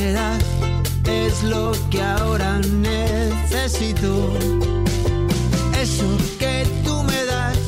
Das 0.00 0.42
es 1.06 1.42
lo 1.44 1.72
que 1.90 2.00
ahora 2.00 2.58
necesito. 2.58 4.32
Eso 5.80 6.04
que 6.38 6.64
tú 6.84 7.02
me 7.02 7.24
das 7.24 7.58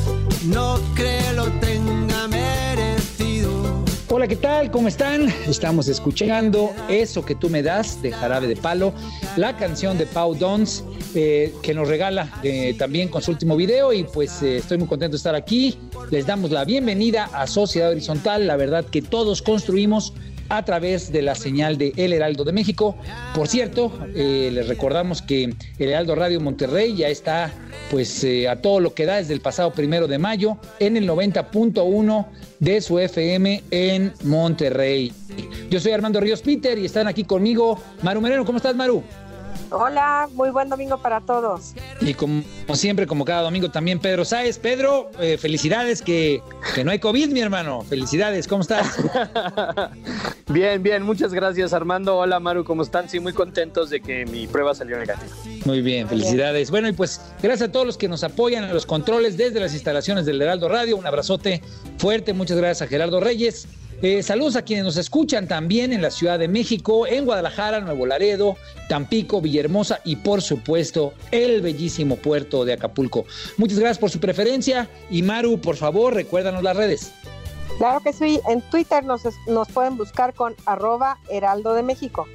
no 0.45 0.79
creo 0.95 1.33
lo 1.33 1.45
tenga 1.59 2.27
merecido. 2.27 3.83
Hola, 4.09 4.27
¿qué 4.27 4.35
tal? 4.35 4.71
¿Cómo 4.71 4.87
están? 4.87 5.33
Estamos 5.47 5.87
escuchando 5.87 6.73
Eso 6.89 7.23
que 7.23 7.35
tú 7.35 7.49
me 7.49 7.61
das 7.61 8.01
de 8.01 8.11
Jarabe 8.11 8.47
de 8.47 8.55
Palo, 8.55 8.93
la 9.35 9.55
canción 9.55 9.97
de 9.97 10.05
Pau 10.05 10.33
Dons 10.33 10.83
eh, 11.15 11.53
que 11.61 11.73
nos 11.73 11.87
regala 11.87 12.29
eh, 12.43 12.75
también 12.77 13.07
con 13.09 13.21
su 13.21 13.31
último 13.31 13.55
video 13.55 13.93
y 13.93 14.03
pues 14.03 14.41
eh, 14.43 14.57
estoy 14.57 14.77
muy 14.77 14.87
contento 14.87 15.13
de 15.13 15.17
estar 15.17 15.35
aquí. 15.35 15.77
Les 16.11 16.25
damos 16.25 16.51
la 16.51 16.65
bienvenida 16.65 17.29
a 17.33 17.47
Sociedad 17.47 17.91
Horizontal, 17.91 18.47
la 18.47 18.55
verdad 18.55 18.85
que 18.85 19.01
todos 19.01 19.41
construimos 19.41 20.13
a 20.49 20.63
través 20.63 21.11
de 21.11 21.21
la 21.21 21.35
señal 21.35 21.77
de 21.77 21.93
El 21.95 22.13
Heraldo 22.13 22.43
de 22.43 22.51
México. 22.51 22.95
Por 23.33 23.47
cierto, 23.47 23.91
eh, 24.15 24.49
les 24.51 24.67
recordamos 24.67 25.21
que 25.21 25.53
El 25.79 25.89
Heraldo 25.89 26.15
Radio 26.15 26.39
Monterrey 26.39 26.95
ya 26.95 27.07
está 27.07 27.51
pues 27.89 28.23
eh, 28.23 28.47
a 28.47 28.61
todo 28.61 28.79
lo 28.79 28.93
que 28.93 29.05
da 29.05 29.15
desde 29.15 29.33
el 29.33 29.41
pasado 29.41 29.71
primero 29.71 30.07
de 30.07 30.17
mayo 30.17 30.57
en 30.79 30.97
el 30.97 31.07
90.1 31.07 32.25
de 32.59 32.81
su 32.81 32.99
FM 32.99 33.63
en 33.71 34.13
Monterrey. 34.23 35.13
Yo 35.69 35.79
soy 35.79 35.91
Armando 35.91 36.19
Ríos 36.19 36.41
Peter 36.41 36.77
y 36.77 36.85
están 36.85 37.07
aquí 37.07 37.23
conmigo 37.23 37.79
Maru 38.01 38.21
Moreno. 38.21 38.45
¿Cómo 38.45 38.57
estás, 38.57 38.75
Maru? 38.75 39.03
Hola, 39.69 40.29
muy 40.33 40.49
buen 40.49 40.69
domingo 40.69 40.97
para 40.97 41.21
todos. 41.21 41.73
Y 41.99 42.13
como 42.13 42.43
siempre, 42.73 43.05
como 43.05 43.25
cada 43.25 43.41
domingo, 43.41 43.69
también 43.69 43.99
Pedro 43.99 44.23
Sáez. 44.23 44.57
Pedro, 44.57 45.11
eh, 45.19 45.37
felicidades 45.37 46.01
que, 46.01 46.41
que 46.73 46.83
no 46.83 46.91
hay 46.91 46.99
COVID, 46.99 47.29
mi 47.29 47.41
hermano. 47.41 47.81
Felicidades, 47.81 48.47
¿cómo 48.47 48.61
estás? 48.61 48.97
Bien, 50.49 50.81
bien, 50.81 51.03
muchas 51.03 51.33
gracias 51.33 51.73
Armando. 51.73 52.17
Hola 52.17 52.39
Maru, 52.39 52.63
¿cómo 52.63 52.81
están? 52.81 53.09
Sí, 53.09 53.19
muy 53.19 53.33
contentos 53.33 53.89
de 53.89 53.99
que 53.99 54.25
mi 54.25 54.47
prueba 54.47 54.73
salió 54.73 54.97
negativa. 54.97 55.29
Muy 55.65 55.81
bien, 55.81 56.07
felicidades. 56.07 56.71
Bueno, 56.71 56.87
y 56.87 56.93
pues 56.93 57.19
gracias 57.43 57.67
a 57.67 57.71
todos 57.71 57.85
los 57.85 57.97
que 57.97 58.07
nos 58.07 58.23
apoyan 58.23 58.63
en 58.63 58.73
los 58.73 58.85
controles 58.85 59.35
desde 59.35 59.59
las 59.59 59.73
instalaciones 59.73 60.25
del 60.25 60.41
Heraldo 60.41 60.69
Radio. 60.69 60.95
Un 60.95 61.05
abrazote 61.05 61.61
fuerte, 61.97 62.33
muchas 62.33 62.57
gracias 62.57 62.83
a 62.83 62.87
Gerardo 62.87 63.19
Reyes. 63.19 63.67
Eh, 64.03 64.21
saludos 64.21 64.55
a 64.55 64.61
quienes 64.61 64.85
nos 64.85 64.97
escuchan 64.97 65.47
también 65.47 65.91
en 65.91 66.03
la 66.03 66.11
Ciudad 66.11 66.37
de 66.37 66.47
México, 66.47 67.07
en 67.07 67.25
Guadalajara, 67.25 67.79
Nuevo 67.79 68.05
Laredo, 68.05 68.55
Tampico, 68.87 69.41
Villahermosa 69.41 70.01
y 70.03 70.17
por 70.17 70.43
supuesto 70.43 71.13
el 71.31 71.61
bellísimo 71.61 72.15
puerto 72.15 72.63
de 72.63 72.73
Acapulco. 72.73 73.25
Muchas 73.57 73.79
gracias 73.79 73.97
por 73.97 74.11
su 74.11 74.19
preferencia 74.19 74.87
y 75.09 75.23
Maru, 75.23 75.59
por 75.59 75.77
favor, 75.77 76.13
recuérdanos 76.13 76.61
las 76.61 76.77
redes. 76.77 77.11
Claro 77.79 77.99
que 78.01 78.13
sí, 78.13 78.39
en 78.47 78.61
Twitter 78.61 79.03
nos, 79.03 79.23
nos 79.47 79.67
pueden 79.69 79.97
buscar 79.97 80.35
con 80.35 80.55
arroba 80.67 81.17
Heraldo 81.29 81.73
de 81.73 81.81
México, 81.81 82.27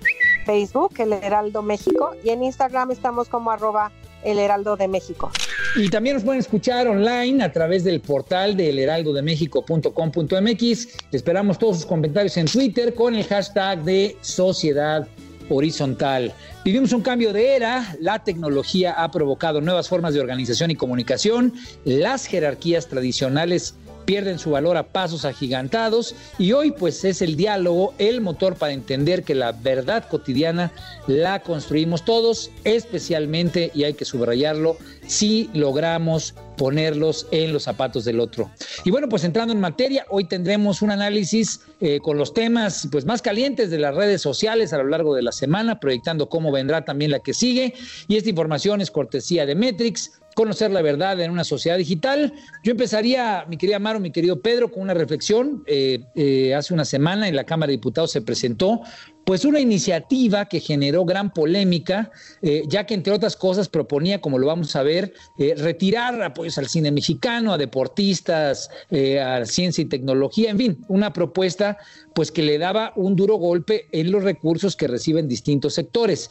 Facebook 0.44 0.94
El 0.98 1.12
Heraldo 1.12 1.62
México 1.62 2.16
y 2.24 2.30
en 2.30 2.42
Instagram 2.42 2.90
estamos 2.90 3.28
como 3.28 3.52
arroba 3.52 3.92
El 4.24 4.38
Heraldo 4.38 4.76
de 4.76 4.88
México. 4.88 5.30
Y 5.74 5.88
también 5.88 6.16
nos 6.16 6.24
pueden 6.24 6.40
escuchar 6.40 6.86
online 6.86 7.42
a 7.42 7.50
través 7.50 7.82
del 7.84 8.00
portal 8.00 8.54
de 8.56 8.68
elheraldodemexico.com.mx. 8.70 10.88
Esperamos 11.12 11.58
todos 11.58 11.76
sus 11.76 11.86
comentarios 11.86 12.36
en 12.36 12.46
Twitter 12.46 12.94
con 12.94 13.14
el 13.14 13.24
hashtag 13.24 13.82
de 13.82 14.16
Sociedad 14.20 15.08
Horizontal. 15.48 16.34
Vivimos 16.64 16.92
un 16.92 17.02
cambio 17.02 17.32
de 17.32 17.56
era, 17.56 17.96
la 18.00 18.22
tecnología 18.22 18.92
ha 18.92 19.10
provocado 19.10 19.60
nuevas 19.60 19.88
formas 19.88 20.14
de 20.14 20.20
organización 20.20 20.70
y 20.70 20.76
comunicación, 20.76 21.54
las 21.84 22.26
jerarquías 22.26 22.88
tradicionales 22.88 23.74
pierden 24.04 24.38
su 24.38 24.50
valor 24.50 24.76
a 24.76 24.84
pasos 24.84 25.24
agigantados 25.24 26.14
y 26.38 26.52
hoy 26.52 26.72
pues 26.72 27.04
es 27.04 27.22
el 27.22 27.36
diálogo 27.36 27.94
el 27.98 28.20
motor 28.20 28.56
para 28.56 28.72
entender 28.72 29.22
que 29.24 29.34
la 29.34 29.52
verdad 29.52 30.06
cotidiana 30.08 30.72
la 31.06 31.42
construimos 31.42 32.04
todos, 32.04 32.50
especialmente, 32.64 33.70
y 33.74 33.84
hay 33.84 33.94
que 33.94 34.04
subrayarlo, 34.04 34.76
si 35.06 35.50
logramos 35.52 36.34
ponerlos 36.56 37.26
en 37.30 37.52
los 37.52 37.64
zapatos 37.64 38.04
del 38.04 38.20
otro. 38.20 38.50
Y 38.84 38.90
bueno, 38.90 39.08
pues 39.08 39.24
entrando 39.24 39.52
en 39.52 39.60
materia, 39.60 40.06
hoy 40.10 40.24
tendremos 40.24 40.82
un 40.82 40.90
análisis 40.90 41.60
eh, 41.80 41.98
con 42.00 42.18
los 42.18 42.34
temas 42.34 42.88
pues 42.90 43.04
más 43.04 43.22
calientes 43.22 43.70
de 43.70 43.78
las 43.78 43.94
redes 43.94 44.22
sociales 44.22 44.72
a 44.72 44.78
lo 44.78 44.88
largo 44.88 45.14
de 45.14 45.22
la 45.22 45.32
semana, 45.32 45.80
proyectando 45.80 46.28
cómo 46.28 46.52
vendrá 46.52 46.84
también 46.84 47.10
la 47.10 47.20
que 47.20 47.34
sigue. 47.34 47.74
Y 48.06 48.16
esta 48.16 48.30
información 48.30 48.80
es 48.80 48.90
cortesía 48.90 49.46
de 49.46 49.54
Metrix, 49.54 50.12
conocer 50.34 50.70
la 50.70 50.82
verdad 50.82 51.20
en 51.20 51.30
una 51.30 51.44
sociedad 51.44 51.78
digital. 51.78 52.32
Yo 52.64 52.72
empezaría, 52.72 53.44
mi 53.48 53.56
querida 53.56 53.78
Maro, 53.78 54.00
mi 54.00 54.10
querido 54.10 54.40
Pedro, 54.40 54.70
con 54.70 54.82
una 54.82 54.94
reflexión. 54.94 55.62
Eh, 55.66 56.04
eh, 56.14 56.54
hace 56.54 56.74
una 56.74 56.84
semana 56.84 57.28
en 57.28 57.36
la 57.36 57.44
Cámara 57.44 57.68
de 57.68 57.76
Diputados 57.76 58.12
se 58.12 58.22
presentó 58.22 58.82
pues 59.24 59.44
una 59.44 59.60
iniciativa 59.60 60.46
que 60.46 60.60
generó 60.60 61.04
gran 61.04 61.32
polémica, 61.32 62.10
eh, 62.42 62.64
ya 62.68 62.86
que 62.86 62.94
entre 62.94 63.12
otras 63.12 63.36
cosas 63.36 63.68
proponía, 63.68 64.20
como 64.20 64.38
lo 64.38 64.46
vamos 64.46 64.74
a 64.76 64.82
ver, 64.82 65.14
eh, 65.38 65.54
retirar 65.56 66.20
apoyos 66.22 66.58
al 66.58 66.68
cine 66.68 66.90
mexicano, 66.90 67.52
a 67.52 67.58
deportistas, 67.58 68.70
eh, 68.90 69.20
a 69.20 69.44
ciencia 69.46 69.82
y 69.82 69.86
tecnología, 69.86 70.50
en 70.50 70.58
fin, 70.58 70.84
una 70.88 71.12
propuesta 71.12 71.78
pues 72.14 72.30
que 72.30 72.42
le 72.42 72.58
daba 72.58 72.92
un 72.96 73.16
duro 73.16 73.36
golpe 73.36 73.86
en 73.92 74.12
los 74.12 74.22
recursos 74.22 74.76
que 74.76 74.86
reciben 74.86 75.28
distintos 75.28 75.74
sectores. 75.74 76.28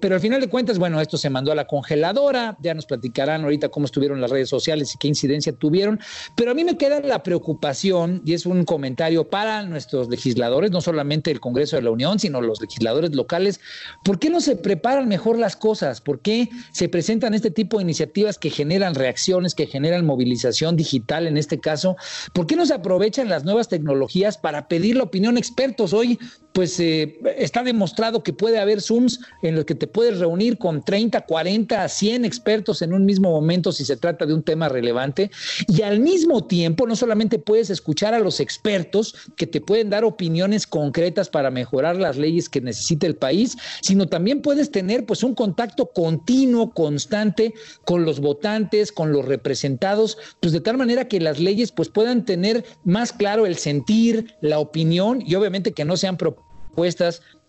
Pero 0.00 0.16
al 0.16 0.20
final 0.20 0.40
de 0.40 0.48
cuentas, 0.48 0.78
bueno, 0.78 1.00
esto 1.00 1.16
se 1.16 1.30
mandó 1.30 1.52
a 1.52 1.54
la 1.54 1.68
congeladora, 1.68 2.56
ya 2.60 2.74
nos 2.74 2.86
platicarán 2.86 3.44
ahorita 3.44 3.68
cómo 3.68 3.86
estuvieron 3.86 4.20
las 4.20 4.30
redes 4.30 4.48
sociales 4.48 4.92
y 4.92 4.98
qué 4.98 5.06
incidencia 5.06 5.52
tuvieron, 5.52 6.00
pero 6.34 6.50
a 6.50 6.54
mí 6.54 6.64
me 6.64 6.76
queda 6.76 7.00
la 7.00 7.22
preocupación, 7.22 8.22
y 8.24 8.34
es 8.34 8.44
un 8.44 8.64
comentario 8.64 9.28
para 9.28 9.62
nuestros 9.62 10.08
legisladores, 10.08 10.72
no 10.72 10.80
solamente 10.80 11.30
el 11.30 11.38
Congreso 11.38 11.76
de 11.76 11.82
la 11.82 11.92
Unión, 11.92 12.01
sino 12.18 12.40
los 12.40 12.60
legisladores 12.60 13.14
locales, 13.14 13.60
¿por 14.04 14.18
qué 14.18 14.30
no 14.30 14.40
se 14.40 14.56
preparan 14.56 15.08
mejor 15.08 15.38
las 15.38 15.56
cosas? 15.56 16.00
¿Por 16.00 16.20
qué 16.20 16.48
se 16.72 16.88
presentan 16.88 17.34
este 17.34 17.50
tipo 17.50 17.78
de 17.78 17.84
iniciativas 17.84 18.38
que 18.38 18.50
generan 18.50 18.94
reacciones, 18.94 19.54
que 19.54 19.66
generan 19.66 20.04
movilización 20.04 20.76
digital 20.76 21.26
en 21.26 21.36
este 21.36 21.60
caso? 21.60 21.96
¿Por 22.32 22.46
qué 22.46 22.56
no 22.56 22.66
se 22.66 22.74
aprovechan 22.74 23.28
las 23.28 23.44
nuevas 23.44 23.68
tecnologías 23.68 24.38
para 24.38 24.68
pedir 24.68 24.96
la 24.96 25.04
opinión 25.04 25.34
de 25.34 25.40
expertos? 25.40 25.92
Hoy 25.92 26.18
pues 26.52 26.78
eh, 26.80 27.18
está 27.36 27.62
demostrado 27.62 28.22
que 28.22 28.32
puede 28.32 28.58
haber 28.58 28.80
Zooms 28.80 29.20
en 29.42 29.56
los 29.56 29.64
que 29.64 29.74
te 29.74 29.86
puedes 29.86 30.18
reunir 30.18 30.58
con 30.58 30.82
30, 30.82 31.22
40, 31.22 31.88
100 31.88 32.24
expertos 32.24 32.82
en 32.82 32.92
un 32.92 33.04
mismo 33.04 33.30
momento 33.30 33.72
si 33.72 33.84
se 33.84 33.96
trata 33.96 34.26
de 34.26 34.34
un 34.34 34.42
tema 34.42 34.68
relevante. 34.68 35.30
Y 35.68 35.82
al 35.82 36.00
mismo 36.00 36.44
tiempo, 36.44 36.86
no 36.86 36.96
solamente 36.96 37.38
puedes 37.38 37.70
escuchar 37.70 38.14
a 38.14 38.18
los 38.18 38.40
expertos 38.40 39.14
que 39.36 39.46
te 39.46 39.60
pueden 39.60 39.90
dar 39.90 40.04
opiniones 40.04 40.66
concretas 40.66 41.28
para 41.28 41.50
mejorar 41.50 41.96
las 41.96 42.16
leyes 42.16 42.48
que 42.48 42.60
necesita 42.60 43.06
el 43.06 43.16
país, 43.16 43.56
sino 43.80 44.06
también 44.06 44.42
puedes 44.42 44.70
tener 44.70 45.06
pues 45.06 45.22
un 45.22 45.34
contacto 45.34 45.86
continuo, 45.86 46.72
constante 46.72 47.54
con 47.84 48.04
los 48.04 48.20
votantes, 48.20 48.92
con 48.92 49.12
los 49.12 49.24
representados, 49.24 50.18
pues 50.40 50.52
de 50.52 50.60
tal 50.60 50.76
manera 50.76 51.08
que 51.08 51.20
las 51.20 51.38
leyes 51.38 51.72
pues 51.72 51.88
puedan 51.88 52.24
tener 52.24 52.64
más 52.84 53.12
claro 53.12 53.46
el 53.46 53.56
sentir, 53.56 54.34
la 54.40 54.58
opinión 54.58 55.22
y 55.24 55.34
obviamente 55.34 55.72
que 55.72 55.84
no 55.84 55.96
sean 55.96 56.16
propuestas 56.16 56.41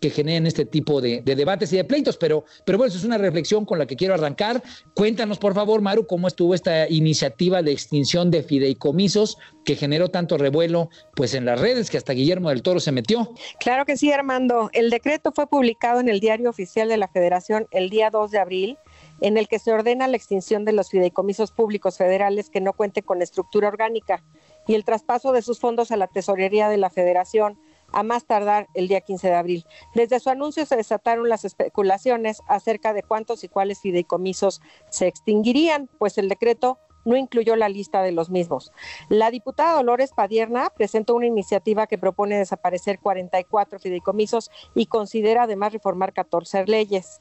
que 0.00 0.10
generen 0.10 0.46
este 0.46 0.66
tipo 0.66 1.00
de, 1.00 1.22
debates 1.22 1.72
y 1.72 1.76
de 1.76 1.84
pleitos, 1.84 2.16
pero, 2.16 2.44
pero 2.66 2.76
bueno, 2.76 2.88
eso 2.88 2.98
es 2.98 3.04
una 3.04 3.16
reflexión 3.16 3.64
con 3.64 3.78
la 3.78 3.86
que 3.86 3.96
quiero 3.96 4.14
arrancar. 4.14 4.62
Cuéntanos, 4.94 5.38
por 5.38 5.54
favor, 5.54 5.80
Maru, 5.80 6.06
cómo 6.06 6.28
estuvo 6.28 6.54
esta 6.54 6.88
iniciativa 6.90 7.62
de 7.62 7.72
extinción 7.72 8.30
de 8.30 8.42
fideicomisos 8.42 9.38
que 9.64 9.76
generó 9.76 10.08
tanto 10.10 10.36
revuelo 10.36 10.90
pues 11.14 11.32
en 11.34 11.46
las 11.46 11.58
redes 11.58 11.90
que 11.90 11.96
hasta 11.96 12.12
Guillermo 12.12 12.50
del 12.50 12.62
Toro 12.62 12.80
se 12.80 12.92
metió. 12.92 13.32
Claro 13.60 13.86
que 13.86 13.96
sí, 13.96 14.12
Armando. 14.12 14.68
El 14.74 14.90
decreto 14.90 15.32
fue 15.32 15.46
publicado 15.46 16.00
en 16.00 16.10
el 16.10 16.20
Diario 16.20 16.50
Oficial 16.50 16.88
de 16.88 16.98
la 16.98 17.08
Federación 17.08 17.66
el 17.70 17.88
día 17.88 18.10
2 18.10 18.30
de 18.30 18.38
abril 18.38 18.78
en 19.20 19.38
el 19.38 19.48
que 19.48 19.58
se 19.58 19.72
ordena 19.72 20.06
la 20.06 20.16
extinción 20.16 20.66
de 20.66 20.72
los 20.72 20.90
fideicomisos 20.90 21.50
públicos 21.50 21.96
federales 21.96 22.50
que 22.50 22.60
no 22.60 22.74
cuenten 22.74 23.04
con 23.04 23.22
estructura 23.22 23.68
orgánica 23.68 24.22
y 24.66 24.74
el 24.74 24.84
traspaso 24.84 25.32
de 25.32 25.40
sus 25.40 25.60
fondos 25.60 25.90
a 25.90 25.96
la 25.96 26.08
tesorería 26.08 26.68
de 26.68 26.76
la 26.76 26.90
Federación 26.90 27.58
a 27.94 28.02
más 28.02 28.26
tardar 28.26 28.68
el 28.74 28.88
día 28.88 29.00
15 29.00 29.28
de 29.28 29.34
abril. 29.34 29.66
Desde 29.94 30.20
su 30.20 30.28
anuncio 30.28 30.66
se 30.66 30.76
desataron 30.76 31.28
las 31.28 31.44
especulaciones 31.44 32.42
acerca 32.48 32.92
de 32.92 33.02
cuántos 33.02 33.44
y 33.44 33.48
cuáles 33.48 33.80
fideicomisos 33.80 34.60
se 34.90 35.06
extinguirían, 35.06 35.88
pues 35.98 36.18
el 36.18 36.28
decreto 36.28 36.78
no 37.04 37.16
incluyó 37.16 37.54
la 37.54 37.68
lista 37.68 38.02
de 38.02 38.12
los 38.12 38.30
mismos. 38.30 38.72
La 39.08 39.30
diputada 39.30 39.74
Dolores 39.74 40.12
Padierna 40.12 40.70
presentó 40.74 41.14
una 41.14 41.26
iniciativa 41.26 41.86
que 41.86 41.98
propone 41.98 42.38
desaparecer 42.38 42.98
44 42.98 43.78
fideicomisos 43.78 44.50
y 44.74 44.86
considera 44.86 45.44
además 45.44 45.72
reformar 45.72 46.12
14 46.12 46.66
leyes. 46.66 47.18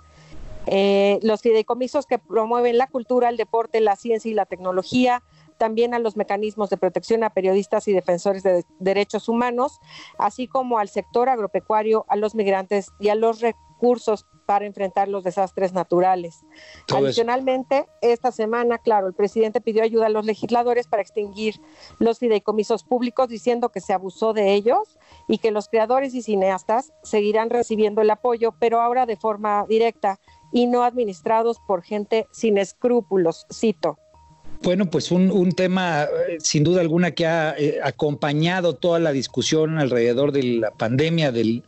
Eh, 0.66 1.20
los 1.22 1.42
fideicomisos 1.42 2.06
que 2.06 2.20
promueven 2.20 2.78
la 2.78 2.88
cultura, 2.88 3.30
el 3.30 3.38
deporte, 3.38 3.82
la 3.82 3.98
ciencia 3.98 4.32
y 4.32 4.34
la 4.34 4.46
tecnología, 4.46 5.22
también 5.64 5.94
a 5.94 6.00
los 6.00 6.18
mecanismos 6.18 6.70
de 6.70 6.76
protección 6.76 7.24
a 7.24 7.30
periodistas 7.30 7.88
y 7.88 7.94
defensores 7.94 8.44
de 8.44 8.66
derechos 8.80 9.30
humanos, 9.30 9.80
así 10.18 10.46
como 10.46 10.78
al 10.78 10.90
sector 10.90 11.30
agropecuario, 11.30 12.04
a 12.10 12.18
los 12.18 12.36
migrantes 12.36 12.92
y 13.00 13.08
a 13.08 13.16
los 13.16 13.40
recursos 13.40 14.26
para 14.46 14.66
enfrentar 14.66 15.08
los 15.08 15.24
desastres 15.24 15.72
naturales. 15.72 16.44
Adicionalmente, 16.94 17.88
esta 18.02 18.34
semana, 18.34 18.78
claro, 18.78 19.08
el 19.08 19.14
presidente 19.14 19.62
pidió 19.62 19.84
ayuda 19.84 20.08
a 20.08 20.10
los 20.10 20.26
legisladores 20.26 20.86
para 20.86 21.02
extinguir 21.02 21.62
los 21.98 22.20
fideicomisos 22.20 22.84
públicos, 22.84 23.30
diciendo 23.30 23.70
que 23.70 23.80
se 23.80 23.94
abusó 23.94 24.34
de 24.34 24.56
ellos 24.56 25.00
y 25.30 25.38
que 25.38 25.52
los 25.52 25.70
creadores 25.70 26.14
y 26.14 26.24
cineastas 26.24 26.92
seguirán 27.04 27.50
recibiendo 27.50 28.02
el 28.02 28.10
apoyo, 28.10 28.54
pero 28.60 28.82
ahora 28.82 29.06
de 29.06 29.16
forma 29.16 29.66
directa 29.70 30.20
y 30.52 30.68
no 30.68 30.84
administrados 30.84 31.62
por 31.66 31.84
gente 31.84 32.28
sin 32.34 32.58
escrúpulos, 32.58 33.48
cito. 33.50 33.98
Bueno, 34.64 34.90
pues 34.90 35.12
un, 35.12 35.52
tema 35.52 36.04
eh, 36.04 36.38
sin 36.40 36.64
duda 36.64 36.80
alguna 36.80 37.12
que 37.12 37.26
ha 37.26 37.54
eh, 37.58 37.80
acompañado 37.84 38.76
toda 38.76 38.98
la 39.00 39.12
discusión 39.12 39.78
alrededor 39.78 40.32
de 40.32 40.44
la 40.44 40.72
pandemia 40.72 41.34
del, 41.34 41.64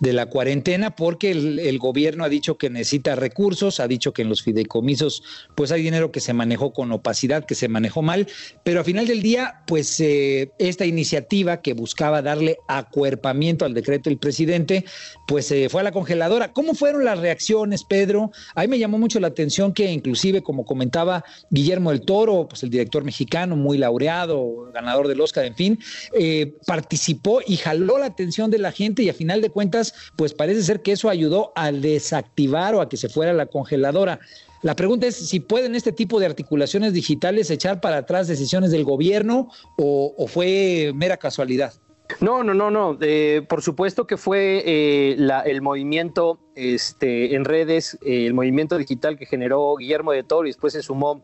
de 0.00 0.12
la 0.12 0.26
cuarentena 0.26 0.94
porque 0.94 1.30
el, 1.30 1.78
gobierno 1.78 2.24
ha 2.24 2.28
dicho 2.28 2.58
que 2.58 2.70
necesita 2.70 3.14
recursos, 3.14 3.80
ha 3.80 3.88
dicho 3.88 4.12
que 4.12 4.22
en 4.22 4.28
los 4.28 4.42
fideicomisos 4.42 5.22
pues 5.54 5.72
hay 5.72 5.82
dinero 5.82 6.10
que 6.10 6.20
se 6.20 6.32
manejó 6.32 6.72
con 6.72 6.90
opacidad, 6.92 7.44
que 7.44 7.54
se 7.54 7.68
manejó 7.68 8.02
mal, 8.02 8.26
pero 8.64 8.80
a 8.80 8.84
final 8.84 9.06
del 9.06 9.22
día 9.22 9.62
pues 9.66 10.00
eh, 10.00 10.50
esta 10.58 10.86
iniciativa 10.86 11.60
que 11.62 11.74
buscaba 11.74 12.22
darle 12.22 12.58
acuerpamiento 12.68 13.64
al 13.64 13.74
decreto 13.74 14.10
del 14.10 14.18
presidente 14.18 14.84
pues 15.26 15.46
se 15.46 15.68
fue 15.68 15.80
a 15.80 15.84
la 15.84 15.92
congeladora. 15.92 16.52
¿Cómo 16.52 16.74
fueron 16.74 17.04
las 17.04 17.18
reacciones, 17.18 17.84
Pedro? 17.84 18.30
A 18.54 18.62
mí 18.62 18.68
me 18.68 18.78
llamó 18.78 18.98
mucho 18.98 19.20
la 19.20 19.28
atención 19.28 19.72
que 19.72 19.90
inclusive 19.90 20.42
como 20.42 20.64
comentaba 20.64 21.24
Guillermo 21.50 21.90
del 21.90 22.02
Toro, 22.02 22.48
pues 22.48 22.62
el 22.62 22.70
director 22.70 23.04
mexicano 23.04 23.56
muy 23.56 23.78
laureado, 23.78 24.70
ganador 24.72 25.08
del 25.08 25.20
Oscar, 25.20 25.44
en 25.44 25.54
fin, 25.54 25.78
eh, 26.18 26.54
participó 26.66 27.40
y 27.46 27.56
jaló 27.56 27.98
la 27.98 28.06
atención 28.06 28.50
de 28.50 28.58
la 28.58 28.72
gente 28.72 29.02
y 29.02 29.08
a 29.08 29.14
final 29.14 29.40
de 29.40 29.50
cuentas 29.50 29.85
pues 30.16 30.34
parece 30.34 30.62
ser 30.62 30.82
que 30.82 30.92
eso 30.92 31.08
ayudó 31.08 31.52
a 31.54 31.72
desactivar 31.72 32.74
o 32.74 32.80
a 32.80 32.88
que 32.88 32.96
se 32.96 33.08
fuera 33.08 33.32
la 33.32 33.46
congeladora. 33.46 34.20
La 34.62 34.74
pregunta 34.74 35.06
es 35.06 35.16
si 35.16 35.40
pueden 35.40 35.74
este 35.74 35.92
tipo 35.92 36.18
de 36.18 36.26
articulaciones 36.26 36.92
digitales 36.92 37.50
echar 37.50 37.80
para 37.80 37.98
atrás 37.98 38.26
decisiones 38.26 38.70
del 38.70 38.84
gobierno 38.84 39.48
o, 39.76 40.26
fue 40.26 40.92
mera 40.94 41.16
casualidad. 41.16 41.74
No, 42.20 42.42
no, 42.42 42.54
no, 42.54 42.70
no. 42.70 42.96
Eh, 43.00 43.42
por 43.48 43.62
supuesto 43.62 44.06
que 44.06 44.16
fue 44.16 44.62
eh, 44.64 45.16
el 45.44 45.62
movimiento 45.62 46.38
este, 46.54 47.34
en 47.34 47.44
redes, 47.44 47.98
eh, 48.04 48.26
el 48.26 48.34
movimiento 48.34 48.78
digital 48.78 49.18
que 49.18 49.26
generó 49.26 49.76
Guillermo 49.76 50.12
de 50.12 50.22
Toro 50.22 50.46
y 50.46 50.50
después 50.50 50.72
se 50.72 50.82
sumó, 50.82 51.20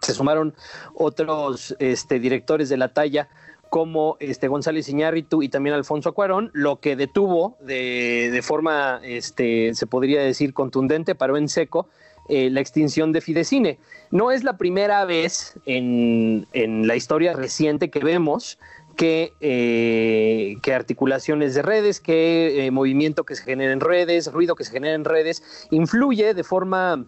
se 0.00 0.14
sumaron 0.14 0.54
otros 0.94 1.74
este, 1.78 2.20
directores 2.20 2.68
de 2.68 2.76
la 2.76 2.92
talla 2.92 3.28
como 3.72 4.18
este 4.20 4.48
González 4.48 4.86
Iñárritu 4.90 5.42
y 5.42 5.48
también 5.48 5.74
Alfonso 5.74 6.10
Acuarón, 6.10 6.50
lo 6.52 6.78
que 6.80 6.94
detuvo 6.94 7.56
de, 7.62 8.38
forma, 8.42 9.00
este, 9.02 9.74
se 9.74 9.86
podría 9.86 10.20
decir, 10.20 10.52
contundente, 10.52 11.14
paró 11.14 11.38
en 11.38 11.48
seco, 11.48 11.88
eh, 12.28 12.50
la 12.50 12.60
extinción 12.60 13.12
de 13.12 13.22
Fidecine. 13.22 13.78
No 14.10 14.30
es 14.30 14.44
la 14.44 14.58
primera 14.58 15.06
vez 15.06 15.58
en, 15.64 16.46
la 16.52 16.96
historia 16.96 17.32
reciente 17.32 17.88
que 17.88 18.00
vemos 18.00 18.58
que, 18.94 19.32
eh, 19.40 20.58
articulaciones 20.70 21.54
de 21.54 21.62
redes, 21.62 21.98
que 21.98 22.66
eh, 22.66 22.70
movimiento 22.70 23.24
que 23.24 23.36
se 23.36 23.42
genera 23.42 23.72
en 23.72 23.80
redes, 23.80 24.30
ruido 24.30 24.54
que 24.54 24.64
se 24.64 24.72
genera 24.72 24.94
en 24.94 25.06
redes, 25.06 25.66
influye 25.70 26.34
de 26.34 26.44
forma 26.44 27.06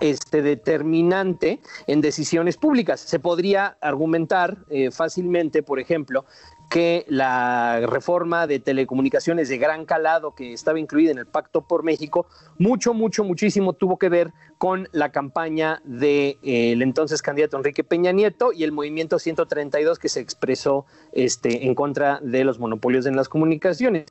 este, 0.00 0.42
determinante 0.42 1.60
en 1.86 2.00
decisiones 2.00 2.56
públicas. 2.56 3.00
Se 3.00 3.18
podría 3.18 3.76
argumentar 3.80 4.58
eh, 4.70 4.90
fácilmente, 4.90 5.62
por 5.62 5.80
ejemplo, 5.80 6.24
que 6.68 7.04
la 7.08 7.80
reforma 7.86 8.46
de 8.46 8.58
telecomunicaciones 8.58 9.48
de 9.48 9.58
gran 9.58 9.86
calado 9.86 10.34
que 10.34 10.52
estaba 10.52 10.78
incluida 10.78 11.10
en 11.10 11.18
el 11.18 11.26
Pacto 11.26 11.62
por 11.62 11.82
México, 11.82 12.26
mucho, 12.58 12.92
mucho, 12.94 13.24
muchísimo 13.24 13.72
tuvo 13.72 13.98
que 13.98 14.08
ver 14.08 14.32
con 14.58 14.88
la 14.92 15.10
campaña 15.10 15.80
del 15.84 16.00
de, 16.00 16.38
eh, 16.42 16.72
entonces 16.72 17.22
candidato 17.22 17.56
Enrique 17.56 17.84
Peña 17.84 18.12
Nieto 18.12 18.52
y 18.52 18.64
el 18.64 18.72
movimiento 18.72 19.18
132 19.18 19.98
que 19.98 20.08
se 20.08 20.20
expresó 20.20 20.84
este, 21.12 21.66
en 21.66 21.74
contra 21.74 22.20
de 22.22 22.44
los 22.44 22.58
monopolios 22.58 23.06
en 23.06 23.16
las 23.16 23.28
comunicaciones. 23.28 24.06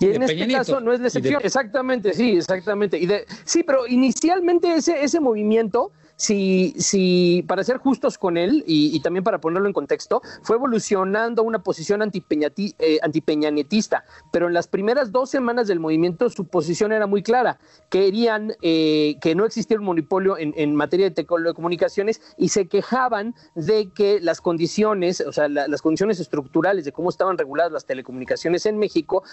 Y 0.00 0.10
en 0.10 0.22
este 0.22 0.48
caso 0.48 0.80
no 0.80 0.92
es 0.92 1.00
la 1.00 1.06
excepción. 1.06 1.40
Exactamente, 1.44 2.12
sí, 2.12 2.36
exactamente. 2.36 2.98
Y 2.98 3.06
de, 3.06 3.26
sí, 3.44 3.62
pero 3.62 3.86
inicialmente 3.86 4.74
ese, 4.74 5.02
ese 5.02 5.20
movimiento 5.20 5.92
si, 6.22 6.72
si 6.78 7.44
para 7.48 7.64
ser 7.64 7.78
justos 7.78 8.16
con 8.16 8.36
él 8.36 8.62
y, 8.64 9.00
también 9.00 9.24
para 9.24 9.40
ponerlo 9.40 9.66
en 9.66 9.72
contexto, 9.72 10.22
fue 10.42 10.54
evolucionando 10.54 11.42
una 11.42 11.64
posición 11.64 12.00
eh, 12.00 12.98
antipeñanetista, 13.02 14.04
pero 14.30 14.46
en 14.46 14.54
las 14.54 14.68
primeras 14.68 15.10
dos 15.10 15.30
semanas 15.30 15.66
del 15.66 15.80
movimiento 15.80 16.30
su 16.30 16.46
posición 16.46 16.92
era 16.92 17.08
muy 17.08 17.24
clara. 17.24 17.58
Querían 17.88 18.54
eh, 18.62 19.16
que 19.20 19.34
no 19.34 19.44
existiera 19.44 19.80
un 19.80 19.86
monopolio 19.86 20.36
en, 20.38 20.76
materia 20.76 21.10
de 21.10 21.24
telecomunicaciones 21.24 22.20
y 22.38 22.50
se 22.50 22.68
quejaban 22.68 23.34
de 23.56 23.90
que 23.90 24.20
las 24.20 24.40
condiciones, 24.40 25.22
o 25.22 25.32
sea, 25.32 25.48
las 25.48 25.82
condiciones 25.82 26.20
estructurales 26.20 26.84
de 26.84 26.92
cómo 26.92 27.10
estaban 27.10 27.36
reguladas 27.36 27.72
las 27.72 27.84
telecomunicaciones 27.84 28.64
en 28.66 28.78
México, 28.78 29.24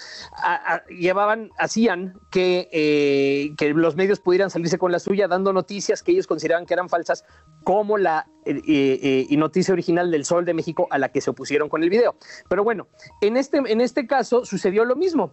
llevaban, 0.90 1.52
hacían 1.60 2.20
que, 2.32 2.68
eh, 2.72 3.54
que 3.58 3.74
los 3.76 3.96
medios 3.96 4.20
pudieran 4.20 4.50
salirse 4.50 4.80
con 4.80 4.92
la 4.92 4.98
suya 4.98 5.28
dando 5.28 5.54
noticias 5.54 6.02
que 6.02 6.14
ellos 6.14 6.26
consideraban 6.26 6.66
que 6.66 6.74
eran 6.74 6.79
falsas, 6.88 7.26
como 7.64 7.98
la 7.98 8.28
eh, 8.46 8.62
eh, 8.66 9.28
y 9.30 9.38
noticia 9.38 9.74
original 9.74 10.10
del 10.12 10.26
Sol 10.26 10.46
de 10.46 10.54
México 10.54 10.88
a 10.92 10.98
la 10.98 11.10
que 11.10 11.22
se 11.22 11.30
opusieron 11.30 11.68
con 11.70 11.84
el 11.84 11.90
video. 11.90 12.16
Pero 12.48 12.64
bueno, 12.64 12.88
en 13.22 13.38
este, 13.38 13.58
en 13.58 13.82
este 13.82 14.08
caso 14.08 14.46
sucedió 14.46 14.86
lo 14.86 14.96
mismo. 14.96 15.32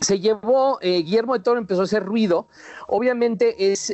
Se 0.00 0.20
llevó, 0.20 0.78
eh, 0.80 1.02
Guillermo 1.02 1.34
de 1.34 1.40
Toro 1.40 1.58
empezó 1.58 1.80
a 1.80 1.84
hacer 1.84 2.04
ruido. 2.04 2.46
Obviamente 2.86 3.72
es 3.72 3.92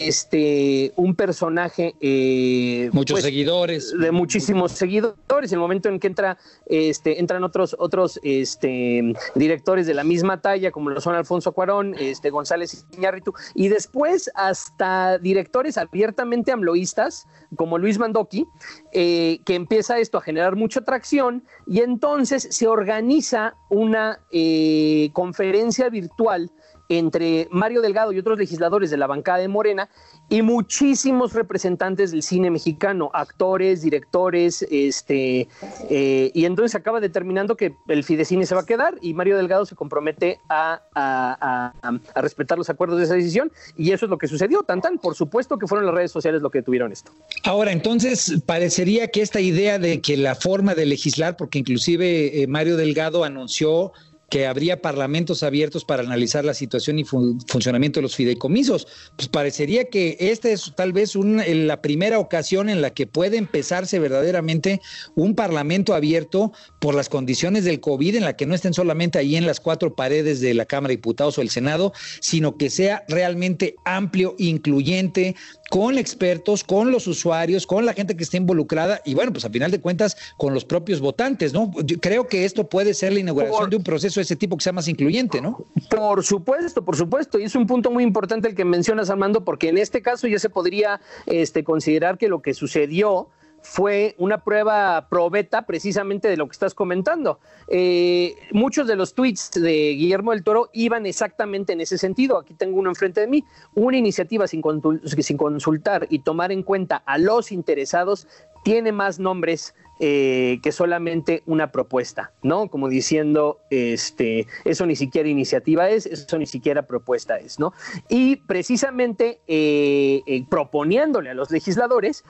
este, 0.00 0.92
un 0.96 1.14
personaje. 1.14 1.94
Eh, 2.00 2.88
Muchos 2.92 3.16
pues, 3.16 3.24
seguidores. 3.24 3.92
De 3.96 4.10
muchísimos 4.10 4.72
seguidores. 4.72 5.52
El 5.52 5.58
momento 5.58 5.88
en 5.88 6.00
que 6.00 6.06
entra, 6.06 6.38
este, 6.66 7.20
entran 7.20 7.44
otros, 7.44 7.76
otros 7.78 8.18
este, 8.22 9.14
directores 9.34 9.86
de 9.86 9.94
la 9.94 10.02
misma 10.02 10.40
talla, 10.40 10.70
como 10.70 10.90
lo 10.90 11.00
son 11.00 11.14
Alfonso 11.14 11.52
Cuarón, 11.52 11.94
este, 11.98 12.30
González 12.30 12.86
Iñárritu, 12.96 13.34
y 13.54 13.68
después 13.68 14.30
hasta 14.34 15.18
directores 15.18 15.76
abiertamente 15.76 16.50
amloístas, 16.50 17.26
como 17.56 17.78
Luis 17.78 17.98
Mandoki, 17.98 18.46
eh, 18.92 19.40
que 19.44 19.54
empieza 19.54 19.98
esto 19.98 20.18
a 20.18 20.22
generar 20.22 20.56
mucha 20.56 20.80
atracción, 20.80 21.44
y 21.66 21.80
entonces 21.80 22.48
se 22.50 22.66
organiza 22.66 23.54
una 23.68 24.20
eh, 24.32 25.10
conferencia 25.12 25.88
virtual 25.90 26.50
entre 26.90 27.46
Mario 27.52 27.80
Delgado 27.80 28.12
y 28.12 28.18
otros 28.18 28.36
legisladores 28.36 28.90
de 28.90 28.96
la 28.96 29.06
bancada 29.06 29.38
de 29.38 29.48
Morena 29.48 29.88
y 30.28 30.42
muchísimos 30.42 31.32
representantes 31.34 32.10
del 32.10 32.22
cine 32.22 32.50
mexicano, 32.50 33.10
actores, 33.14 33.82
directores, 33.82 34.66
este, 34.70 35.48
eh, 35.88 36.30
y 36.34 36.44
entonces 36.44 36.74
acaba 36.74 37.00
determinando 37.00 37.56
que 37.56 37.76
el 37.86 38.02
Fidecine 38.02 38.44
se 38.44 38.56
va 38.56 38.62
a 38.62 38.66
quedar 38.66 38.96
y 39.00 39.14
Mario 39.14 39.36
Delgado 39.36 39.64
se 39.66 39.76
compromete 39.76 40.40
a, 40.48 41.72
respetar 42.16 42.58
los 42.58 42.68
acuerdos 42.68 42.98
de 42.98 43.04
esa 43.04 43.14
decisión 43.14 43.52
y 43.76 43.92
eso 43.92 44.06
es 44.06 44.10
lo 44.10 44.18
que 44.18 44.26
sucedió. 44.26 44.64
Tan 44.64 44.80
tan, 44.80 44.98
por 44.98 45.14
supuesto 45.14 45.58
que 45.58 45.68
fueron 45.68 45.86
las 45.86 45.94
redes 45.94 46.10
sociales 46.10 46.42
lo 46.42 46.50
que 46.50 46.62
tuvieron 46.62 46.90
esto. 46.90 47.12
Ahora, 47.44 47.70
entonces, 47.70 48.42
parecería 48.44 49.08
que 49.08 49.22
esta 49.22 49.40
idea 49.40 49.78
de 49.78 50.00
que 50.00 50.16
la 50.16 50.34
forma 50.34 50.74
de 50.74 50.86
legislar, 50.86 51.36
porque 51.36 51.60
inclusive 51.60 52.42
eh, 52.42 52.46
Mario 52.48 52.76
Delgado 52.76 53.22
anunció 53.22 53.92
que 54.30 54.46
habría 54.46 54.80
parlamentos 54.80 55.42
abiertos 55.42 55.84
para 55.84 56.02
analizar 56.02 56.44
la 56.44 56.54
situación 56.54 56.98
y 56.98 57.04
funcionamiento 57.04 57.98
de 57.98 58.02
los 58.02 58.14
fideicomisos. 58.14 58.86
Pues 59.16 59.28
parecería 59.28 59.84
que 59.84 60.16
esta 60.20 60.48
es 60.48 60.72
tal 60.76 60.92
vez 60.92 61.16
la 61.16 61.82
primera 61.82 62.20
ocasión 62.20 62.68
en 62.68 62.80
la 62.80 62.90
que 62.90 63.08
puede 63.08 63.36
empezarse 63.36 63.98
verdaderamente 63.98 64.80
un 65.16 65.34
parlamento 65.34 65.94
abierto 65.94 66.52
por 66.80 66.94
las 66.94 67.08
condiciones 67.08 67.64
del 67.64 67.80
COVID, 67.80 68.16
en 68.16 68.24
la 68.24 68.36
que 68.36 68.46
no 68.46 68.54
estén 68.54 68.72
solamente 68.72 69.18
ahí 69.18 69.34
en 69.34 69.46
las 69.46 69.58
cuatro 69.58 69.96
paredes 69.96 70.40
de 70.40 70.54
la 70.54 70.64
Cámara 70.64 70.90
de 70.90 70.96
Diputados 70.96 71.36
o 71.36 71.42
el 71.42 71.50
Senado, 71.50 71.92
sino 72.20 72.56
que 72.56 72.70
sea 72.70 73.04
realmente 73.08 73.74
amplio, 73.84 74.36
incluyente, 74.38 75.34
con 75.70 75.96
expertos, 75.98 76.64
con 76.64 76.90
los 76.90 77.06
usuarios, 77.06 77.64
con 77.64 77.86
la 77.86 77.94
gente 77.94 78.16
que 78.16 78.24
esté 78.24 78.36
involucrada 78.36 79.00
y 79.04 79.14
bueno, 79.14 79.32
pues 79.32 79.44
a 79.44 79.50
final 79.50 79.70
de 79.70 79.80
cuentas 79.80 80.16
con 80.36 80.52
los 80.52 80.64
propios 80.64 81.00
votantes, 81.00 81.52
¿no? 81.52 81.70
Yo 81.84 81.98
creo 82.00 82.26
que 82.26 82.44
esto 82.44 82.68
puede 82.68 82.92
ser 82.92 83.12
la 83.12 83.20
inauguración 83.20 83.70
de 83.70 83.76
un 83.76 83.84
proceso 83.84 84.18
de 84.18 84.24
ese 84.24 84.34
tipo 84.34 84.56
que 84.56 84.64
sea 84.64 84.72
más 84.72 84.88
incluyente, 84.88 85.40
¿no? 85.40 85.64
Por 85.88 86.24
supuesto, 86.24 86.84
por 86.84 86.96
supuesto, 86.96 87.38
y 87.38 87.44
es 87.44 87.54
un 87.54 87.68
punto 87.68 87.92
muy 87.92 88.02
importante 88.02 88.48
el 88.48 88.56
que 88.56 88.64
mencionas, 88.64 89.10
Armando, 89.10 89.44
porque 89.44 89.68
en 89.68 89.78
este 89.78 90.02
caso 90.02 90.26
ya 90.26 90.40
se 90.40 90.50
podría 90.50 91.00
este, 91.26 91.62
considerar 91.62 92.18
que 92.18 92.28
lo 92.28 92.42
que 92.42 92.52
sucedió 92.52 93.28
fue 93.62 94.14
una 94.18 94.42
prueba 94.42 95.08
probeta 95.08 95.66
precisamente 95.66 96.28
de 96.28 96.36
lo 96.36 96.46
que 96.46 96.52
estás 96.52 96.74
comentando. 96.74 97.40
Eh, 97.68 98.34
muchos 98.52 98.86
de 98.86 98.96
los 98.96 99.14
tweets 99.14 99.50
de 99.52 99.94
Guillermo 99.94 100.32
del 100.32 100.42
Toro 100.42 100.70
iban 100.72 101.06
exactamente 101.06 101.72
en 101.72 101.80
ese 101.80 101.98
sentido. 101.98 102.38
Aquí 102.38 102.54
tengo 102.54 102.78
uno 102.78 102.90
enfrente 102.90 103.20
de 103.20 103.26
mí. 103.26 103.44
Una 103.74 103.96
iniciativa 103.96 104.46
sin, 104.46 104.62
sin 105.04 105.36
consultar 105.36 106.06
y 106.10 106.20
tomar 106.20 106.52
en 106.52 106.62
cuenta 106.62 106.96
a 106.96 107.18
los 107.18 107.52
interesados 107.52 108.26
tiene 108.62 108.92
más 108.92 109.18
nombres 109.18 109.74
eh, 110.02 110.60
que 110.62 110.72
solamente 110.72 111.42
una 111.44 111.72
propuesta, 111.72 112.32
¿no? 112.42 112.68
Como 112.68 112.88
diciendo, 112.88 113.58
este, 113.68 114.46
eso 114.64 114.86
ni 114.86 114.96
siquiera 114.96 115.28
iniciativa 115.28 115.90
es, 115.90 116.06
eso 116.06 116.38
ni 116.38 116.46
siquiera 116.46 116.86
propuesta 116.86 117.36
es, 117.36 117.58
¿no? 117.58 117.74
Y 118.08 118.36
precisamente 118.36 119.40
eh, 119.46 120.22
proponiéndole 120.48 121.28
a 121.28 121.34
los 121.34 121.50
legisladores 121.50 122.24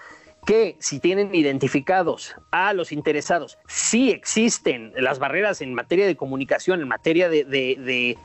que 0.46 0.76
si 0.78 1.00
tienen 1.00 1.34
identificados 1.34 2.34
a 2.50 2.72
los 2.72 2.92
interesados, 2.92 3.58
si 3.68 4.10
existen 4.10 4.92
las 4.96 5.18
barreras 5.18 5.60
en 5.60 5.74
materia 5.74 6.06
de 6.06 6.16
comunicación, 6.16 6.80
en 6.80 6.88
materia 6.88 7.28
de, 7.28 8.16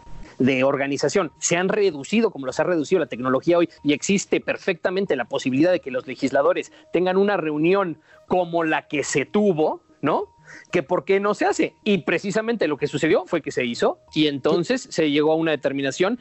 organización 0.64 1.32
se 1.40 1.56
han 1.56 1.70
reducido 1.70 2.30
como 2.30 2.46
los 2.46 2.60
ha 2.60 2.64
reducido 2.64 3.00
la 3.00 3.06
tecnología 3.06 3.58
hoy 3.58 3.70
y 3.84 3.94
existe 3.94 4.42
perfectamente 4.42 5.16
la 5.16 5.26
posibilidad 5.26 5.72
de 5.72 5.80
que 5.80 5.92
los 5.92 6.08
legisladores 6.08 6.72
tengan 6.92 7.18
una 7.18 7.38
reunión 7.38 8.00
como 8.28 8.64
la 8.64 8.88
que 8.88 9.04
se 9.04 9.26
tuvo, 9.26 9.82
¿no? 10.02 10.28
Que 10.72 10.84
por 10.84 11.06
qué 11.06 11.20
no 11.20 11.34
se 11.34 11.46
hace. 11.46 11.74
Y 11.84 12.00
precisamente 12.00 12.68
lo 12.68 12.78
que 12.78 12.88
sucedió 12.88 13.26
fue 13.26 13.42
que 13.42 13.52
se 13.52 13.66
hizo 13.66 14.00
y 14.14 14.28
entonces 14.28 14.88
se 14.90 15.10
llegó 15.10 15.32
a 15.32 15.36
una 15.36 15.52
determinación 15.52 16.20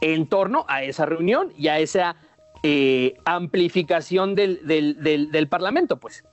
en 0.00 0.28
torno 0.28 0.64
a 0.68 0.82
esa 0.84 1.06
reunión 1.06 1.52
y 1.56 1.68
a 1.68 1.78
esa 1.78 2.16
eh, 2.62 3.14
amplificación 3.24 4.34
del, 4.34 4.60
del, 4.64 5.48
Parlamento, 5.48 5.98
pues. 5.98 6.24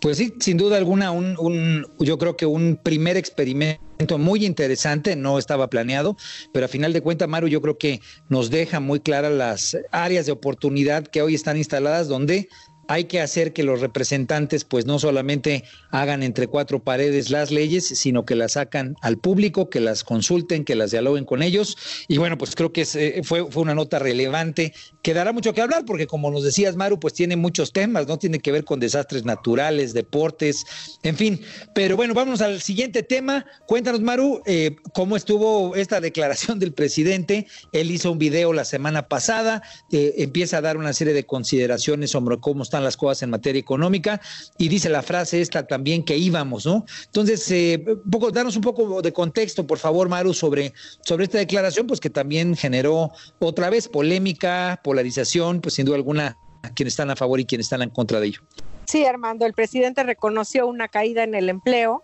Pues 0.00 0.18
sí, 0.18 0.34
sin 0.40 0.56
duda 0.56 0.76
alguna, 0.76 1.12
un, 1.12 1.86
yo 2.00 2.18
creo 2.18 2.36
que 2.36 2.46
un 2.46 2.78
primer 2.82 3.16
experimento 3.16 4.18
muy 4.18 4.44
interesante, 4.44 5.16
no 5.16 5.38
estaba 5.38 5.70
planeado, 5.70 6.16
pero 6.52 6.66
a 6.66 6.68
final 6.68 6.92
de 6.92 7.00
cuentas, 7.00 7.28
Maru, 7.28 7.48
yo 7.48 7.62
creo 7.62 7.78
que 7.78 8.00
nos 8.28 8.50
deja 8.50 8.80
muy 8.80 9.00
claras 9.00 9.32
las 9.32 9.76
áreas 9.90 10.26
de 10.26 10.32
oportunidad 10.32 11.06
que 11.06 11.22
hoy 11.22 11.34
están 11.34 11.56
instaladas 11.56 12.08
donde 12.08 12.48
hay 12.88 13.04
que 13.04 13.20
hacer 13.20 13.52
que 13.52 13.62
los 13.62 13.80
representantes 13.80 14.64
pues 14.64 14.86
no 14.86 14.98
solamente 14.98 15.64
hagan 15.90 16.22
entre 16.22 16.46
cuatro 16.46 16.82
paredes 16.82 17.30
las 17.30 17.50
leyes, 17.50 17.86
sino 17.86 18.24
que 18.24 18.34
las 18.34 18.52
sacan 18.52 18.96
al 19.02 19.18
público, 19.18 19.68
que 19.68 19.80
las 19.80 20.04
consulten, 20.04 20.64
que 20.64 20.74
las 20.74 20.90
dialoguen 20.90 21.26
con 21.26 21.42
ellos. 21.42 21.76
Y 22.08 22.16
bueno, 22.16 22.38
pues 22.38 22.56
creo 22.56 22.72
que 22.72 22.86
eh, 22.94 23.20
fue, 23.24 23.50
fue 23.50 23.62
una 23.62 23.74
nota 23.74 23.98
relevante 23.98 24.72
que 25.02 25.12
dará 25.12 25.32
mucho 25.32 25.52
que 25.52 25.60
hablar, 25.60 25.84
porque 25.84 26.06
como 26.06 26.30
nos 26.30 26.42
decías, 26.42 26.76
Maru, 26.76 26.98
pues 26.98 27.12
tiene 27.12 27.36
muchos 27.36 27.72
temas, 27.72 28.08
¿no? 28.08 28.18
Tiene 28.18 28.40
que 28.40 28.52
ver 28.52 28.64
con 28.64 28.80
desastres 28.80 29.24
naturales, 29.24 29.92
deportes, 29.92 30.64
en 31.02 31.16
fin. 31.16 31.40
Pero 31.74 31.94
bueno, 31.94 32.14
vamos 32.14 32.40
al 32.40 32.62
siguiente 32.62 33.02
tema. 33.02 33.44
Cuéntanos, 33.66 34.00
Maru, 34.00 34.40
eh, 34.46 34.76
cómo 34.94 35.16
estuvo 35.16 35.76
esta 35.76 36.00
declaración 36.00 36.58
del 36.58 36.72
presidente. 36.72 37.46
Él 37.72 37.90
hizo 37.90 38.10
un 38.10 38.18
video 38.18 38.54
la 38.54 38.64
semana 38.64 39.08
pasada, 39.08 39.62
eh, 39.92 40.14
empieza 40.18 40.58
a 40.58 40.60
dar 40.62 40.78
una 40.78 40.94
serie 40.94 41.12
de 41.12 41.26
consideraciones 41.26 42.10
sobre 42.10 42.38
cómo 42.38 42.62
está 42.62 42.77
las 42.80 42.96
cosas 42.96 43.22
en 43.22 43.30
materia 43.30 43.60
económica 43.60 44.20
y 44.56 44.68
dice 44.68 44.88
la 44.88 45.02
frase 45.02 45.40
esta 45.40 45.66
también 45.66 46.04
que 46.04 46.16
íbamos, 46.16 46.66
¿no? 46.66 46.84
Entonces, 47.06 47.50
eh, 47.50 47.84
poco, 48.10 48.30
danos 48.30 48.56
un 48.56 48.62
poco 48.62 49.02
de 49.02 49.12
contexto, 49.12 49.66
por 49.66 49.78
favor, 49.78 50.08
Maru, 50.08 50.34
sobre, 50.34 50.72
sobre 51.02 51.24
esta 51.24 51.38
declaración, 51.38 51.86
pues 51.86 52.00
que 52.00 52.10
también 52.10 52.56
generó 52.56 53.10
otra 53.38 53.70
vez 53.70 53.88
polémica, 53.88 54.80
polarización, 54.82 55.60
pues 55.60 55.74
sin 55.74 55.86
duda 55.86 55.96
alguna, 55.96 56.36
quienes 56.74 56.92
están 56.92 57.10
a 57.10 57.16
favor 57.16 57.40
y 57.40 57.44
quienes 57.44 57.66
están 57.66 57.82
en 57.82 57.90
contra 57.90 58.20
de 58.20 58.28
ello. 58.28 58.40
Sí, 58.86 59.04
Armando, 59.04 59.44
el 59.44 59.52
presidente 59.52 60.02
reconoció 60.02 60.66
una 60.66 60.88
caída 60.88 61.22
en 61.22 61.34
el 61.34 61.50
empleo, 61.50 62.02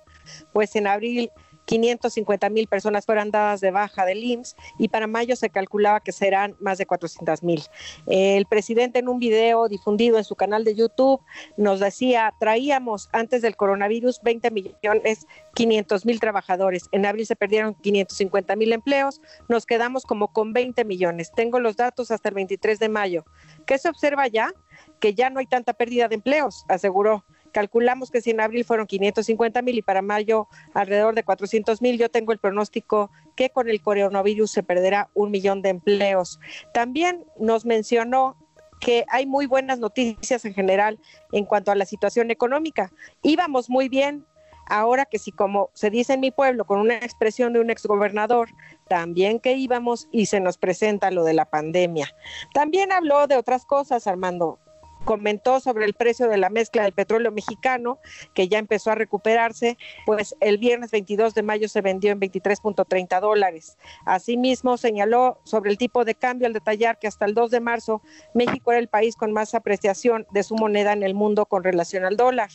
pues 0.52 0.76
en 0.76 0.86
abril 0.86 1.30
550 1.66 2.50
mil 2.50 2.66
personas 2.66 3.06
fueran 3.06 3.30
dadas 3.30 3.60
de 3.60 3.70
baja 3.70 4.04
del 4.04 4.22
IMSS 4.22 4.56
y 4.78 4.88
para 4.88 5.06
mayo 5.06 5.36
se 5.36 5.50
calculaba 5.50 6.00
que 6.00 6.12
serán 6.12 6.56
más 6.60 6.78
de 6.78 6.86
400 6.86 7.42
mil. 7.42 7.62
El 8.06 8.46
presidente 8.46 8.98
en 8.98 9.08
un 9.08 9.18
video 9.18 9.68
difundido 9.68 10.18
en 10.18 10.24
su 10.24 10.34
canal 10.34 10.64
de 10.64 10.74
YouTube 10.74 11.20
nos 11.56 11.80
decía, 11.80 12.32
traíamos 12.38 13.08
antes 13.12 13.42
del 13.42 13.56
coronavirus 13.56 14.20
20 14.22 14.50
millones 14.50 15.26
500 15.54 16.06
mil 16.06 16.20
trabajadores. 16.20 16.88
En 16.92 17.06
abril 17.06 17.26
se 17.26 17.36
perdieron 17.36 17.74
550 17.74 18.56
mil 18.56 18.72
empleos, 18.72 19.20
nos 19.48 19.66
quedamos 19.66 20.04
como 20.04 20.32
con 20.32 20.52
20 20.52 20.84
millones. 20.84 21.32
Tengo 21.34 21.60
los 21.60 21.76
datos 21.76 22.10
hasta 22.10 22.28
el 22.28 22.34
23 22.34 22.78
de 22.78 22.88
mayo. 22.88 23.24
¿Qué 23.66 23.78
se 23.78 23.88
observa 23.88 24.26
ya? 24.26 24.52
Que 25.00 25.14
ya 25.14 25.30
no 25.30 25.40
hay 25.40 25.46
tanta 25.46 25.72
pérdida 25.72 26.08
de 26.08 26.16
empleos, 26.16 26.64
aseguró. 26.68 27.24
Calculamos 27.54 28.10
que 28.10 28.20
si 28.20 28.32
en 28.32 28.40
abril 28.40 28.64
fueron 28.64 28.88
550 28.88 29.62
mil 29.62 29.78
y 29.78 29.82
para 29.82 30.02
mayo 30.02 30.48
alrededor 30.74 31.14
de 31.14 31.22
400 31.22 31.80
mil, 31.80 31.96
yo 31.96 32.08
tengo 32.08 32.32
el 32.32 32.40
pronóstico 32.40 33.12
que 33.36 33.50
con 33.50 33.70
el 33.70 33.80
coronavirus 33.80 34.50
se 34.50 34.64
perderá 34.64 35.08
un 35.14 35.30
millón 35.30 35.62
de 35.62 35.68
empleos. 35.68 36.40
También 36.72 37.24
nos 37.38 37.64
mencionó 37.64 38.36
que 38.80 39.04
hay 39.08 39.24
muy 39.26 39.46
buenas 39.46 39.78
noticias 39.78 40.44
en 40.44 40.52
general 40.52 40.98
en 41.30 41.44
cuanto 41.44 41.70
a 41.70 41.76
la 41.76 41.86
situación 41.86 42.32
económica. 42.32 42.90
Íbamos 43.22 43.70
muy 43.70 43.88
bien, 43.88 44.26
ahora 44.66 45.04
que 45.06 45.20
si 45.20 45.30
como 45.30 45.70
se 45.74 45.90
dice 45.90 46.14
en 46.14 46.20
mi 46.20 46.32
pueblo, 46.32 46.64
con 46.64 46.80
una 46.80 46.96
expresión 46.96 47.52
de 47.52 47.60
un 47.60 47.70
exgobernador, 47.70 48.48
también 48.88 49.38
que 49.38 49.52
íbamos 49.52 50.08
y 50.10 50.26
se 50.26 50.40
nos 50.40 50.58
presenta 50.58 51.12
lo 51.12 51.22
de 51.22 51.34
la 51.34 51.44
pandemia. 51.44 52.08
También 52.52 52.90
habló 52.90 53.28
de 53.28 53.36
otras 53.36 53.64
cosas, 53.64 54.08
Armando 54.08 54.58
comentó 55.04 55.60
sobre 55.60 55.84
el 55.84 55.94
precio 55.94 56.28
de 56.28 56.38
la 56.38 56.50
mezcla 56.50 56.82
del 56.82 56.92
petróleo 56.92 57.30
mexicano, 57.30 57.98
que 58.34 58.48
ya 58.48 58.58
empezó 58.58 58.90
a 58.90 58.94
recuperarse, 58.94 59.78
pues 60.06 60.34
el 60.40 60.58
viernes 60.58 60.90
22 60.90 61.34
de 61.34 61.42
mayo 61.42 61.68
se 61.68 61.80
vendió 61.80 62.12
en 62.12 62.20
23.30 62.20 63.20
dólares. 63.20 63.78
Asimismo, 64.04 64.76
señaló 64.76 65.38
sobre 65.44 65.70
el 65.70 65.78
tipo 65.78 66.04
de 66.04 66.14
cambio 66.14 66.46
al 66.46 66.52
detallar 66.52 66.98
que 66.98 67.06
hasta 67.06 67.24
el 67.24 67.34
2 67.34 67.50
de 67.50 67.60
marzo 67.60 68.02
México 68.34 68.72
era 68.72 68.80
el 68.80 68.88
país 68.88 69.16
con 69.16 69.32
más 69.32 69.54
apreciación 69.54 70.26
de 70.32 70.42
su 70.42 70.56
moneda 70.56 70.92
en 70.92 71.02
el 71.02 71.14
mundo 71.14 71.46
con 71.46 71.64
relación 71.64 72.04
al 72.04 72.16
dólar. 72.16 72.50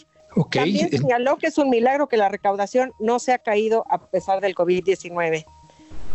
También 0.52 0.90
señaló 0.90 1.38
que 1.38 1.48
es 1.48 1.58
un 1.58 1.70
milagro 1.70 2.08
que 2.08 2.18
la 2.18 2.30
recaudación 2.30 2.94
no 3.00 3.20
se 3.20 3.34
ha 3.34 3.40
caído 3.40 3.86
a 3.90 4.10
pesar 4.10 4.42
del 4.42 4.56
COVID-19. 4.56 5.46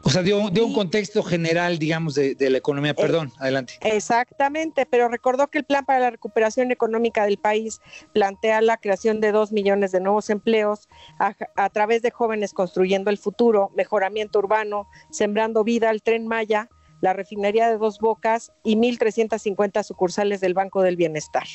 O 0.07 0.11
sea, 0.11 0.23
dio, 0.23 0.39
un 0.39 0.75
contexto 0.75 1.23
general, 1.23 1.79
digamos, 1.79 2.15
de, 2.15 2.37
la 2.39 2.59
economía. 2.59 2.91
Eh, 2.91 2.95
Perdón, 2.95 3.33
adelante. 3.39 3.75
Exactamente, 3.81 4.85
pero 4.85 5.09
recordó 5.09 5.49
que 5.49 5.59
el 5.59 5.65
plan 5.65 5.87
para 5.87 5.99
la 5.99 6.11
recuperación 6.11 6.71
económica 6.71 7.25
del 7.25 7.39
país 7.39 7.81
plantea 8.13 8.61
la 8.61 8.77
creación 8.77 9.21
de 9.21 9.33
dos 9.33 9.51
millones 9.51 9.93
de 9.93 10.01
nuevos 10.01 10.29
empleos 10.29 10.89
a, 11.19 11.71
través 11.71 12.03
de 12.03 12.11
jóvenes 12.11 12.53
construyendo 12.53 13.11
el 13.11 13.17
futuro, 13.17 13.71
mejoramiento 13.75 14.41
urbano, 14.41 14.89
sembrando 15.11 15.65
vida 15.65 15.89
al 15.89 16.03
tren 16.03 16.27
Maya, 16.27 16.69
la 17.01 17.15
refinería 17.15 17.69
de 17.69 17.79
Dos 17.79 17.99
Bocas 17.99 18.53
y 18.63 18.77
1.350 18.77 19.83
sucursales 19.83 20.41
del 20.41 20.53
Banco 20.53 20.83
del 20.83 20.97
Bienestar. 20.97 21.47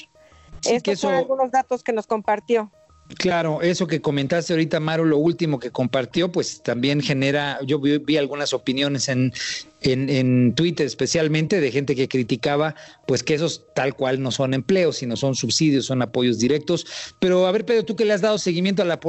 Estos 0.68 1.00
son 1.00 1.14
algunos 1.14 1.52
datos 1.52 1.84
que 1.84 1.94
nos 1.94 2.08
compartió. 2.08 2.72
Claro, 3.18 3.64
eso 3.64 3.88
que 3.88 4.02
comentaste 4.02 4.54
ahorita, 4.54 4.80
Maru, 4.80 5.04
lo 5.04 5.18
último 5.18 5.60
que 5.60 5.72
compartió, 5.72 6.32
pues 6.32 6.62
también 6.62 7.02
genera, 7.02 7.58
yo 7.66 7.80
vi, 7.80 8.18
algunas 8.18 8.54
opiniones 8.54 9.10
en, 9.10 9.34
en, 9.82 10.10
en, 10.10 10.54
Twitter 10.54 10.86
especialmente 10.86 11.60
de 11.60 11.72
gente 11.72 11.96
que 11.96 12.08
criticaba, 12.08 12.76
pues 13.08 13.24
que 13.24 13.34
esos 13.34 13.64
tal 13.74 13.96
cual 13.96 14.22
no 14.22 14.30
son 14.30 14.54
empleos, 14.54 14.98
sino 14.98 15.18
son 15.18 15.34
subsidios, 15.34 15.88
son 15.88 16.04
apoyos 16.04 16.38
directos. 16.38 16.86
Pero 17.20 17.48
a 17.48 17.52
ver, 17.52 17.66
Pedro, 17.66 17.84
tú 17.84 17.96
que 17.96 18.06
le 18.06 18.14
has 18.14 18.22
dado 18.22 18.38
seguimiento 18.38 18.84
a 18.84 18.86
la, 18.86 19.00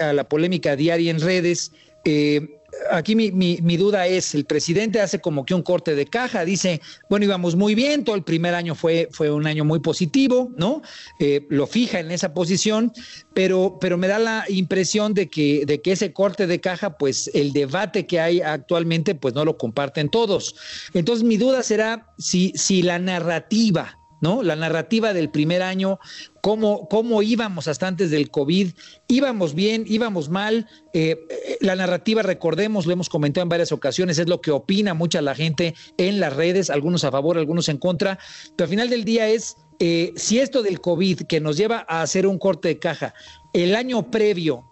a 0.00 0.12
la 0.12 0.24
polémica 0.24 0.76
diaria 0.76 1.10
en 1.10 1.20
redes, 1.20 1.72
eh, 2.04 2.55
aquí 2.90 3.14
mi, 3.14 3.30
mi, 3.30 3.76
duda 3.76 4.06
es, 4.06 4.34
el 4.34 4.44
presidente 4.44 5.00
hace 5.00 5.20
como 5.20 5.44
que 5.44 5.54
un 5.54 5.62
corte 5.62 5.94
de 5.94 6.06
caja, 6.06 6.44
dice, 6.44 6.80
bueno, 7.08 7.24
íbamos 7.24 7.56
muy 7.56 7.74
bien, 7.74 8.04
todo 8.04 8.16
el 8.16 8.22
primer 8.22 8.54
año 8.54 8.74
fue, 8.74 9.08
fue 9.12 9.30
un 9.30 9.46
año 9.46 9.64
muy 9.64 9.80
positivo, 9.80 10.50
¿no? 10.56 10.82
Eh, 11.18 11.46
lo 11.48 11.66
fija 11.66 12.00
en 12.00 12.10
esa 12.10 12.34
posición, 12.34 12.92
pero, 13.34 13.78
pero 13.80 13.98
me 13.98 14.08
da 14.08 14.18
la 14.18 14.44
impresión 14.48 15.14
de 15.14 15.28
que, 15.28 15.64
de 15.66 15.80
que 15.80 15.92
ese 15.92 16.12
corte 16.12 16.46
de 16.46 16.60
caja, 16.60 16.96
pues 16.96 17.30
el 17.34 17.52
debate 17.52 18.06
que 18.06 18.20
hay 18.20 18.40
actualmente, 18.40 19.14
pues 19.14 19.34
no 19.34 19.44
lo 19.44 19.56
comparten 19.56 20.08
todos. 20.08 20.54
Entonces 20.94 21.24
mi 21.24 21.36
duda 21.36 21.62
será 21.62 22.12
si, 22.18 22.52
si 22.54 22.82
la 22.82 22.98
narrativa 22.98 23.98
¿no? 24.20 24.42
La 24.42 24.56
narrativa 24.56 25.12
del 25.12 25.30
primer 25.30 25.62
año, 25.62 25.98
cómo, 26.40 26.88
cómo 26.88 27.22
íbamos 27.22 27.68
hasta 27.68 27.86
antes 27.86 28.10
del 28.10 28.30
COVID, 28.30 28.72
íbamos 29.08 29.54
bien, 29.54 29.84
íbamos 29.86 30.28
mal. 30.28 30.68
Eh, 30.92 31.26
eh, 31.28 31.58
la 31.60 31.76
narrativa, 31.76 32.22
recordemos, 32.22 32.86
lo 32.86 32.92
hemos 32.92 33.08
comentado 33.08 33.42
en 33.42 33.48
varias 33.48 33.72
ocasiones, 33.72 34.18
es 34.18 34.28
lo 34.28 34.40
que 34.40 34.50
opina 34.50 34.94
mucha 34.94 35.20
la 35.20 35.34
gente 35.34 35.74
en 35.98 36.20
las 36.20 36.34
redes, 36.34 36.70
algunos 36.70 37.04
a 37.04 37.10
favor, 37.10 37.38
algunos 37.38 37.68
en 37.68 37.78
contra, 37.78 38.18
pero 38.56 38.66
al 38.66 38.70
final 38.70 38.90
del 38.90 39.04
día 39.04 39.28
es 39.28 39.56
eh, 39.78 40.12
si 40.16 40.38
esto 40.38 40.62
del 40.62 40.80
COVID 40.80 41.22
que 41.22 41.40
nos 41.40 41.56
lleva 41.56 41.84
a 41.88 42.02
hacer 42.02 42.26
un 42.26 42.38
corte 42.38 42.68
de 42.68 42.78
caja, 42.78 43.14
el 43.52 43.74
año 43.74 44.10
previo, 44.10 44.64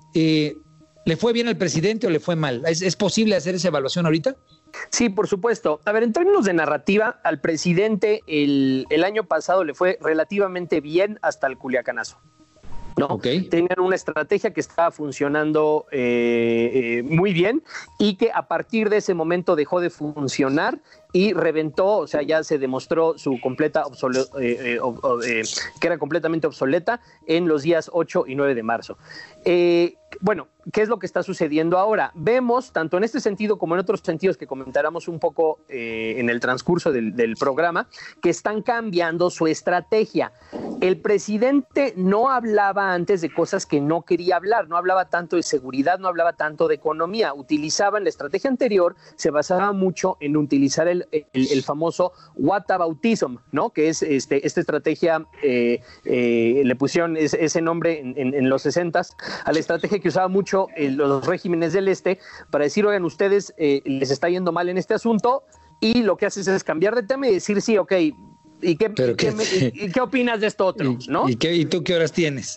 ¿le 1.05 1.17
fue 1.17 1.33
bien 1.33 1.49
al 1.49 1.57
presidente 1.57 2.07
o 2.07 2.11
le 2.11 2.21
fue 2.21 2.37
mal? 2.37 2.63
¿Es, 2.67 2.97
posible 2.97 3.37
hacer 3.37 3.55
esa 3.55 3.69
evaluación 3.69 4.07
ahorita? 4.07 4.37
Sí, 4.91 5.09
por 5.09 5.29
supuesto. 5.29 5.81
A 5.85 5.93
ver, 5.93 6.03
en 6.03 6.13
términos 6.13 6.45
de 6.45 6.53
narrativa, 6.53 7.21
al 7.23 7.41
presidente 7.41 8.23
el, 8.27 8.87
el 8.91 9.05
año 9.05 9.25
pasado 9.25 9.65
le 9.65 9.75
fue 9.75 9.99
relativamente 10.01 10.81
bien 10.81 11.19
hasta 11.23 11.47
el 11.47 11.59
culiacanazo. 11.59 12.19
¿no? 12.97 13.19
Tenían 13.19 13.81
una 13.81 13.97
estrategia 13.97 14.53
que 14.53 14.61
estaba 14.61 14.91
funcionando 14.91 15.87
eh, 15.91 16.71
eh, 16.73 17.03
muy 17.03 17.33
bien 17.33 17.63
y 17.99 18.17
que 18.17 18.31
a 18.33 18.47
partir 18.47 18.89
de 18.89 18.99
ese 18.99 19.15
momento 19.15 19.57
dejó 19.57 19.81
de 19.81 19.91
funcionar 19.91 20.81
y 21.13 21.33
reventó, 21.33 21.99
o 21.99 22.07
sea, 22.07 22.23
ya 22.23 22.43
se 22.43 22.59
demostró 22.59 23.17
su 23.19 23.41
completa 23.41 23.85
eh, 24.41 24.79
que 25.81 25.87
era 25.87 25.99
completamente 25.99 26.47
obsoleta 26.47 27.01
en 27.27 27.47
los 27.47 27.63
días 27.63 27.91
8 27.93 28.25
y 28.27 28.35
9 28.35 28.55
de 28.55 28.63
marzo. 28.63 28.99
Bueno, 30.21 30.49
¿qué 30.73 30.83
es 30.83 30.89
lo 30.89 30.99
que 30.99 31.07
está 31.07 31.23
sucediendo 31.23 31.79
ahora? 31.79 32.13
Vemos, 32.15 32.73
tanto 32.73 32.97
en 32.97 33.05
este 33.05 33.21
sentido 33.21 33.59
como 33.59 33.75
en 33.75 33.81
otros 33.81 34.01
sentidos 34.01 34.37
que 34.37 34.47
comentáramos 34.47 35.09
un 35.09 35.19
poco 35.19 35.61
en 35.69 36.31
el 36.31 36.41
transcurso 36.41 36.93
del, 36.93 37.35
programa, 37.39 37.89
que 38.23 38.31
están 38.31 38.63
cambiando 38.63 39.31
su 39.31 39.47
estrategia. 39.47 40.33
El 40.81 41.01
presidente 41.01 41.95
no 41.97 42.31
hablaba 42.31 42.93
antes 42.93 43.21
de 43.21 43.33
cosas 43.33 43.67
que 43.67 43.81
no 43.81 44.03
quería 44.03 44.37
hablar, 44.37 44.69
no 44.69 44.77
hablaba 44.77 45.07
tanto 45.07 45.37
de 45.37 45.43
seguridad, 45.43 45.99
no 45.99 46.09
hablaba 46.09 46.35
tanto 46.35 46.69
de 46.69 46.77
economía, 46.77 47.35
utilizaban 47.35 48.05
la 48.05 48.11
estrategia 48.11 48.51
anterior, 48.51 48.95
se 49.17 49.31
basaba 49.31 49.73
mucho 49.73 50.17
en 50.21 50.37
utilizar 50.37 50.89
el, 50.89 51.07
famoso 51.65 52.13
whataboutism, 52.37 53.37
¿no? 53.53 53.71
Que 53.71 53.89
es 53.89 54.03
este, 54.03 54.47
esta 54.47 54.61
estrategia, 54.61 55.27
eh, 55.43 55.81
eh, 56.05 56.63
le 56.65 56.77
pusieron 56.77 57.17
ese, 57.17 57.61
nombre 57.63 58.01
en, 58.01 58.49
los 58.49 58.63
60 58.63 59.03
a 59.45 59.53
la 59.53 59.59
estrategia 59.59 59.99
que 59.99 60.09
usaba 60.09 60.29
mucho 60.29 60.69
eh, 60.77 60.91
los 60.91 61.27
regímenes 61.27 61.73
del 61.73 61.89
este 61.89 62.19
para 62.51 62.65
decir, 62.65 62.87
oigan, 62.87 63.05
ustedes 63.05 63.55
les 63.57 64.11
está 64.11 64.29
yendo 64.29 64.53
mal 64.53 64.69
en 64.69 64.79
este 64.79 64.95
asunto, 64.95 65.45
y 65.81 66.03
lo 66.03 66.17
que 66.17 66.27
haces 66.27 66.47
es 66.47 66.65
cambiar 66.65 66.95
de 66.95 67.03
tema 67.03 67.29
y 67.29 67.35
decir, 67.35 67.61
sí, 67.61 67.77
ok, 67.77 67.93
¿Y 68.63 68.77
qué, 68.77 68.93
qué, 69.93 70.01
opinas 70.01 70.41
de 70.41 70.47
esto 70.47 70.67
otro? 70.67 70.97
¿no? 71.09 71.29
¿Y, 71.29 71.37
qué, 71.37 71.55
¿Y, 71.55 71.67
tú 71.67 71.85
qué 71.85 71.95
horas 71.95 72.13
tienes? 72.13 72.57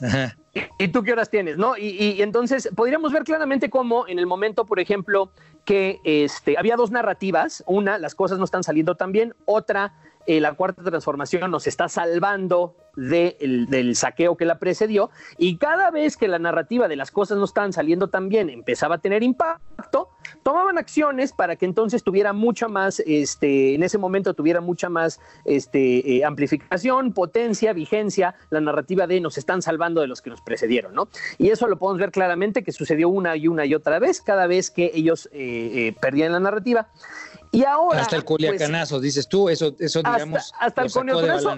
¿Y 0.79 0.88
tú 0.88 1.03
qué 1.03 1.12
horas 1.12 1.29
tienes? 1.29 1.57
¿no? 1.57 1.77
Y, 1.77 2.22
entonces 2.22 2.69
podríamos 2.75 3.12
ver 3.12 3.24
claramente 3.24 3.69
cómo 3.69 4.07
en 4.07 4.19
el 4.19 4.25
momento, 4.25 4.65
por 4.65 4.79
ejemplo, 4.79 5.31
que 5.65 6.00
este, 6.05 6.57
había 6.57 6.75
dos 6.77 6.91
narrativas, 6.91 7.63
una, 7.67 7.98
las 7.98 8.15
cosas 8.15 8.38
no 8.38 8.46
están 8.46 8.63
saliendo 8.63 8.96
tan 8.96 9.12
bien, 9.12 9.34
otra, 9.46 9.93
eh, 10.27 10.39
la 10.39 10.53
cuarta 10.53 10.84
transformación 10.84 11.50
nos 11.50 11.67
está 11.67 11.89
salvando 11.89 12.75
del 12.96 13.96
saqueo 13.96 14.38
que 14.38 14.46
la 14.46 14.57
precedió 14.57 15.12
y 15.38 15.57
cada 15.57 15.91
vez 15.91 16.17
que 16.17 16.27
la 16.27 16.39
narrativa 16.39 16.88
de 16.88 16.96
las 16.96 17.12
cosas 17.12 17.38
no 17.38 17.46
estaban 17.46 17.72
saliendo 17.72 18.07
tan 18.07 18.27
bien 18.27 18.50
empezaba 18.50 18.96
a 18.96 18.98
tener 18.98 19.22
impacto, 19.22 20.10
tomaban 20.41 20.79
acciones 20.79 21.31
para 21.31 21.57
que 21.57 21.65
entonces 21.65 22.01
tuviera 22.04 22.34
mucha 22.34 22.67
más, 22.67 22.99
este, 23.06 23.75
en 23.75 23.84
ese 23.84 23.99
momento 23.99 24.34
tuviera 24.34 24.62
mucha 24.62 24.89
más 24.89 25.19
este, 25.45 26.17
eh, 26.17 26.25
amplificación, 26.25 27.13
potencia, 27.13 27.71
vigencia, 27.73 28.34
la 28.49 28.62
narrativa 28.62 29.06
de 29.06 29.21
nos 29.21 29.38
están 29.38 29.62
salvando 29.62 30.01
de 30.01 30.08
los 30.08 30.21
que 30.21 30.30
nos 30.30 30.41
precedieron, 30.41 30.93
¿no? 30.93 31.08
Y 31.38 31.49
eso 31.49 31.67
lo 31.67 31.78
podemos 31.78 31.99
ver 31.99 32.12
claramente 32.12 32.63
que 32.63 32.71
sucedió 32.71 33.10
una 33.10 33.36
y 33.36 33.47
una 33.47 33.65
y 33.65 33.73
otra 33.75 33.99
vez, 33.99 34.21
cada 34.21 34.47
vez 34.47 34.71
que 34.71 34.91
ellos 34.93 35.30
eh, 35.32 35.71
eh, 35.73 35.95
perdían 35.99 36.32
la 36.32 36.39
narrativa. 36.39 36.88
Y 37.51 37.63
ahora. 37.63 38.01
Hasta 38.01 38.15
el 38.15 38.23
pues, 38.23 38.38
culiacanazo, 38.38 38.99
dices 38.99 39.27
tú, 39.27 39.49
eso, 39.49 39.75
eso 39.79 39.99
digamos. 39.99 40.51
Hasta, 40.60 40.83
el 40.83 40.91
culiacanazo 40.91 41.57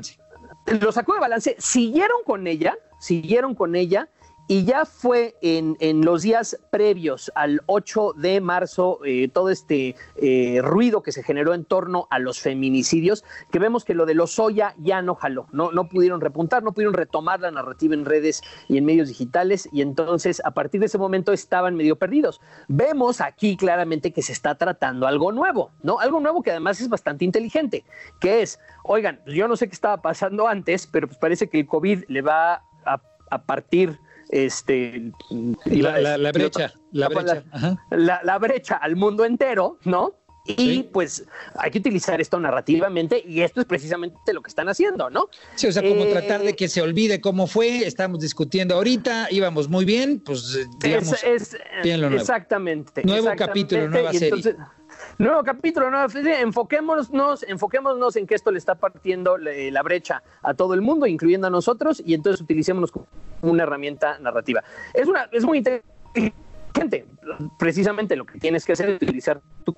lo 0.82 0.92
sacó 0.92 1.14
de 1.14 1.20
balance, 1.20 1.56
siguieron 1.58 2.18
con 2.26 2.48
ella, 2.48 2.78
siguieron 3.00 3.56
con 3.56 3.76
ella 3.76 4.10
y 4.50 4.66
ya 4.66 4.86
fue 4.86 5.36
en, 5.44 5.78
los 6.04 6.24
días 6.24 6.60
previos 6.72 7.32
al 7.36 7.62
8 7.68 8.14
de 8.18 8.42
marzo 8.42 9.00
eh, 9.06 9.30
todo 9.32 9.52
este 9.52 9.96
eh, 10.16 10.60
ruido 10.64 11.04
que 11.04 11.12
se 11.12 11.22
generó 11.22 11.54
en 11.54 11.66
torno 11.66 12.08
a 12.10 12.18
los 12.18 12.40
feminicidios, 12.40 13.24
que 13.52 13.60
vemos 13.60 13.86
que 13.86 13.94
lo 13.94 14.08
de 14.08 14.16
los 14.16 14.32
Soya 14.32 14.74
ya 14.80 15.04
no 15.04 15.14
jaló, 15.14 15.46
no, 15.52 15.72
no 15.72 15.88
pudieron 15.88 16.20
repuntar, 16.20 16.64
no 16.64 16.72
pudieron 16.72 16.96
retomar 16.96 17.40
la 17.40 17.52
narrativa 17.52 17.94
en 17.94 18.06
redes 18.06 18.42
y 18.68 18.80
en 18.80 18.86
medios 18.86 19.08
digitales 19.10 19.70
y 19.72 19.84
entonces 19.84 20.42
a 20.44 20.50
partir 20.50 20.80
de 20.80 20.88
ese 20.88 20.98
momento 20.98 21.32
estaban 21.32 21.76
medio 21.76 21.98
perdidos. 21.98 22.42
Vemos 22.68 23.22
aquí 23.22 23.56
claramente 23.56 24.12
que 24.12 24.24
se 24.24 24.34
está 24.34 24.56
tratando 24.56 25.06
algo 25.06 25.32
nuevo, 25.32 25.74
¿no? 25.84 26.00
Algo 26.00 26.20
nuevo 26.22 26.42
que 26.42 26.50
además 26.50 26.82
es 26.82 26.90
bastante 26.90 27.24
inteligente, 27.24 27.86
que 28.20 28.42
es, 28.42 28.60
oigan, 28.84 29.22
yo 29.28 29.48
no 29.48 29.56
sé 29.56 29.68
qué 29.68 29.76
estaba 29.76 30.02
pasando 30.02 30.48
antes, 30.48 30.88
pero 30.88 31.08
pues 31.08 31.20
parece 31.20 31.50
que 31.50 31.60
el 31.60 31.68
COVID 31.68 32.06
le 32.08 32.24
va 32.24 32.64
a, 32.84 33.00
a 33.30 33.44
partir 33.44 34.00
este 34.30 35.12
la, 35.66 36.32
brecha, 36.32 36.74
la, 36.92 37.10
brecha. 37.10 37.44
La, 37.92 38.38
brecha 38.38 38.76
al 38.76 38.96
mundo 38.96 39.26
entero, 39.26 39.78
¿no? 39.84 40.14
Y 40.46 40.84
pues 40.84 41.26
hay 41.56 41.70
que 41.70 41.78
utilizar 41.78 42.20
esto 42.22 42.40
narrativamente 42.40 43.22
y 43.24 43.42
esto 43.42 43.62
es 43.62 43.68
precisamente 43.68 44.34
lo 44.34 44.42
que 44.42 44.50
están 44.50 44.68
haciendo, 44.68 45.10
¿no? 45.10 45.30
Sí, 45.56 45.68
o 45.68 45.72
sea, 45.72 45.84
como 45.84 46.06
eh, 46.06 46.12
tratar 46.12 46.42
de 46.42 46.56
que 46.56 46.68
se 46.68 46.82
olvide 46.82 47.22
cómo 47.22 47.46
fue, 47.46 47.86
estamos 47.86 48.20
discutiendo 48.20 48.76
ahorita, 48.76 49.28
íbamos 49.30 49.70
muy 49.70 49.86
bien, 49.86 50.20
pues 50.20 50.56
eh, 50.56 50.66
digamos, 50.82 51.24
es, 51.24 51.56
Exactamente. 51.84 53.04
Nuevo 53.04 53.30
capítulo, 53.38 53.90
nueva 53.90 54.12
serie. 54.14 54.56
Nuevo 55.20 55.44
capítulo, 55.44 55.92
nueva 55.92 56.08
serie. 56.08 56.40
Enfoquémonos, 56.40 57.10
enfoquémonos 57.46 58.16
en 58.16 58.26
que 58.26 58.36
esto 58.36 58.52
le 58.52 58.58
está 58.58 58.76
partiendo 58.76 59.38
la 59.38 59.84
brecha 59.84 60.24
a 60.42 60.54
todo 60.54 60.74
el 60.74 60.82
mundo, 60.82 61.08
incluyendo 61.08 61.48
a 61.48 61.50
nosotros, 61.50 62.02
y 62.06 62.14
entonces 62.14 62.40
utilicémonos 62.40 62.90
como 62.90 63.06
una 63.42 63.64
herramienta 63.64 64.18
narrativa. 64.20 64.64
Es, 64.94 65.10
una, 65.10 65.28
es 65.34 65.44
muy 65.44 65.58
inteligente. 65.58 67.06
Precisamente 67.60 68.16
lo 68.16 68.26
que 68.26 68.40
tienes 68.40 68.66
que 68.66 68.72
hacer 68.72 68.92
es 68.92 68.96
utilizar 68.96 69.42
tu 69.66 69.76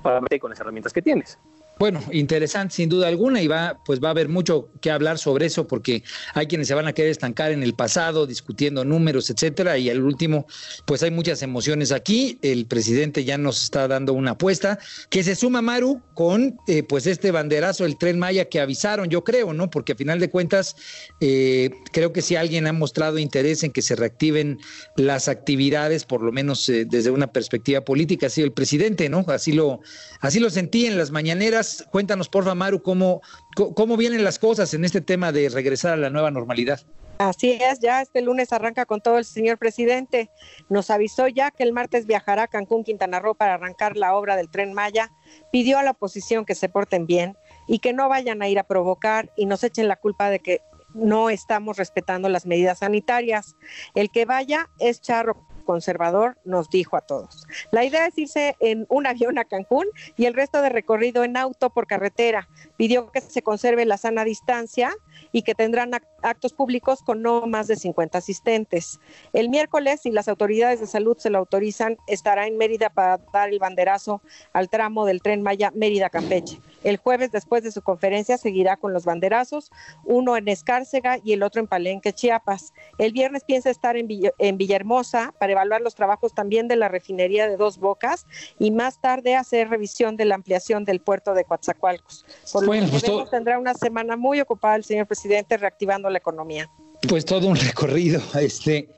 para 0.00 0.20
con 0.38 0.50
las 0.50 0.60
herramientas 0.60 0.92
que 0.92 1.02
tienes. 1.02 1.40
Bueno, 1.82 2.00
interesante 2.12 2.76
sin 2.76 2.88
duda 2.88 3.08
alguna 3.08 3.42
y 3.42 3.48
va, 3.48 3.80
pues 3.84 3.98
va 4.00 4.06
a 4.06 4.10
haber 4.12 4.28
mucho 4.28 4.68
que 4.80 4.88
hablar 4.88 5.18
sobre 5.18 5.46
eso 5.46 5.66
porque 5.66 6.04
hay 6.32 6.46
quienes 6.46 6.68
se 6.68 6.74
van 6.74 6.86
a 6.86 6.92
querer 6.92 7.10
estancar 7.10 7.50
en 7.50 7.64
el 7.64 7.74
pasado 7.74 8.24
discutiendo 8.24 8.84
números, 8.84 9.30
etcétera, 9.30 9.76
y 9.78 9.90
al 9.90 10.00
último, 10.00 10.46
pues 10.84 11.02
hay 11.02 11.10
muchas 11.10 11.42
emociones 11.42 11.90
aquí. 11.90 12.38
El 12.40 12.66
presidente 12.66 13.24
ya 13.24 13.36
nos 13.36 13.64
está 13.64 13.88
dando 13.88 14.12
una 14.12 14.30
apuesta 14.30 14.78
que 15.10 15.24
se 15.24 15.34
suma 15.34 15.60
Maru 15.60 16.00
con 16.14 16.56
eh, 16.68 16.84
pues 16.84 17.08
este 17.08 17.32
banderazo 17.32 17.82
del 17.82 17.98
tren 17.98 18.16
Maya 18.16 18.44
que 18.44 18.60
avisaron, 18.60 19.08
yo 19.08 19.24
creo, 19.24 19.52
¿no? 19.52 19.68
Porque 19.68 19.94
a 19.94 19.96
final 19.96 20.20
de 20.20 20.30
cuentas 20.30 20.76
eh, 21.18 21.70
creo 21.92 22.12
que 22.12 22.22
si 22.22 22.36
alguien 22.36 22.68
ha 22.68 22.72
mostrado 22.72 23.18
interés 23.18 23.64
en 23.64 23.72
que 23.72 23.82
se 23.82 23.96
reactiven 23.96 24.60
las 24.96 25.26
actividades, 25.26 26.04
por 26.04 26.22
lo 26.22 26.30
menos 26.30 26.68
eh, 26.68 26.84
desde 26.88 27.10
una 27.10 27.32
perspectiva 27.32 27.80
política, 27.80 28.28
ha 28.28 28.30
sido 28.30 28.46
el 28.46 28.52
presidente, 28.52 29.08
¿no? 29.08 29.24
Así 29.26 29.50
lo 29.50 29.80
así 30.20 30.38
lo 30.38 30.48
sentí 30.48 30.86
en 30.86 30.96
las 30.96 31.10
mañaneras 31.10 31.71
Cuéntanos, 31.90 32.28
porfa, 32.28 32.54
Maru, 32.54 32.82
cómo, 32.82 33.22
cómo 33.54 33.96
vienen 33.96 34.24
las 34.24 34.38
cosas 34.38 34.74
en 34.74 34.84
este 34.84 35.00
tema 35.00 35.32
de 35.32 35.48
regresar 35.48 35.92
a 35.92 35.96
la 35.96 36.10
nueva 36.10 36.30
normalidad. 36.30 36.80
Así 37.18 37.52
es, 37.52 37.78
ya 37.78 38.02
este 38.02 38.20
lunes 38.20 38.52
arranca 38.52 38.84
con 38.84 39.00
todo 39.00 39.18
el 39.18 39.24
señor 39.24 39.58
presidente. 39.58 40.30
Nos 40.68 40.90
avisó 40.90 41.28
ya 41.28 41.50
que 41.50 41.62
el 41.62 41.72
martes 41.72 42.06
viajará 42.06 42.44
a 42.44 42.48
Cancún, 42.48 42.82
Quintana 42.82 43.20
Roo 43.20 43.34
para 43.34 43.54
arrancar 43.54 43.96
la 43.96 44.16
obra 44.16 44.36
del 44.36 44.50
tren 44.50 44.72
Maya. 44.72 45.12
Pidió 45.52 45.78
a 45.78 45.82
la 45.82 45.92
oposición 45.92 46.44
que 46.44 46.56
se 46.56 46.68
porten 46.68 47.06
bien 47.06 47.36
y 47.68 47.78
que 47.78 47.92
no 47.92 48.08
vayan 48.08 48.42
a 48.42 48.48
ir 48.48 48.58
a 48.58 48.64
provocar 48.64 49.30
y 49.36 49.46
nos 49.46 49.62
echen 49.62 49.86
la 49.86 49.96
culpa 49.96 50.30
de 50.30 50.40
que 50.40 50.62
no 50.94 51.30
estamos 51.30 51.76
respetando 51.76 52.28
las 52.28 52.44
medidas 52.44 52.80
sanitarias. 52.80 53.56
El 53.94 54.10
que 54.10 54.24
vaya 54.24 54.68
es 54.78 55.00
charro 55.00 55.46
conservador, 55.64 56.38
nos 56.44 56.70
dijo 56.70 56.96
a 56.96 57.00
todos. 57.00 57.46
La 57.70 57.84
idea 57.84 58.06
es 58.06 58.18
irse 58.18 58.56
en 58.60 58.86
un 58.88 59.06
avión 59.06 59.38
a 59.38 59.44
Cancún 59.44 59.86
y 60.16 60.26
el 60.26 60.34
resto 60.34 60.62
de 60.62 60.68
recorrido 60.68 61.24
en 61.24 61.36
auto 61.36 61.70
por 61.70 61.86
carretera. 61.86 62.48
Pidió 62.76 63.10
que 63.10 63.20
se 63.20 63.42
conserve 63.42 63.84
la 63.84 63.96
sana 63.96 64.24
distancia 64.24 64.92
y 65.32 65.42
que 65.42 65.54
tendrán 65.54 65.92
actos 66.22 66.52
públicos 66.52 67.02
con 67.02 67.22
no 67.22 67.46
más 67.46 67.66
de 67.66 67.76
50 67.76 68.18
asistentes. 68.18 69.00
El 69.32 69.48
miércoles, 69.48 70.00
si 70.02 70.10
las 70.10 70.28
autoridades 70.28 70.80
de 70.80 70.86
salud 70.86 71.16
se 71.18 71.30
lo 71.30 71.38
autorizan, 71.38 71.96
estará 72.06 72.46
en 72.46 72.58
Mérida 72.58 72.90
para 72.90 73.18
dar 73.32 73.48
el 73.48 73.58
banderazo 73.58 74.22
al 74.52 74.68
tramo 74.68 75.06
del 75.06 75.22
tren 75.22 75.42
Maya 75.42 75.70
Mérida-Campeche. 75.74 76.60
El 76.84 76.96
jueves, 76.96 77.30
después 77.30 77.62
de 77.62 77.72
su 77.72 77.82
conferencia, 77.82 78.38
seguirá 78.38 78.76
con 78.76 78.92
los 78.92 79.04
banderazos, 79.04 79.70
uno 80.04 80.36
en 80.36 80.48
Escárcega 80.48 81.18
y 81.22 81.32
el 81.32 81.42
otro 81.42 81.60
en 81.60 81.66
Palenque, 81.66 82.12
Chiapas. 82.12 82.72
El 82.98 83.12
viernes 83.12 83.44
piensa 83.44 83.70
estar 83.70 83.96
en, 83.96 84.08
en 84.38 84.58
Villahermosa 84.58 85.32
para 85.38 85.51
evaluar 85.52 85.80
los 85.80 85.94
trabajos 85.94 86.34
también 86.34 86.68
de 86.68 86.76
la 86.76 86.88
refinería 86.88 87.48
de 87.48 87.56
Dos 87.56 87.78
Bocas 87.78 88.26
y 88.58 88.70
más 88.70 89.00
tarde 89.00 89.36
hacer 89.36 89.68
revisión 89.68 90.16
de 90.16 90.24
la 90.24 90.34
ampliación 90.34 90.84
del 90.84 91.00
puerto 91.00 91.34
de 91.34 91.44
Coatzacoalcos. 91.44 92.24
Por 92.52 92.64
lo 92.64 92.72
que 92.72 92.88
pues 92.90 93.30
tendrá 93.30 93.58
una 93.58 93.74
semana 93.74 94.16
muy 94.16 94.40
ocupada 94.40 94.76
el 94.76 94.84
señor 94.84 95.06
presidente 95.06 95.56
reactivando 95.56 96.10
la 96.10 96.18
economía. 96.18 96.70
Pues 97.08 97.24
todo 97.24 97.46
un 97.48 97.56
recorrido, 97.56 98.20
este. 98.38 98.88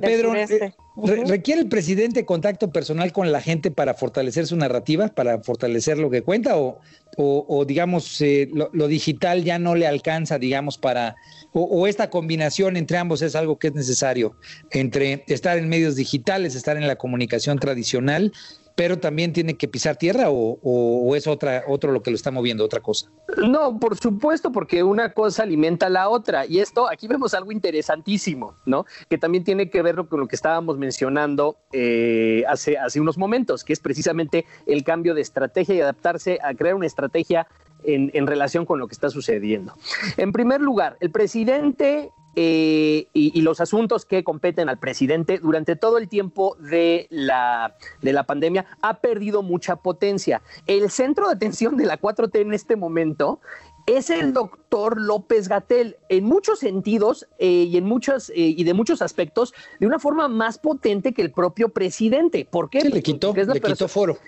Pedro, 0.00 0.34
eh, 0.34 0.74
¿requiere 1.04 1.60
el 1.60 1.68
presidente 1.68 2.24
contacto 2.24 2.70
personal 2.70 3.12
con 3.12 3.30
la 3.30 3.40
gente 3.40 3.70
para 3.70 3.94
fortalecer 3.94 4.46
su 4.46 4.56
narrativa, 4.56 5.08
para 5.08 5.40
fortalecer 5.40 5.98
lo 5.98 6.10
que 6.10 6.22
cuenta 6.22 6.56
o, 6.56 6.80
o, 7.16 7.64
digamos, 7.64 8.20
eh, 8.20 8.48
lo, 8.52 8.88
digital 8.88 9.42
ya 9.42 9.58
no 9.58 9.74
le 9.74 9.86
alcanza, 9.86 10.38
digamos, 10.38 10.78
para, 10.78 11.16
o, 11.52 11.86
esta 11.86 12.10
combinación 12.10 12.76
entre 12.76 12.98
ambos 12.98 13.22
es 13.22 13.34
algo 13.34 13.58
que 13.58 13.68
es 13.68 13.74
necesario, 13.74 14.36
entre 14.70 15.24
estar 15.26 15.58
en 15.58 15.68
medios 15.68 15.96
digitales, 15.96 16.54
estar 16.54 16.76
en 16.76 16.86
la 16.86 16.96
comunicación 16.96 17.58
tradicional 17.58 18.32
pero 18.78 18.96
también 18.96 19.32
tiene 19.32 19.56
que 19.56 19.66
pisar 19.66 19.96
tierra 19.96 20.26
o, 20.28 21.16
es 21.16 21.26
otra, 21.26 21.64
otro 21.66 21.90
lo 21.90 22.00
que 22.00 22.12
lo 22.12 22.14
está 22.14 22.30
moviendo, 22.30 22.64
otra 22.64 22.78
cosa? 22.78 23.10
No, 23.36 23.76
por 23.80 23.98
supuesto, 23.98 24.52
porque 24.52 24.84
una 24.84 25.12
cosa 25.12 25.42
alimenta 25.42 25.86
a 25.86 25.88
la 25.88 26.08
otra. 26.08 26.46
Y 26.46 26.60
esto, 26.60 26.88
aquí 26.88 27.08
vemos 27.08 27.34
algo 27.34 27.50
interesantísimo, 27.50 28.54
¿no? 28.66 28.86
Que 29.10 29.18
también 29.18 29.42
tiene 29.42 29.68
que 29.68 29.82
ver 29.82 29.96
con 30.08 30.20
lo 30.20 30.28
que 30.28 30.36
estábamos 30.36 30.78
mencionando 30.78 31.56
eh, 31.72 32.44
hace, 32.46 32.78
hace 32.78 33.00
unos 33.00 33.18
momentos, 33.18 33.64
que 33.64 33.72
es 33.72 33.80
precisamente 33.80 34.46
el 34.64 34.84
cambio 34.84 35.12
de 35.12 35.22
estrategia 35.22 35.74
y 35.74 35.80
adaptarse 35.80 36.38
a 36.40 36.54
crear 36.54 36.76
una 36.76 36.86
estrategia 36.86 37.48
en, 37.82 38.12
en, 38.14 38.28
relación 38.28 38.64
con 38.64 38.78
lo 38.78 38.86
que 38.86 38.94
está 38.94 39.10
sucediendo. 39.10 39.74
En 40.16 40.30
primer 40.30 40.60
lugar, 40.60 40.96
el 41.00 41.10
presidente 41.10 42.12
eh, 42.40 43.08
y, 43.14 43.40
los 43.40 43.60
asuntos 43.60 44.04
que 44.04 44.22
competen 44.22 44.68
al 44.68 44.78
presidente 44.78 45.40
durante 45.40 45.74
todo 45.74 45.98
el 45.98 46.08
tiempo 46.08 46.56
de 46.60 47.08
la, 47.10 47.74
de 48.00 48.12
la 48.12 48.22
pandemia 48.26 48.64
ha 48.80 49.00
perdido 49.00 49.42
mucha 49.42 49.74
potencia. 49.74 50.40
El 50.68 50.88
centro 50.88 51.26
de 51.26 51.34
atención 51.34 51.76
de 51.76 51.86
la 51.86 52.00
4T 52.00 52.38
en 52.40 52.54
este 52.54 52.76
momento 52.76 53.40
es 53.88 54.10
el 54.10 54.34
doctor 54.34 55.00
López 55.00 55.48
Gatel, 55.48 55.96
en 56.10 56.24
muchos 56.24 56.58
sentidos 56.58 57.26
eh, 57.38 57.66
y 57.68 57.76
en 57.76 57.84
muchos 57.84 58.28
eh, 58.30 58.34
y 58.36 58.62
de 58.62 58.74
muchos 58.74 59.00
aspectos, 59.00 59.54
de 59.80 59.86
una 59.86 59.98
forma 59.98 60.28
más 60.28 60.58
potente 60.58 61.14
que 61.14 61.22
el 61.22 61.32
propio 61.32 61.70
presidente. 61.70 62.46
¿Por 62.48 62.68
qué? 62.68 62.82
le 62.82 63.02
quitó, 63.02 63.34
le 63.34 63.60
quitó 63.60 63.88
foro. 63.88 64.18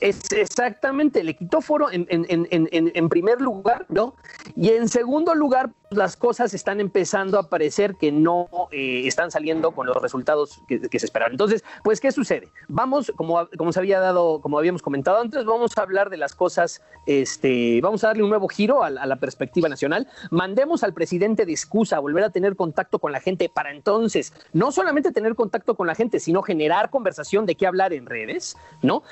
Es 0.00 0.32
exactamente, 0.32 1.22
le 1.22 1.36
quitó 1.36 1.60
foro 1.60 1.90
en, 1.92 2.06
en, 2.08 3.08
primer 3.08 3.40
lugar, 3.40 3.84
¿no? 3.90 4.16
Y 4.56 4.70
en 4.70 4.88
segundo 4.88 5.34
lugar, 5.34 5.70
las 5.90 6.16
cosas 6.16 6.54
están 6.54 6.80
empezando 6.80 7.38
a 7.38 7.48
parecer 7.48 7.96
que 7.96 8.12
no 8.12 8.48
eh, 8.70 9.02
están 9.06 9.30
saliendo 9.30 9.72
con 9.72 9.86
los 9.86 9.96
resultados 9.96 10.60
que, 10.68 10.98
se 10.98 11.06
esperaban. 11.06 11.32
Entonces, 11.32 11.64
pues, 11.82 12.00
¿qué 12.00 12.12
sucede? 12.12 12.48
Vamos, 12.68 13.12
como, 13.16 13.48
como 13.56 13.72
se 13.72 13.78
había 13.78 14.00
dado, 14.00 14.40
como 14.40 14.58
habíamos 14.58 14.82
comentado 14.82 15.20
antes, 15.20 15.44
vamos 15.44 15.76
a 15.76 15.82
hablar 15.82 16.10
de 16.10 16.16
las 16.16 16.34
cosas, 16.34 16.82
este, 17.06 17.80
vamos 17.80 18.04
a 18.04 18.08
darle 18.08 18.22
un 18.22 18.28
nuevo 18.28 18.48
giro 18.48 18.82
a, 18.82 18.90
la 18.90 19.16
perspectiva 19.16 19.68
nacional. 19.68 20.08
Mandemos 20.30 20.82
al 20.82 20.92
presidente 20.92 21.46
de 21.46 21.52
excusa 21.52 21.96
a 21.96 22.00
volver 22.00 22.24
a 22.24 22.30
tener 22.30 22.56
contacto 22.56 22.98
con 22.98 23.12
la 23.12 23.20
gente 23.20 23.48
para 23.48 23.70
entonces 23.70 24.32
no 24.52 24.72
solamente 24.72 25.12
tener 25.12 25.34
contacto 25.34 25.74
con 25.74 25.86
la 25.86 25.94
gente, 25.94 26.20
sino 26.20 26.42
generar 26.42 26.90
conversación 26.90 27.46
de 27.46 27.54
qué 27.54 27.66
hablar 27.66 27.92
en 27.92 28.06
redes, 28.06 28.56
¿no? 28.82 29.02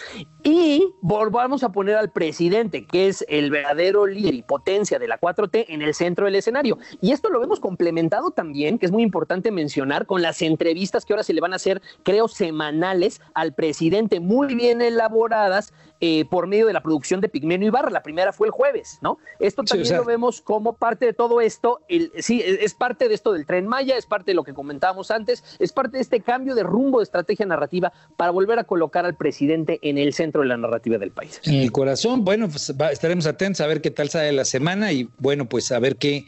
Y 0.43 0.93
volvamos 1.01 1.63
a 1.63 1.71
poner 1.71 1.97
al 1.97 2.11
presidente, 2.11 2.87
que 2.87 3.09
es 3.09 3.25
el 3.29 3.51
verdadero 3.51 4.07
líder 4.07 4.35
y 4.35 4.43
potencia 4.43 4.99
de 4.99 5.09
la 5.09 5.19
4T, 5.19 5.67
en 5.69 5.83
el 5.83 5.95
centro 5.95 6.27
del 6.27 6.37
escenario. 6.37 6.66
Y 7.01 7.13
esto 7.13 7.29
lo 7.31 7.41
vemos 7.41 7.61
complementado 7.61 8.31
también, 8.31 8.79
que 8.79 8.87
es 8.87 8.93
muy 8.93 9.03
importante 9.03 9.51
mencionar, 9.51 10.07
con 10.07 10.23
las 10.23 10.43
entrevistas 10.43 11.05
que 11.05 11.13
ahora 11.13 11.23
se 11.23 11.33
le 11.33 11.41
van 11.41 11.53
a 11.53 11.57
hacer, 11.57 11.83
creo, 12.03 12.29
semanales 12.29 13.21
al 13.35 13.53
presidente, 13.53 14.21
muy 14.21 14.55
bien 14.55 14.83
elaboradas 14.83 15.73
eh, 16.01 16.25
por 16.27 16.47
medio 16.47 16.67
de 16.67 16.73
la 16.73 16.83
producción 16.83 17.21
de 17.21 17.29
Pigmenio 17.29 17.69
Ibarra. 17.69 17.91
La 17.91 18.03
primera 18.03 18.33
fue 18.33 18.49
el 18.49 18.51
jueves, 18.51 18.99
¿no? 19.01 19.19
Esto 19.39 19.63
también 19.63 19.97
lo 19.97 20.05
vemos 20.05 20.41
como 20.41 20.75
parte 20.75 21.07
de 21.07 21.13
todo 21.13 21.41
esto. 21.41 21.81
El, 21.89 22.13
sí, 22.19 22.43
es 22.45 22.75
parte 22.75 23.09
de 23.09 23.15
esto 23.15 23.33
del 23.33 23.47
tren 23.47 23.67
Maya, 23.67 23.97
es 23.97 24.07
parte 24.07 24.33
de 24.33 24.35
lo 24.35 24.45
que 24.45 24.55
comentábamos 24.55 25.11
antes, 25.11 25.45
es 25.59 25.73
parte 25.73 25.97
de 25.97 26.03
este 26.03 26.21
cambio 26.21 26.55
de 26.55 26.63
rumbo 26.63 26.99
de 26.99 27.05
estrategia 27.05 27.47
narrativa 27.47 27.93
para 28.17 28.31
volver 28.31 28.59
a 28.59 28.65
colocar 28.65 29.07
al 29.07 29.17
presidente 29.17 29.79
en 29.83 29.99
el 29.99 30.13
centro 30.13 30.43
de 30.43 30.49
la 30.49 30.57
narrativa 30.57 30.99
del 30.99 31.11
país. 31.11 31.41
En 31.45 31.55
el 31.55 31.73
corazón, 31.73 32.25
bueno, 32.25 32.49
pues 32.49 32.73
estaremos 32.91 33.27
atentos 33.27 33.61
a 33.61 33.67
ver 33.67 33.81
qué 33.81 33.91
tal 33.91 34.11
sale 34.11 34.33
la 34.33 34.45
semana 34.45 34.93
y 34.93 35.09
bueno, 35.19 35.47
pues 35.47 35.73
a 35.73 35.79
ver 35.79 35.97
qué 35.97 36.27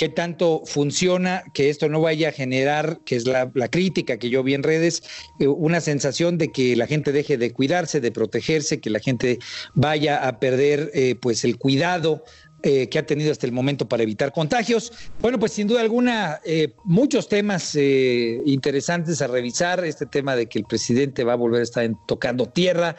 qué 0.00 0.08
tanto 0.08 0.62
funciona, 0.64 1.44
que 1.52 1.68
esto 1.68 1.90
no 1.90 2.00
vaya 2.00 2.30
a 2.30 2.32
generar, 2.32 3.00
que 3.04 3.16
es 3.16 3.26
la, 3.26 3.50
crítica 3.68 4.16
que 4.16 4.30
yo 4.30 4.42
vi 4.42 4.54
en 4.54 4.62
redes, 4.62 5.02
eh, 5.40 5.46
una 5.46 5.82
sensación 5.82 6.38
de 6.38 6.50
que 6.50 6.74
la 6.74 6.86
gente 6.86 7.12
deje 7.12 7.36
de 7.36 7.52
cuidarse, 7.52 8.00
de 8.00 8.10
protegerse, 8.10 8.80
que 8.80 8.88
la 8.88 9.00
gente 9.00 9.38
vaya 9.74 10.26
a 10.26 10.40
perder 10.40 10.90
eh, 10.94 11.16
pues 11.20 11.44
el 11.44 11.58
cuidado 11.58 12.24
eh, 12.62 12.90
que 12.90 12.98
ha 12.98 13.06
tenido 13.06 13.32
hasta 13.32 13.46
el 13.46 13.52
momento 13.52 13.88
para 13.88 14.02
evitar 14.02 14.32
contagios. 14.32 14.92
Bueno, 15.22 15.38
pues 15.38 15.52
sin 15.52 15.66
duda 15.66 15.80
alguna, 15.80 16.40
eh, 16.44 16.74
muchos 16.84 17.26
temas 17.26 17.74
eh, 17.74 18.38
interesantes 18.44 19.22
a 19.22 19.28
revisar. 19.28 19.82
Este 19.82 20.04
tema 20.04 20.36
de 20.36 20.46
que 20.46 20.58
el 20.58 20.66
presidente 20.66 21.24
va 21.24 21.32
a 21.32 21.36
volver 21.36 21.60
a 21.60 21.62
estar 21.62 21.90
tocando 22.06 22.46
tierra. 22.46 22.96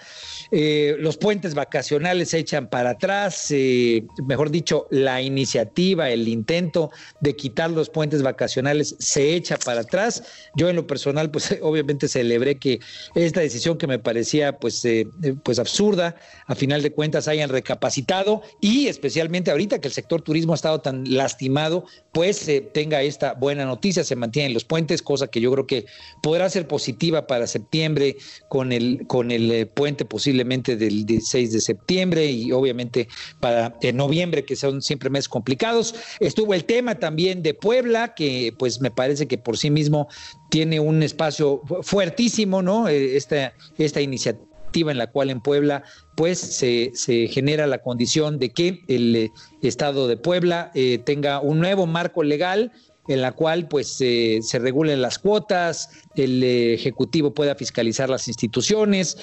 los 0.52 1.18
puentes 1.18 1.54
vacacionales 1.54 2.30
se 2.30 2.40
echan 2.40 2.70
para 2.70 2.92
atrás. 2.92 3.54
mejor 4.26 4.50
dicho, 4.50 4.88
la 4.90 5.22
iniciativa, 5.22 6.10
el 6.10 6.28
intento 6.28 6.90
de 7.20 7.36
quitar 7.36 7.70
los 7.70 7.90
puentes 7.90 8.24
vacacionales 8.24 8.96
se 8.98 9.36
echa 9.36 9.58
para 9.58 9.82
atrás. 9.82 10.24
Yo 10.56 10.70
en 10.70 10.76
lo 10.76 10.88
personal, 10.88 11.30
pues 11.30 11.56
obviamente 11.62 12.08
celebré 12.08 12.58
que 12.58 12.80
esta 13.14 13.42
decisión 13.42 13.78
que 13.78 13.86
me 13.86 14.00
parecía 14.00 14.58
pues, 14.58 14.82
pues 15.44 15.60
absurda, 15.60 16.16
a 16.48 16.56
final 16.56 16.82
de 16.82 16.92
cuentas 16.92 17.28
hayan 17.28 17.50
recapacitado 17.50 18.42
y 18.60 18.88
especialmente 18.88 19.51
ahorita 19.52 19.80
que 19.80 19.88
el 19.88 19.94
sector 19.94 20.22
turismo 20.22 20.54
ha 20.54 20.56
estado 20.56 20.82
tan 20.82 21.04
lastimado, 21.14 21.86
pues 22.12 22.50
tenga 22.74 23.02
esta 23.02 23.34
buena 23.34 23.66
noticia, 23.66 24.04
se 24.04 24.16
mantienen 24.16 24.54
los 24.54 24.66
puentes, 24.66 25.02
cosa 25.02 25.28
que 25.28 25.42
yo 25.42 25.52
creo 25.52 25.68
que 25.68 25.86
podrá 26.22 26.50
ser 26.50 26.68
positiva 26.68 27.28
para 27.28 27.48
septiembre 27.48 28.18
con 28.50 28.72
el, 28.72 29.06
con 29.08 29.32
el 29.32 29.52
eh, 29.52 29.66
puente 29.66 30.06
posiblemente 30.06 30.76
del 30.76 31.06
16 31.06 31.52
de 31.52 31.62
septiembre 31.62 32.26
y 32.26 32.52
obviamente 32.52 33.08
para 33.40 33.76
noviembre, 33.94 34.46
que 34.46 34.56
son 34.56 34.82
siempre 34.82 35.10
meses 35.10 35.30
complicados. 35.30 35.96
Estuvo 36.20 36.54
el 36.54 36.66
tema 36.66 36.96
también 36.96 37.44
de 37.44 37.54
Puebla, 37.54 38.14
que 38.14 38.54
pues 38.58 38.82
me 38.82 38.92
parece 38.92 39.28
que 39.28 39.38
por 39.38 39.58
sí 39.58 39.70
mismo 39.70 40.08
tiene 40.50 40.80
un 40.80 41.04
espacio 41.04 41.62
fuertísimo, 41.82 42.62
¿no? 42.62 42.88
Eh, 42.88 43.18
esta, 43.18 43.54
esta 43.78 44.02
iniciativa 44.02 44.51
en 44.74 44.98
la 44.98 45.08
cual 45.08 45.30
en 45.30 45.42
Puebla 45.42 45.84
pues 46.16 46.40
se, 46.40 46.92
se 46.94 47.28
genera 47.28 47.68
la 47.68 47.80
condición 47.80 48.40
de 48.40 48.50
que 48.52 48.84
el 48.88 49.16
eh, 49.16 49.32
Estado 49.62 50.08
de 50.08 50.18
Puebla 50.18 50.72
eh, 50.74 51.00
tenga 51.00 51.40
un 51.40 51.60
nuevo 51.60 51.86
marco 51.86 52.24
legal 52.24 52.72
en 53.08 53.22
la 53.22 53.32
cual 53.32 53.68
pues 53.68 53.98
se 53.98 54.60
regulen 54.60 55.02
las 55.02 55.18
cuotas, 55.18 55.90
el 56.16 56.42
Ejecutivo 56.44 57.34
pueda 57.34 57.56
fiscalizar 57.56 58.10
las 58.10 58.28
instituciones, 58.28 59.18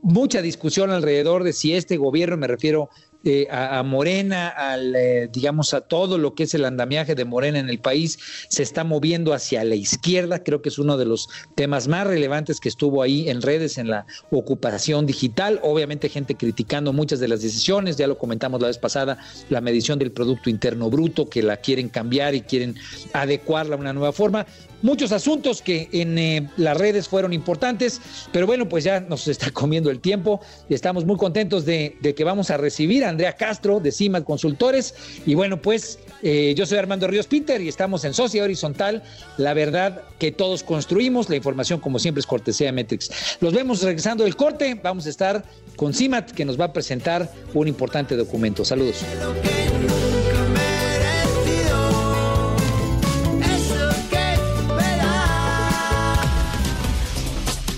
mucha 0.00 0.40
discusión 0.40 0.90
alrededor 0.90 1.42
de 1.42 1.52
si 1.52 1.74
este 1.74 1.96
gobierno, 1.96 2.36
me 2.36 2.46
refiero 2.46 2.88
eh, 3.24 3.46
a, 3.50 3.82
Morena, 3.82 4.48
al, 4.48 4.96
eh, 4.96 5.28
digamos, 5.30 5.74
a 5.74 5.82
todo 5.82 6.16
lo 6.16 6.34
que 6.34 6.44
es 6.44 6.54
el 6.54 6.64
andamiaje 6.64 7.14
de 7.14 7.24
Morena 7.24 7.58
en 7.58 7.68
el 7.68 7.78
país, 7.78 8.18
se 8.48 8.62
está 8.62 8.82
moviendo 8.82 9.34
hacia 9.34 9.62
la 9.64 9.74
izquierda. 9.74 10.42
Creo 10.42 10.62
que 10.62 10.70
es 10.70 10.78
uno 10.78 10.96
de 10.96 11.04
los 11.04 11.28
temas 11.54 11.86
más 11.86 12.06
relevantes 12.06 12.60
que 12.60 12.68
estuvo 12.68 13.02
ahí 13.02 13.28
en 13.28 13.42
redes, 13.42 13.76
en 13.78 13.88
la 13.88 14.06
ocupación 14.30 15.06
digital. 15.06 15.60
Obviamente, 15.62 16.08
gente 16.08 16.34
criticando 16.34 16.92
muchas 16.92 17.20
de 17.20 17.28
las 17.28 17.42
decisiones, 17.42 17.96
ya 17.96 18.06
lo 18.06 18.16
comentamos 18.16 18.60
la 18.60 18.68
vez 18.68 18.78
pasada, 18.78 19.18
la 19.50 19.60
medición 19.60 19.98
del 19.98 20.12
Producto 20.12 20.48
Interno 20.48 20.88
Bruto, 20.88 21.28
que 21.28 21.42
la 21.42 21.58
quieren 21.58 21.88
cambiar 21.88 22.34
y 22.34 22.40
quieren 22.40 22.76
adecuarla 23.12 23.76
a 23.76 23.78
una 23.78 23.92
nueva 23.92 24.12
forma 24.12 24.46
muchos 24.82 25.12
asuntos 25.12 25.62
que 25.62 25.88
en 25.92 26.18
eh, 26.18 26.48
las 26.56 26.76
redes 26.76 27.08
fueron 27.08 27.32
importantes, 27.32 28.00
pero 28.32 28.46
bueno, 28.46 28.68
pues 28.68 28.84
ya 28.84 29.00
nos 29.00 29.28
está 29.28 29.50
comiendo 29.52 29.90
el 29.90 30.00
tiempo 30.00 30.40
y 30.68 30.74
estamos 30.74 31.04
muy 31.04 31.16
contentos 31.16 31.64
de, 31.64 31.96
que 32.16 32.24
vamos 32.24 32.50
a 32.50 32.56
recibir 32.56 33.04
a 33.04 33.08
Andrea 33.08 33.34
Castro 33.34 33.80
de 33.80 33.92
CIMAT 33.92 34.24
Consultores 34.24 34.94
y 35.26 35.34
bueno, 35.34 35.60
pues 35.60 35.98
eh, 36.22 36.54
yo 36.56 36.66
soy 36.66 36.78
Armando 36.78 37.06
Ríos 37.06 37.26
Pinter 37.26 37.60
y 37.60 37.68
estamos 37.68 38.04
en 38.04 38.14
Sociedad 38.14 38.44
Horizontal, 38.44 39.02
la 39.36 39.54
verdad 39.54 40.02
que 40.18 40.32
todos 40.32 40.62
construimos, 40.62 41.28
la 41.28 41.36
información 41.36 41.80
como 41.80 41.98
siempre 41.98 42.20
es 42.20 42.26
cortesía 42.26 42.66
de 42.66 42.72
Metrix. 42.72 43.38
Los 43.40 43.54
vemos 43.54 43.82
regresando 43.82 44.24
del 44.24 44.36
corte, 44.36 44.78
vamos 44.82 45.06
a 45.06 45.10
estar 45.10 45.44
con 45.76 45.94
CIMAT 45.94 46.32
que 46.32 46.44
nos 46.44 46.60
va 46.60 46.66
a 46.66 46.72
presentar 46.72 47.30
un 47.54 47.68
importante 47.68 48.16
documento. 48.16 48.64
Saludos. 48.64 49.04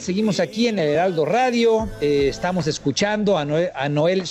Seguimos 0.00 0.40
aquí 0.40 0.68
en 0.68 0.78
el 0.78 0.88
Heraldo 0.88 1.24
Radio. 1.24 1.88
Eh, 2.00 2.28
estamos 2.28 2.66
escuchando 2.66 3.36
a 3.36 3.44
Noel, 3.44 3.70
a 3.74 3.88
Noel 3.88 4.24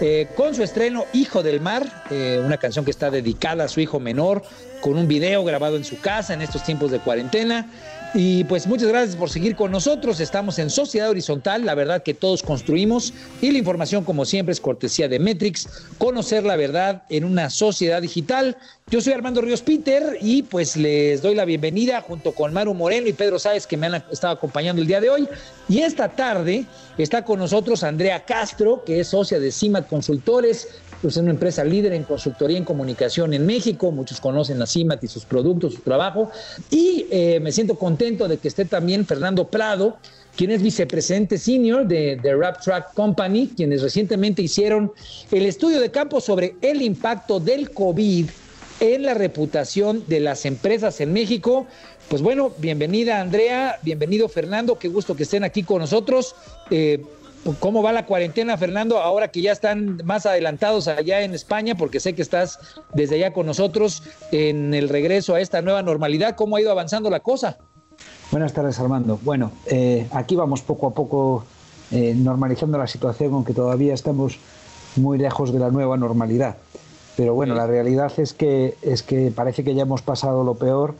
eh, 0.00 0.28
con 0.36 0.54
su 0.54 0.62
estreno 0.62 1.04
Hijo 1.12 1.42
del 1.42 1.60
Mar, 1.60 2.04
eh, 2.10 2.40
una 2.42 2.56
canción 2.56 2.84
que 2.84 2.90
está 2.90 3.10
dedicada 3.10 3.64
a 3.64 3.68
su 3.68 3.80
hijo 3.80 4.00
menor, 4.00 4.42
con 4.80 4.96
un 4.96 5.08
video 5.08 5.44
grabado 5.44 5.76
en 5.76 5.84
su 5.84 6.00
casa 6.00 6.34
en 6.34 6.42
estos 6.42 6.64
tiempos 6.64 6.90
de 6.90 7.00
cuarentena. 7.00 7.68
Y 8.18 8.44
pues 8.44 8.66
muchas 8.66 8.88
gracias 8.88 9.14
por 9.14 9.28
seguir 9.28 9.56
con 9.56 9.70
nosotros. 9.70 10.20
Estamos 10.20 10.58
en 10.58 10.70
Sociedad 10.70 11.10
Horizontal, 11.10 11.66
la 11.66 11.74
verdad 11.74 12.02
que 12.02 12.14
todos 12.14 12.42
construimos 12.42 13.12
y 13.42 13.50
la 13.50 13.58
información 13.58 14.04
como 14.04 14.24
siempre 14.24 14.54
es 14.54 14.60
cortesía 14.60 15.06
de 15.06 15.18
Metrix, 15.18 15.68
conocer 15.98 16.42
la 16.42 16.56
verdad 16.56 17.02
en 17.10 17.24
una 17.24 17.50
sociedad 17.50 18.00
digital. 18.00 18.56
Yo 18.88 19.02
soy 19.02 19.12
Armando 19.12 19.42
Ríos 19.42 19.60
Peter 19.60 20.16
y 20.22 20.44
pues 20.44 20.78
les 20.78 21.20
doy 21.20 21.34
la 21.34 21.44
bienvenida 21.44 22.00
junto 22.00 22.32
con 22.32 22.54
Maru 22.54 22.72
Moreno 22.72 23.06
y 23.06 23.12
Pedro 23.12 23.38
Sáez 23.38 23.66
que 23.66 23.76
me 23.76 23.88
han 23.88 23.96
estado 24.10 24.32
acompañando 24.32 24.80
el 24.80 24.88
día 24.88 25.02
de 25.02 25.10
hoy. 25.10 25.28
Y 25.68 25.80
esta 25.80 26.08
tarde 26.08 26.64
está 26.96 27.22
con 27.22 27.38
nosotros 27.38 27.82
Andrea 27.82 28.24
Castro, 28.24 28.82
que 28.86 29.00
es 29.00 29.08
socia 29.08 29.38
de 29.38 29.52
CIMAT 29.52 29.88
Consultores, 29.88 30.68
pues 31.02 31.16
es 31.16 31.22
una 31.22 31.30
empresa 31.30 31.64
líder 31.64 31.92
en 31.92 32.04
consultoría 32.04 32.58
en 32.58 32.64
comunicación 32.64 33.34
en 33.34 33.46
México. 33.46 33.90
Muchos 33.90 34.20
conocen 34.20 34.60
a 34.62 34.66
CIMAT 34.66 35.04
y 35.04 35.08
sus 35.08 35.24
productos, 35.24 35.74
su 35.74 35.80
trabajo. 35.80 36.30
Y 36.70 37.06
eh, 37.10 37.40
me 37.40 37.52
siento 37.52 37.76
contento 37.76 38.28
de 38.28 38.38
que 38.38 38.48
esté 38.48 38.64
también 38.64 39.06
Fernando 39.06 39.48
Prado, 39.48 39.96
quien 40.36 40.50
es 40.50 40.62
vicepresidente 40.62 41.38
senior 41.38 41.86
de, 41.86 42.16
de 42.16 42.36
Rap 42.36 42.60
Track 42.62 42.94
Company, 42.94 43.52
quienes 43.56 43.82
recientemente 43.82 44.42
hicieron 44.42 44.92
el 45.30 45.46
estudio 45.46 45.80
de 45.80 45.90
campo 45.90 46.20
sobre 46.20 46.56
el 46.60 46.82
impacto 46.82 47.40
del 47.40 47.70
COVID 47.70 48.26
en 48.80 49.02
la 49.02 49.14
reputación 49.14 50.04
de 50.06 50.20
las 50.20 50.44
empresas 50.44 51.00
en 51.00 51.12
México. 51.12 51.66
Pues 52.08 52.22
bueno, 52.22 52.52
bienvenida 52.58 53.20
Andrea, 53.20 53.78
bienvenido 53.82 54.28
Fernando, 54.28 54.78
qué 54.78 54.88
gusto 54.88 55.16
que 55.16 55.24
estén 55.24 55.42
aquí 55.42 55.62
con 55.62 55.80
nosotros. 55.80 56.36
Eh, 56.70 57.02
¿Cómo 57.54 57.82
va 57.82 57.92
la 57.92 58.06
cuarentena, 58.06 58.56
Fernando? 58.56 58.98
Ahora 58.98 59.28
que 59.28 59.40
ya 59.40 59.52
están 59.52 60.00
más 60.04 60.26
adelantados 60.26 60.88
allá 60.88 61.22
en 61.22 61.32
España, 61.34 61.76
porque 61.76 62.00
sé 62.00 62.14
que 62.14 62.22
estás 62.22 62.58
desde 62.92 63.16
allá 63.16 63.32
con 63.32 63.46
nosotros 63.46 64.02
en 64.32 64.74
el 64.74 64.88
regreso 64.88 65.34
a 65.34 65.40
esta 65.40 65.62
nueva 65.62 65.82
normalidad, 65.82 66.34
¿cómo 66.34 66.56
ha 66.56 66.60
ido 66.60 66.72
avanzando 66.72 67.08
la 67.08 67.20
cosa? 67.20 67.58
Buenas 68.32 68.52
tardes, 68.52 68.78
Armando. 68.80 69.20
Bueno, 69.22 69.52
eh, 69.66 70.08
aquí 70.10 70.34
vamos 70.34 70.62
poco 70.62 70.88
a 70.88 70.94
poco 70.94 71.44
eh, 71.92 72.14
normalizando 72.16 72.78
la 72.78 72.88
situación, 72.88 73.32
aunque 73.34 73.54
todavía 73.54 73.94
estamos 73.94 74.38
muy 74.96 75.18
lejos 75.18 75.52
de 75.52 75.60
la 75.60 75.70
nueva 75.70 75.96
normalidad. 75.96 76.56
Pero 77.16 77.34
bueno, 77.34 77.54
la 77.54 77.66
realidad 77.66 78.12
es 78.18 78.32
que, 78.34 78.76
es 78.82 79.02
que 79.02 79.30
parece 79.30 79.62
que 79.62 79.74
ya 79.74 79.82
hemos 79.82 80.02
pasado 80.02 80.42
lo 80.42 80.54
peor 80.54 80.94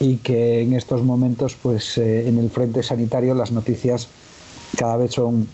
y 0.00 0.16
que 0.16 0.60
en 0.62 0.74
estos 0.74 1.02
momentos, 1.04 1.56
pues 1.60 1.96
eh, 1.98 2.28
en 2.28 2.38
el 2.38 2.50
frente 2.50 2.82
sanitario 2.82 3.34
las 3.34 3.52
noticias 3.52 4.08
cada 4.76 4.96
vez 4.96 5.12
son 5.12 5.48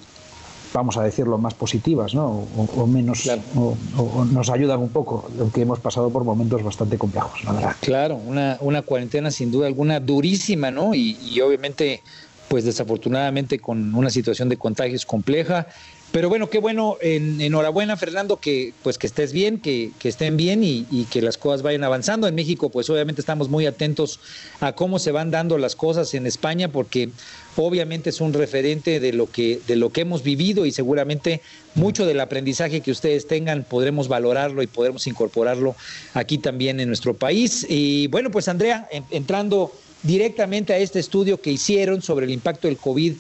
vamos 0.75 0.97
a 0.97 1.05
decirlo, 1.05 1.39
más 1.39 1.55
positivas, 1.55 2.15
¿no? 2.15 2.47
O, 2.77 2.87
menos, 2.87 3.31
o, 3.57 3.77
nos 4.25 4.51
ayudan 4.51 4.81
un 4.81 4.91
poco, 4.91 5.31
aunque 5.39 5.63
hemos 5.63 5.79
pasado 5.79 6.11
por 6.11 6.25
momentos 6.25 6.63
bastante 6.63 6.99
complejos, 6.99 7.45
la 7.45 7.53
verdad. 7.53 7.77
Claro, 7.81 8.17
una, 8.17 8.59
una 8.61 8.83
cuarentena 8.83 9.31
sin 9.31 9.53
duda 9.53 9.69
alguna 9.69 10.01
durísima, 10.01 10.73
¿no? 10.73 10.93
Y, 10.93 11.17
y 11.23 11.41
obviamente, 11.41 12.03
pues 12.49 12.65
desafortunadamente 12.65 13.61
con 13.61 13.95
una 13.95 14.11
situación 14.11 14.49
de 14.49 14.57
contagios 14.57 15.07
compleja 15.07 15.69
pero 16.15 16.29
bueno, 16.29 16.49
qué 16.49 16.61
bueno, 16.61 16.97
en, 17.01 17.41
enhorabuena 17.41 17.97
Fernando, 17.97 18.37
que 18.37 18.73
pues 18.85 18.99
que 18.99 19.09
estés 19.09 19.33
bien, 19.33 19.59
que, 19.59 19.91
estén 20.05 20.37
bien 20.37 20.63
y, 20.63 20.85
que 21.11 21.21
las 21.21 21.37
cosas 21.37 21.63
vayan 21.63 21.83
avanzando. 21.83 22.29
En 22.29 22.37
México, 22.37 22.71
pues 22.71 22.89
obviamente 22.89 23.21
estamos 23.21 23.49
muy 23.49 23.67
atentos 23.67 24.21
a 24.61 24.75
cómo 24.77 25.01
se 25.01 25.11
van 25.11 25.33
dando 25.33 25.59
las 25.59 25.75
cosas 25.75 26.15
en 26.15 26.29
España, 26.29 26.69
porque 26.69 27.09
obviamente 27.57 28.11
es 28.11 28.21
un 28.21 28.33
referente 28.33 29.01
de 29.01 29.13
lo 29.13 29.29
que, 29.29 29.61
de 29.67 29.75
lo 29.75 29.91
que 29.91 30.03
hemos 30.03 30.23
vivido 30.23 30.67
y 30.67 30.71
seguramente 30.71 31.41
mucho 31.75 32.07
del 32.07 32.21
aprendizaje 32.21 32.81
que 32.81 32.93
ustedes 32.93 33.27
tengan 33.27 33.65
podremos 33.65 34.07
valorarlo 34.07 34.63
y 34.63 34.69
podremos 34.69 35.09
incorporarlo 35.09 35.75
aquí 36.13 36.39
también 36.39 36.79
en 36.79 36.87
nuestro 36.87 37.15
país. 37.15 37.67
Y 37.69 38.07
bueno, 38.07 38.31
pues 38.31 38.47
Andrea, 38.47 38.89
entrando 39.11 39.73
directamente 40.05 40.75
a 40.75 40.79
este 40.79 41.01
estudio 41.01 41.41
que 41.41 41.51
hicieron 41.51 42.03
sobre 42.03 42.27
el 42.27 42.31
impacto 42.31 42.69
del 42.69 42.77
COVID 42.77 43.15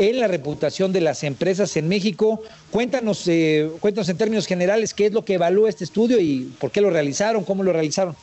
en 0.00 0.18
la 0.18 0.26
reputación 0.26 0.94
de 0.94 1.02
las 1.02 1.22
empresas 1.24 1.76
en 1.76 1.86
México. 1.86 2.42
Cuéntanos, 2.70 3.28
eh, 3.28 3.70
cuéntanos 3.80 4.08
en 4.08 4.16
términos 4.16 4.46
generales 4.46 4.94
qué 4.94 5.06
es 5.06 5.12
lo 5.12 5.26
que 5.26 5.34
evalúa 5.34 5.68
este 5.68 5.84
estudio 5.84 6.18
y 6.18 6.50
por 6.58 6.70
qué 6.70 6.80
lo 6.80 6.88
realizaron, 6.88 7.44
cómo 7.44 7.62
lo 7.62 7.72
realizaron. 7.72 8.16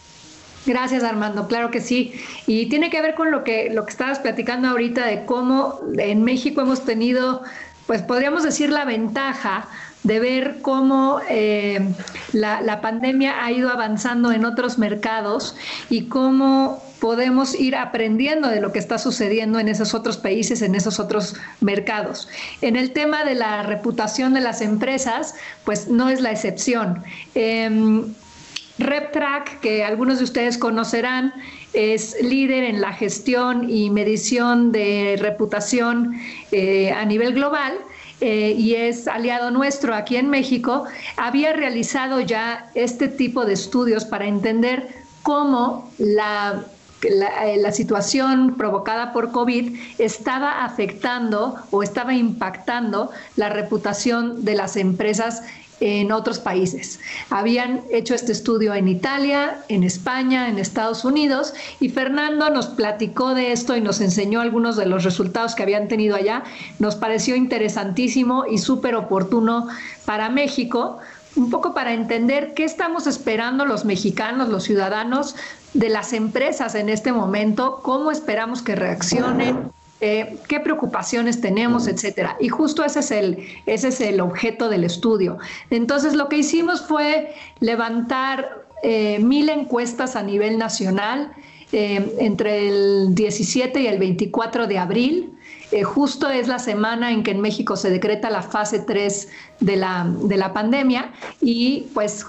Gracias, 0.66 1.04
Armando. 1.04 1.48
Claro 1.48 1.70
que 1.70 1.80
sí. 1.80 2.14
Y 2.48 2.66
tiene 2.66 2.90
que 2.90 3.00
ver 3.00 3.14
con 3.14 3.30
lo 3.30 3.44
que, 3.44 3.70
lo 3.70 3.86
que 3.86 3.92
estabas 3.92 4.18
platicando 4.18 4.68
ahorita 4.70 5.06
de 5.06 5.26
cómo 5.26 5.80
en 6.00 6.24
México 6.24 6.62
hemos 6.62 6.84
tenido, 6.84 7.44
pues 7.86 8.02
podríamos 8.02 8.42
decir, 8.42 8.72
la 8.72 8.84
ventaja 8.84 9.70
de 10.02 10.20
ver 10.20 10.58
cómo 10.64 11.22
eh, 11.30 11.80
la, 12.34 12.62
la 12.62 12.82
pandemia 12.82 13.46
ha 13.46 13.52
ido 13.52 13.70
avanzando 13.70 14.32
en 14.32 14.46
otros 14.46 14.80
mercados 14.80 15.56
y 15.92 16.06
cómo 16.06 16.82
podemos 17.00 17.54
ir 17.60 17.76
aprendiendo 17.76 18.48
de 18.48 18.62
lo 18.62 18.72
que 18.72 18.80
está 18.80 18.98
sucediendo 18.98 19.60
en 19.60 19.68
esos 19.68 19.94
otros 19.94 20.18
países, 20.18 20.62
en 20.62 20.76
esos 20.76 21.00
otros 21.00 21.36
mercados. 21.62 22.28
En 22.62 22.76
el 22.76 22.92
tema 22.92 23.24
de 23.24 23.36
la 23.36 23.64
reputación 23.64 24.34
de 24.34 24.42
las 24.42 24.62
empresas, 24.62 25.36
pues 25.64 25.88
no 25.88 26.10
es 26.10 26.22
la 26.22 26.32
excepción. 26.32 27.04
Em, 27.36 28.14
RepTrack, 28.80 29.60
que 29.60 29.84
algunos 29.84 30.20
de 30.20 30.24
ustedes 30.24 30.58
conocerán, 30.58 31.34
es 31.74 32.16
líder 32.22 32.64
en 32.64 32.82
la 32.82 32.94
gestión 32.94 33.70
y 33.70 33.90
medición 33.90 34.72
de 34.72 35.18
reputación 35.20 36.20
eh, 36.52 36.92
a 36.92 37.06
nivel 37.06 37.34
global. 37.34 37.74
Eh, 38.20 38.56
y 38.58 38.74
es 38.74 39.08
aliado 39.08 39.52
nuestro 39.52 39.94
aquí 39.94 40.18
en 40.18 40.28
México, 40.32 40.86
había 41.18 41.54
realizado 41.54 42.20
ya 42.20 42.72
este 42.74 43.10
tipo 43.10 43.46
de 43.46 43.54
estudios 43.54 44.06
para 44.06 44.26
entender 44.26 44.88
cómo 45.22 45.92
la 46.00 46.66
eh, 47.04 47.58
la, 47.62 47.72
situación 47.72 48.56
provocada 48.58 49.14
por 49.14 49.32
COVID 49.32 49.78
estaba 50.00 50.66
afectando 50.66 51.56
o 51.70 51.84
estaba 51.84 52.16
impactando 52.16 53.12
la 53.36 53.50
reputación 53.50 54.44
de 54.44 54.56
las 54.56 54.78
empresas 54.78 55.44
en 55.80 56.12
otros 56.12 56.40
países. 56.40 57.00
Habían 57.30 57.82
hecho 57.92 58.16
este 58.16 58.32
estudio 58.32 58.74
en 58.74 58.88
Italia, 58.88 59.60
en 59.70 59.84
España, 59.84 60.50
en 60.50 60.58
Estados 60.58 61.06
Unidos 61.06 61.54
y 61.80 61.90
Fernando 61.90 62.50
nos 62.50 62.68
platicó 62.68 63.36
de 63.36 63.52
esto 63.52 63.78
y 63.78 63.82
nos 63.82 64.02
enseñó 64.02 64.42
algunos 64.42 64.76
de 64.76 64.88
los 64.88 65.04
resultados 65.04 65.54
que 65.54 65.64
habían 65.64 65.88
tenido 65.88 66.16
allá. 66.16 66.44
Nos 66.80 66.96
pareció 66.96 67.36
interesantísimo 67.36 68.46
y 68.50 68.58
súper 68.58 68.96
oportuno 68.96 69.68
para 70.06 70.30
México 70.30 70.98
un 71.38 71.50
poco 71.50 71.74
para 71.74 71.94
entender 71.94 72.54
qué 72.54 72.64
estamos 72.64 73.08
esperando 73.08 73.66
los 73.66 73.86
mexicanos, 73.86 74.50
los 74.50 74.64
ciudadanos 74.64 75.36
de 75.74 75.90
las 75.90 76.14
empresas 76.14 76.76
en 76.76 76.90
este 76.90 77.12
momento, 77.12 77.80
cómo 77.84 78.12
esperamos 78.12 78.62
que 78.62 78.76
reaccionen, 78.76 79.72
eh, 80.02 80.38
qué 80.48 80.60
preocupaciones 80.60 81.40
tenemos, 81.40 81.88
etcétera. 81.88 82.38
Y 82.40 82.50
justo 82.50 82.84
ese 82.84 83.00
es, 83.00 83.12
el, 83.12 83.38
ese 83.66 83.90
es 83.90 84.02
el 84.02 84.20
objeto 84.20 84.70
del 84.70 84.84
estudio. 84.84 85.38
Entonces, 85.70 86.16
lo 86.16 86.28
que 86.28 86.38
hicimos 86.38 86.86
fue 86.86 87.34
levantar 87.60 88.66
eh, 88.84 89.20
mil 89.20 89.50
encuestas 89.50 90.16
a 90.16 90.24
nivel 90.24 90.58
nacional 90.58 91.32
eh, 91.72 92.16
entre 92.20 92.68
el 92.68 93.16
17 93.16 93.82
y 93.82 93.88
el 93.88 94.00
24 94.00 94.68
de 94.68 94.78
abril 94.80 95.37
eh, 95.72 95.84
justo 95.84 96.30
es 96.30 96.48
la 96.48 96.60
semana 96.60 97.12
en 97.12 97.24
que 97.24 97.32
en 97.32 97.42
México 97.42 97.76
se 97.76 97.90
decreta 97.90 98.30
la 98.30 98.42
fase 98.42 98.80
3 98.80 99.28
de 99.60 99.76
la, 99.76 100.08
de 100.24 100.38
la 100.38 100.54
pandemia 100.54 101.12
y 101.42 101.88
pues 101.94 102.26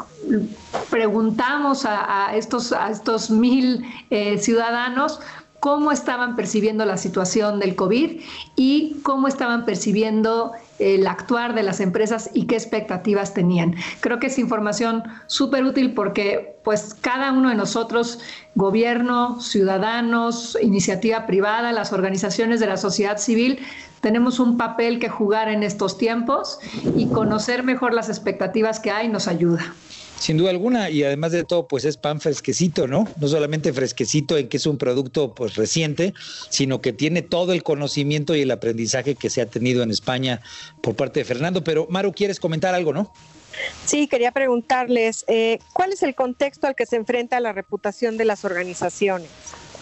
preguntamos 0.90 1.84
a, 1.86 2.34
estos, 2.34 2.72
a 2.72 2.90
estos 2.90 3.30
mil 3.30 3.84
eh, 4.10 4.38
ciudadanos 4.38 5.20
cómo 5.60 5.92
estaban 5.92 6.36
percibiendo 6.36 6.84
la 6.84 6.96
situación 6.96 7.58
del 7.60 7.74
COVID 7.76 8.20
y 8.56 8.96
cómo 9.02 9.28
estaban 9.28 9.64
percibiendo 9.64 10.52
el 10.78 11.06
actuar 11.06 11.54
de 11.54 11.62
las 11.62 11.80
empresas 11.80 12.30
y 12.34 12.46
qué 12.46 12.54
expectativas 12.54 13.34
tenían. 13.34 13.74
Creo 14.00 14.18
que 14.18 14.28
es 14.28 14.38
información 14.38 15.02
súper 15.26 15.64
útil 15.64 15.94
porque 15.94 16.56
pues 16.64 16.94
cada 17.00 17.32
uno 17.32 17.48
de 17.48 17.54
nosotros, 17.54 18.20
gobierno, 18.54 19.40
ciudadanos, 19.40 20.56
iniciativa 20.60 21.26
privada, 21.26 21.72
las 21.72 21.92
organizaciones 21.92 22.60
de 22.60 22.66
la 22.66 22.76
sociedad 22.76 23.18
civil, 23.18 23.60
tenemos 24.00 24.38
un 24.38 24.56
papel 24.56 25.00
que 25.00 25.08
jugar 25.08 25.48
en 25.48 25.62
estos 25.62 25.98
tiempos 25.98 26.58
y 26.96 27.08
conocer 27.08 27.62
mejor 27.62 27.94
las 27.94 28.08
expectativas 28.08 28.80
que 28.80 28.90
hay 28.90 29.08
nos 29.08 29.26
ayuda. 29.28 29.74
Sin 30.18 30.36
duda 30.36 30.50
alguna, 30.50 30.90
y 30.90 31.04
además 31.04 31.32
de 31.32 31.44
todo, 31.44 31.68
pues 31.68 31.84
es 31.84 31.96
pan 31.96 32.20
fresquecito, 32.20 32.86
¿no? 32.86 33.08
No 33.20 33.28
solamente 33.28 33.72
fresquecito 33.72 34.36
en 34.36 34.48
que 34.48 34.56
es 34.56 34.66
un 34.66 34.76
producto 34.76 35.34
pues 35.34 35.54
reciente, 35.54 36.12
sino 36.50 36.80
que 36.80 36.92
tiene 36.92 37.22
todo 37.22 37.52
el 37.52 37.62
conocimiento 37.62 38.34
y 38.34 38.42
el 38.42 38.50
aprendizaje 38.50 39.14
que 39.14 39.30
se 39.30 39.40
ha 39.40 39.46
tenido 39.46 39.82
en 39.82 39.90
España 39.90 40.40
por 40.82 40.96
parte 40.96 41.20
de 41.20 41.24
Fernando. 41.24 41.62
Pero 41.62 41.86
Maru, 41.88 42.12
¿quieres 42.12 42.40
comentar 42.40 42.74
algo, 42.74 42.92
no? 42.92 43.12
Sí, 43.84 44.06
quería 44.08 44.32
preguntarles, 44.32 45.24
eh, 45.28 45.58
¿cuál 45.72 45.92
es 45.92 46.02
el 46.02 46.14
contexto 46.14 46.66
al 46.66 46.74
que 46.74 46.86
se 46.86 46.96
enfrenta 46.96 47.40
la 47.40 47.52
reputación 47.52 48.16
de 48.16 48.24
las 48.24 48.44
organizaciones? 48.44 49.30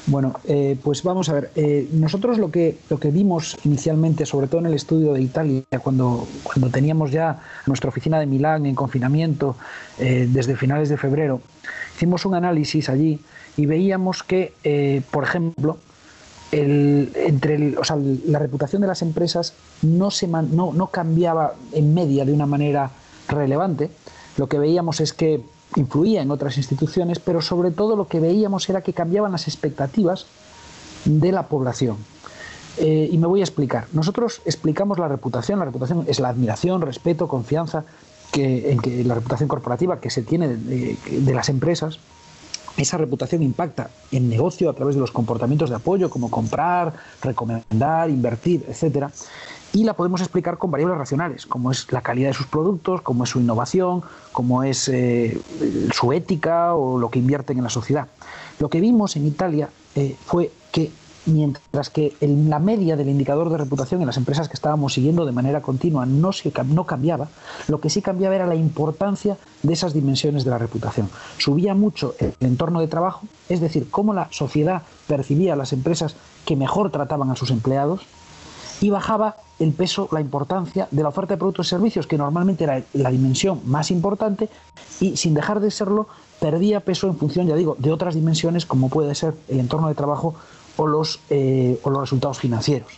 Bueno, 0.07 0.35
eh, 0.45 0.79
pues 0.83 1.03
vamos 1.03 1.29
a 1.29 1.33
ver. 1.33 1.51
Eh, 1.57 1.89
nosotros 1.93 2.39
lo 2.39 2.51
que, 2.51 2.79
lo 2.89 2.99
que 2.99 3.11
vimos 3.11 3.57
inicialmente, 3.65 4.25
sobre 4.25 4.47
todo 4.47 4.61
en 4.61 4.67
el 4.67 4.75
estudio 4.75 5.13
de 5.13 5.21
Italia, 5.21 5.65
cuando, 5.83 6.29
cuando 6.45 6.71
teníamos 6.71 7.11
ya 7.11 7.41
nuestra 7.67 7.89
oficina 7.89 8.21
de 8.21 8.27
Milán 8.27 8.67
en 8.67 8.77
confinamiento 8.77 9.57
eh, 9.99 10.29
desde 10.31 10.55
finales 10.55 10.89
de 10.89 10.97
febrero, 10.97 11.41
hicimos 11.97 12.25
un 12.25 12.35
análisis 12.35 12.89
allí 12.89 13.19
y 13.57 13.67
veíamos 13.67 14.23
que, 14.23 15.03
por 15.11 15.25
ejemplo, 15.25 15.79
el, 16.53 17.11
entre 17.17 17.75
la 18.27 18.39
reputación 18.39 18.83
de 18.83 18.89
las 18.89 19.03
empresas 19.03 19.55
no, 19.83 20.11
se 20.11 20.29
no, 20.29 20.73
no 20.73 20.87
cambiaba 20.89 21.55
en 21.73 21.95
media 21.95 22.25
de 22.25 22.33
una 22.33 22.47
manera 22.47 22.91
relevante. 23.29 23.91
Lo 24.37 24.47
que 24.47 24.59
veíamos 24.59 25.01
es 25.01 25.13
que 25.15 25.41
influía 25.77 26.23
en 26.23 26.31
otras 26.31 26.57
instituciones, 26.57 27.19
pero 27.19 27.41
sobre 27.41 27.71
todo 27.71 27.97
lo 27.97 28.09
que 28.09 28.21
veíamos 28.21 28.69
era 28.69 28.83
que 28.83 28.93
cambiaban 28.93 29.33
las 29.33 29.47
expectativas 29.47 30.27
de 31.05 31.33
la 31.33 31.45
población. 31.45 31.97
Eh, 32.79 33.09
y 33.11 33.17
me 33.19 33.27
voy 33.27 33.41
a 33.41 33.45
explicar. 33.45 33.87
Nosotros 33.93 34.43
explicamos 34.45 34.99
la 34.99 35.09
reputación. 35.09 35.59
La 35.59 35.65
reputación 35.65 36.05
es 36.09 36.21
la 36.21 36.29
admiración, 36.29 36.83
respeto, 36.83 37.29
confianza 37.29 37.85
que, 38.33 38.73
en 38.73 38.79
que 38.79 39.03
la 39.05 39.15
reputación 39.15 39.49
corporativa 39.49 40.01
que 40.01 40.11
se 40.11 40.23
tiene 40.23 40.49
de, 40.49 41.35
las 41.35 41.49
empresas. 41.49 41.99
Esa 42.77 42.99
reputación 42.99 43.43
impacta 43.43 43.89
en 44.13 44.29
negocio 44.29 44.69
a 44.69 44.75
través 44.75 44.97
de 44.97 45.01
los 45.01 45.11
comportamientos 45.11 45.71
de 45.71 45.77
apoyo, 45.77 46.11
como 46.11 46.31
comprar, 46.31 46.93
recomendar, 47.23 48.11
invertir, 48.11 48.67
etcétera 48.69 49.11
y 49.77 49.85
la 49.85 49.93
podemos 49.93 50.23
explicar 50.23 50.57
con 50.57 50.71
variables 50.71 50.97
racionales, 50.97 51.45
como 51.45 51.71
es 51.71 51.93
la 51.93 52.01
calidad 52.01 52.31
de 52.31 52.33
sus 52.33 52.47
productos, 52.47 53.03
como 53.03 53.25
es 53.25 53.31
su 53.31 53.41
innovación, 53.41 54.03
como 54.33 54.63
es 54.63 54.89
eh, 54.89 55.39
su 55.93 56.15
ética 56.15 56.75
o 56.75 56.99
lo 56.99 57.11
que 57.11 57.19
invierten 57.19 57.59
en 57.59 57.65
la 57.65 57.69
sociedad. 57.69 58.09
Lo 58.59 58.71
que 58.71 58.81
vimos 58.81 59.17
en 59.17 59.27
Italia 59.27 59.69
eh, 59.95 60.17
fue 60.25 60.51
que 60.73 60.91
mientras 61.27 61.91
que 61.91 62.17
en 62.23 62.49
la 62.49 62.59
media 62.59 62.97
del 62.97 63.11
indicador 63.11 63.51
de 63.51 63.59
reputación 63.59 64.01
en 64.01 64.07
las 64.07 64.17
empresas 64.17 64.49
que 64.49 64.55
estábamos 64.55 64.95
siguiendo 64.95 65.27
de 65.27 65.33
manera 65.33 65.61
continua 65.61 66.07
no, 66.07 66.33
se, 66.33 66.51
no 66.69 66.87
cambiaba, 66.87 67.29
lo 67.69 67.79
que 67.79 67.91
sí 67.91 68.01
cambiaba 68.01 68.35
era 68.35 68.47
la 68.47 68.55
importancia 68.55 69.37
de 69.63 69.75
esas 69.75 69.93
dimensiones 69.93 70.45
de 70.45 70.53
la 70.53 70.59
reputación. 70.59 71.11
Subía 71.37 71.75
mucho 71.75 72.15
el 72.19 72.33
entorno 72.41 72.81
de 72.81 72.89
trabajo, 72.89 73.27
es 73.51 73.61
decir, 73.61 73.91
cómo 73.91 74.15
la 74.15 74.29
sociedad 74.31 74.85
percibía 75.07 75.53
a 75.53 75.57
las 75.57 75.75
empresas 75.75 76.17
que 76.47 76.57
mejor 76.57 76.91
trataban 76.91 77.31
a 77.31 77.37
sus 77.37 77.51
empleados, 77.51 78.07
y 78.81 78.91
bajaba 78.91 79.37
el 79.59 79.73
peso, 79.73 80.09
la 80.13 80.21
importancia 80.21 80.89
de 80.91 81.03
la 81.03 81.09
oferta 81.09 81.35
de 81.35 81.39
productos 81.39 81.67
y 81.67 81.71
servicios, 81.71 82.07
que 82.07 82.19
normalmente 82.19 82.65
era 82.65 82.83
la 82.93 83.11
dimensión 83.11 83.61
más 83.65 83.91
importante, 83.91 84.49
y 85.01 85.17
sin 85.17 85.35
dejar 85.35 85.61
de 85.61 85.71
serlo, 85.71 86.09
perdía 86.41 86.81
peso 86.81 87.07
en 87.07 87.17
función, 87.17 87.47
ya 87.47 87.57
digo, 87.57 87.77
de 87.79 87.93
otras 87.93 88.15
dimensiones 88.15 88.67
como 88.67 88.89
puede 88.91 89.15
ser 89.15 89.35
el 89.49 89.61
entorno 89.61 89.89
de 89.89 89.95
trabajo 89.95 90.35
o 90.77 90.87
los, 90.87 91.21
eh, 91.31 91.81
o 91.83 91.91
los 91.91 92.01
resultados 92.01 92.39
financieros. 92.39 92.93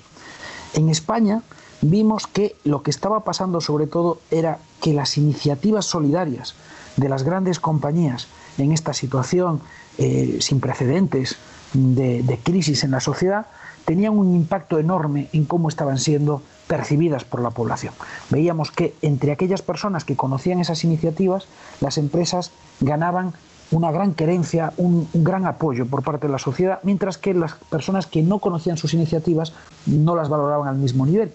En 0.74 0.88
España 0.88 1.42
vimos 1.80 2.26
que 2.26 2.56
lo 2.64 2.82
que 2.82 2.90
estaba 2.90 3.22
pasando 3.22 3.60
sobre 3.60 3.86
todo 3.86 4.18
era 4.30 4.58
que 4.80 4.92
las 4.92 5.16
iniciativas 5.16 5.86
solidarias 5.86 6.54
de 6.96 7.08
las 7.08 7.22
grandes 7.22 7.60
compañías 7.60 8.26
en 8.58 8.72
esta 8.72 8.92
situación 8.92 9.60
eh, 9.98 10.38
sin 10.40 10.58
precedentes 10.58 11.36
de 11.74 12.40
crisis 12.42 12.82
en 12.82 12.92
la 12.92 13.00
sociedad 13.00 13.46
tenían 13.88 14.18
un 14.18 14.36
impacto 14.36 14.78
enorme 14.78 15.30
en 15.32 15.46
cómo 15.46 15.70
estaban 15.70 15.96
siendo 15.96 16.42
percibidas 16.66 17.24
por 17.24 17.40
la 17.40 17.48
población. 17.48 17.94
Veíamos 18.28 18.70
que 18.70 18.94
entre 19.00 19.32
aquellas 19.32 19.62
personas 19.62 20.04
que 20.04 20.14
conocían 20.14 20.60
esas 20.60 20.84
iniciativas, 20.84 21.46
las 21.80 21.96
empresas 21.96 22.50
ganaban 22.80 23.32
una 23.70 23.90
gran 23.90 24.12
querencia, 24.12 24.74
un, 24.76 25.08
gran 25.14 25.46
apoyo 25.46 25.86
por 25.86 26.02
parte 26.02 26.26
de 26.26 26.32
la 26.34 26.38
sociedad, 26.38 26.80
mientras 26.82 27.16
que 27.16 27.32
las 27.32 27.54
personas 27.70 28.06
que 28.06 28.20
no 28.20 28.40
conocían 28.40 28.76
sus 28.76 28.92
iniciativas 28.92 29.54
no 29.86 30.14
las 30.14 30.28
valoraban 30.28 30.68
al 30.68 30.76
mismo 30.76 31.06
nivel. 31.06 31.32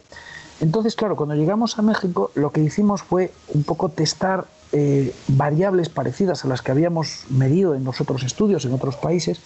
Entonces, 0.61 0.95
claro, 0.95 1.15
cuando 1.15 1.33
llegamos 1.33 1.79
a 1.79 1.81
México, 1.81 2.29
lo 2.35 2.51
que 2.51 2.61
hicimos 2.61 3.01
fue 3.01 3.33
un 3.55 3.63
poco 3.63 3.89
testar 3.89 4.45
eh, 4.73 5.15
variables 5.27 5.89
parecidas 5.89 6.45
a 6.45 6.47
las 6.47 6.61
que 6.61 6.69
habíamos 6.69 7.25
medido 7.31 7.73
en 7.73 7.83
los 7.83 7.99
otros 7.99 8.21
estudios 8.21 8.63
en 8.65 8.73
otros 8.73 8.95
países 8.95 9.41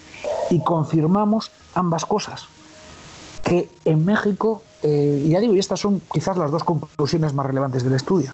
y 0.49 0.61
confirmamos 0.61 1.51
ambas 1.73 2.05
cosas 2.05 2.49
que 3.47 3.69
en 3.85 4.03
México, 4.03 4.61
eh, 4.83 5.25
ya 5.29 5.39
digo, 5.39 5.55
y 5.55 5.59
estas 5.59 5.79
son 5.79 6.01
quizás 6.11 6.35
las 6.37 6.51
dos 6.51 6.65
conclusiones 6.65 7.33
más 7.33 7.45
relevantes 7.45 7.83
del 7.83 7.93
estudio, 7.93 8.33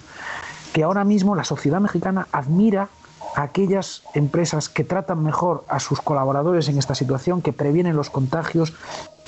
que 0.74 0.84
ahora 0.84 1.04
mismo 1.04 1.36
la 1.36 1.44
sociedad 1.44 1.80
mexicana 1.80 2.28
admira 2.32 2.90
a 3.36 3.44
aquellas 3.44 4.02
empresas 4.16 4.70
que 4.70 4.84
tratan 4.84 5.24
mejor 5.24 5.66
a 5.68 5.80
sus 5.80 6.02
colaboradores 6.02 6.68
en 6.68 6.80
esta 6.80 6.96
situación, 6.96 7.44
que 7.44 7.54
previenen 7.54 7.96
los 7.96 8.10
contagios, 8.10 8.74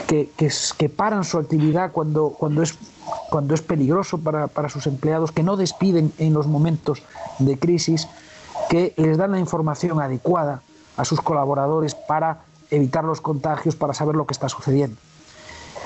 que, 0.08 0.32
que, 0.36 0.90
paran 0.90 1.24
su 1.24 1.38
actividad 1.38 1.92
cuando, 1.92 2.30
cuando, 2.30 2.64
es, 2.64 2.78
cuando 3.30 3.54
es 3.54 3.62
peligroso 3.62 4.18
para, 4.18 4.48
para 4.48 4.70
sus 4.70 4.88
empleados, 4.88 5.32
que 5.32 5.44
no 5.44 5.56
despiden 5.56 6.14
en 6.18 6.34
los 6.34 6.48
momentos 6.48 7.04
de 7.38 7.60
crisis, 7.60 8.08
que 8.70 8.94
les 8.98 9.18
dan 9.18 9.32
la 9.32 9.40
información 9.40 10.02
adecuada 10.02 10.62
a 10.98 11.06
sus 11.06 11.22
colaboradores 11.22 11.94
para 11.94 12.40
evitar 12.72 13.04
los 13.04 13.22
contagios, 13.22 13.76
para 13.76 13.94
saber 13.94 14.16
lo 14.16 14.26
que 14.26 14.34
está 14.34 14.50
sucediendo. 14.50 14.98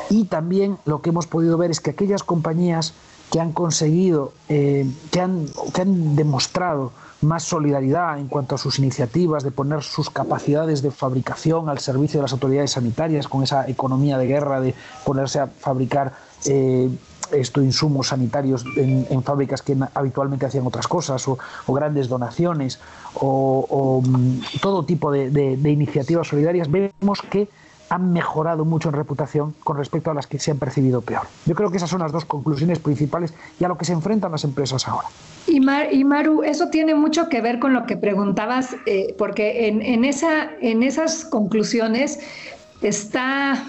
Y 0.09 0.25
también 0.25 0.77
lo 0.85 1.01
que 1.01 1.11
hemos 1.11 1.27
podido 1.27 1.57
ver 1.57 1.71
es 1.71 1.79
que 1.79 1.91
aquellas 1.91 2.23
compañías 2.23 2.93
que 3.31 3.39
han 3.39 3.51
conseguido, 3.51 4.33
eh, 4.49 4.89
que, 5.11 5.21
han, 5.21 5.45
que 5.73 5.81
han 5.81 6.15
demostrado 6.15 6.91
más 7.21 7.43
solidaridad 7.43 8.17
en 8.17 8.27
cuanto 8.27 8.55
a 8.55 8.57
sus 8.57 8.79
iniciativas 8.79 9.43
de 9.43 9.51
poner 9.51 9.83
sus 9.83 10.09
capacidades 10.09 10.81
de 10.81 10.89
fabricación 10.89 11.69
al 11.69 11.79
servicio 11.79 12.19
de 12.19 12.23
las 12.23 12.33
autoridades 12.33 12.71
sanitarias, 12.71 13.27
con 13.27 13.43
esa 13.43 13.67
economía 13.67 14.17
de 14.17 14.25
guerra 14.25 14.61
de 14.61 14.73
ponerse 15.05 15.39
a 15.39 15.47
fabricar 15.47 16.13
eh, 16.45 16.89
insumos 17.57 18.07
sanitarios 18.07 18.65
en, 18.75 19.21
fábricas 19.21 19.61
que 19.61 19.77
habitualmente 19.93 20.47
hacían 20.47 20.65
otras 20.65 20.87
cosas, 20.87 21.27
o, 21.27 21.37
grandes 21.67 22.07
donaciones, 22.07 22.79
o, 23.13 24.01
mm, 24.03 24.39
todo 24.61 24.83
tipo 24.83 25.11
de 25.11 25.53
iniciativas 25.69 26.27
solidarias, 26.27 26.71
vemos 26.71 27.21
que 27.29 27.49
han 27.89 28.13
mejorado 28.13 28.65
mucho 28.65 28.89
en 28.89 28.95
reputación 28.95 29.55
con 29.63 29.77
respecto 29.77 30.11
a 30.11 30.13
las 30.13 30.27
que 30.27 30.39
se 30.39 30.51
han 30.51 30.57
percibido 30.57 31.01
peor. 31.01 31.23
Yo 31.45 31.55
creo 31.55 31.71
que 31.71 31.77
esas 31.77 31.89
son 31.89 32.01
las 32.01 32.11
dos 32.11 32.25
conclusiones 32.25 32.79
principales 32.79 33.33
y 33.59 33.63
a 33.63 33.67
lo 33.67 33.77
que 33.77 33.85
se 33.85 33.93
enfrentan 33.93 34.31
las 34.31 34.43
empresas 34.43 34.87
ahora. 34.87 35.07
Y, 35.47 35.59
Maru, 35.59 36.43
eso 36.43 36.69
tiene 36.69 36.93
mucho 36.93 37.27
que 37.27 37.41
ver 37.41 37.59
con 37.59 37.73
lo 37.73 37.85
que 37.85 37.97
preguntabas, 37.97 38.75
eh, 38.85 39.15
porque 39.17 39.67
en, 39.67 40.05
esa, 40.05 40.49
en 40.61 40.83
esas 40.83 41.25
conclusiones 41.25 42.19
está 42.81 43.63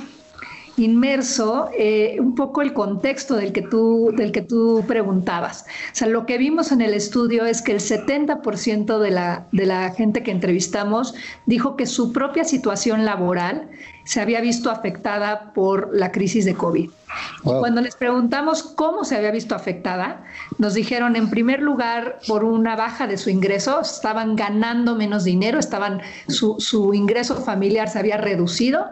inmerso 0.77 1.69
eh, 1.77 2.17
un 2.21 2.35
poco 2.35 2.63
el 2.63 2.73
contexto 2.73 3.37
del 3.37 3.53
que, 3.53 3.63
tú, 3.63 4.13
del 4.17 4.33
que 4.33 4.43
tú 4.43 4.85
preguntabas. 4.87 5.65
O 5.93 5.95
sea, 5.95 6.09
lo 6.09 6.27
que 6.27 6.39
vimos 6.39 6.73
en 6.73 6.81
el 6.81 6.95
estudio 6.95 7.45
es 7.45 7.63
que 7.63 7.73
el 7.73 7.81
70% 7.81 8.99
de 8.99 9.11
la, 9.11 9.47
de 9.53 9.67
la 9.67 9.91
gente 9.91 10.23
que 10.23 10.31
entrevistamos 10.31 11.15
dijo 11.47 11.77
que 11.77 11.87
su 11.87 12.13
propia 12.13 12.45
situación 12.45 13.05
laboral 13.05 13.69
se 14.11 14.21
había 14.21 14.41
visto 14.41 14.73
afectada 14.73 15.53
por 15.55 15.97
la 15.97 16.11
crisis 16.11 16.45
de 16.45 16.55
COVID. 16.55 16.91
Y 16.91 17.45
cuando 17.45 17.81
les 17.81 17.95
preguntamos 17.95 18.65
cómo 18.65 19.05
se 19.05 19.15
había 19.15 19.31
visto 19.31 19.55
afectada, 19.55 20.25
nos 20.59 20.75
dijeron 20.75 21.15
en 21.15 21.31
primer 21.31 21.63
lugar 21.63 22.19
por 22.27 22.43
una 22.43 22.75
baja 22.75 23.07
de 23.07 23.17
su 23.17 23.31
ingreso, 23.31 23.83
estaban 23.83 24.35
ganando 24.35 24.97
menos 24.97 25.23
dinero, 25.23 25.61
estaban, 25.61 26.03
su, 26.27 26.57
su 26.59 26.93
ingreso 26.93 27.37
familiar 27.37 27.89
se 27.89 28.01
había 28.01 28.17
reducido 28.17 28.85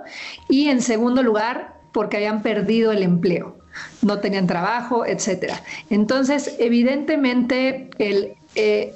y 0.49 0.69
en 0.69 0.81
segundo 0.81 1.25
lugar 1.25 1.75
porque 1.91 2.19
habían 2.19 2.41
perdido 2.43 2.93
el 2.93 3.03
empleo, 3.03 3.59
no 4.03 4.21
tenían 4.21 4.47
trabajo, 4.47 5.05
etcétera. 5.05 5.65
Entonces, 5.91 6.55
evidentemente, 6.61 7.91
el, 7.99 8.35
eh, 8.55 8.95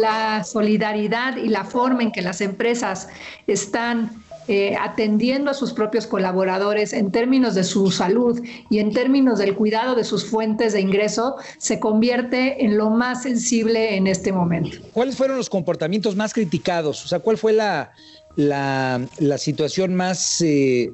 la 0.00 0.42
solidaridad 0.42 1.36
y 1.36 1.48
la 1.48 1.64
forma 1.64 2.02
en 2.02 2.12
que 2.12 2.22
las 2.22 2.40
empresas 2.40 3.08
están 3.46 4.23
eh, 4.46 4.76
atendiendo 4.78 5.50
a 5.50 5.54
sus 5.54 5.72
propios 5.72 6.06
colaboradores 6.06 6.92
en 6.92 7.10
términos 7.10 7.54
de 7.54 7.64
su 7.64 7.90
salud 7.90 8.42
y 8.68 8.78
en 8.78 8.92
términos 8.92 9.38
del 9.38 9.54
cuidado 9.54 9.94
de 9.94 10.04
sus 10.04 10.26
fuentes 10.26 10.74
de 10.74 10.80
ingreso, 10.80 11.36
se 11.56 11.80
convierte 11.80 12.62
en 12.62 12.76
lo 12.76 12.90
más 12.90 13.22
sensible 13.22 13.96
en 13.96 14.06
este 14.06 14.32
momento. 14.32 14.76
¿Cuáles 14.92 15.16
fueron 15.16 15.38
los 15.38 15.48
comportamientos 15.48 16.14
más 16.14 16.34
criticados? 16.34 17.04
O 17.04 17.08
sea, 17.08 17.20
¿cuál 17.20 17.38
fue 17.38 17.54
la, 17.54 17.92
la, 18.36 19.38
situación 19.38 19.94
más... 19.94 20.40
Eh, 20.42 20.92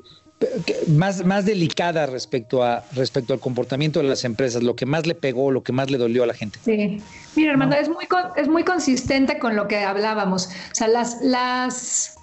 más, 0.86 1.22
más 1.26 1.44
delicada 1.44 2.06
respecto, 2.06 2.62
a, 2.62 2.82
respecto 2.94 3.34
al 3.34 3.40
comportamiento 3.40 4.00
de 4.00 4.08
las 4.08 4.24
empresas, 4.24 4.62
lo 4.62 4.74
que 4.74 4.86
más 4.86 5.06
le 5.06 5.14
pegó, 5.14 5.50
lo 5.50 5.62
que 5.62 5.72
más 5.72 5.90
le 5.90 5.98
dolió 5.98 6.22
a 6.22 6.26
la 6.26 6.32
gente. 6.32 6.58
Sí, 6.64 7.02
mira, 7.36 7.50
hermano, 7.50 7.74
es, 7.74 7.90
muy, 7.90 8.06
es 8.36 8.48
muy 8.48 8.64
consistente 8.64 9.38
con 9.38 9.54
lo 9.54 9.68
que 9.68 9.76
hablábamos. 9.80 10.46
O 10.46 10.74
sea, 10.74 10.88
las, 10.88 11.18
las 11.20 12.16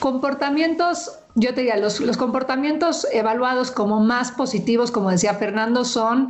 comportamientos, 0.00 1.12
yo 1.36 1.54
te 1.54 1.60
diría, 1.60 1.76
los, 1.76 2.00
los 2.00 2.16
comportamientos 2.16 3.06
evaluados 3.12 3.70
como 3.70 4.00
más 4.00 4.32
positivos, 4.32 4.90
como 4.90 5.10
decía 5.10 5.34
Fernando, 5.34 5.84
son 5.84 6.28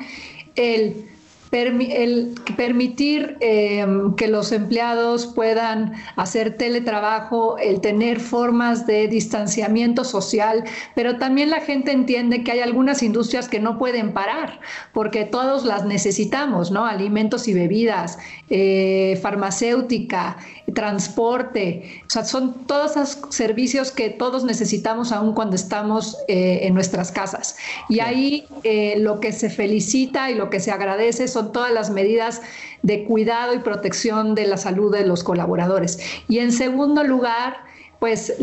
el 0.56 1.09
el 1.52 2.34
permitir 2.56 3.36
em, 3.40 4.14
que 4.14 4.28
los 4.28 4.52
empleados 4.52 5.26
puedan 5.26 5.94
hacer 6.16 6.56
teletrabajo, 6.56 7.58
el 7.58 7.80
tener 7.80 8.20
formas 8.20 8.86
de 8.86 9.08
distanciamiento 9.08 10.04
social, 10.04 10.64
pero 10.94 11.16
también 11.18 11.50
la 11.50 11.60
gente 11.60 11.90
entiende 11.90 12.44
que 12.44 12.52
hay 12.52 12.60
algunas 12.60 13.02
industrias 13.02 13.48
que 13.48 13.58
no 13.58 13.78
pueden 13.78 14.12
parar, 14.12 14.60
porque 14.92 15.24
todos 15.24 15.64
las 15.64 15.84
necesitamos, 15.84 16.70
¿no? 16.70 16.86
Alimentos 16.86 17.48
y 17.48 17.54
bebidas, 17.54 18.18
eh, 18.48 19.18
farmacéutica, 19.20 20.36
transporte, 20.74 22.02
o 22.06 22.10
sea, 22.10 22.24
son 22.24 22.66
todos 22.66 22.92
esos 22.92 23.18
servicios 23.30 23.90
que 23.90 24.10
todos 24.10 24.44
necesitamos 24.44 25.10
aún 25.10 25.34
cuando 25.34 25.56
estamos 25.56 26.16
eh, 26.28 26.60
en 26.62 26.74
nuestras 26.74 27.10
casas. 27.10 27.56
Y 27.88 28.00
ahí 28.00 28.46
eh, 28.62 28.96
lo 28.98 29.18
que 29.18 29.32
se 29.32 29.50
felicita 29.50 30.30
y 30.30 30.34
lo 30.34 30.48
que 30.48 30.60
se 30.60 30.70
agradece 30.70 31.26
son 31.26 31.39
todas 31.48 31.72
las 31.72 31.90
medidas 31.90 32.42
de 32.82 33.04
cuidado 33.04 33.54
y 33.54 33.58
protección 33.58 34.34
de 34.34 34.46
la 34.46 34.56
salud 34.56 34.92
de 34.92 35.06
los 35.06 35.24
colaboradores. 35.24 35.98
Y 36.28 36.38
en 36.38 36.52
segundo 36.52 37.04
lugar, 37.04 37.58
pues 37.98 38.34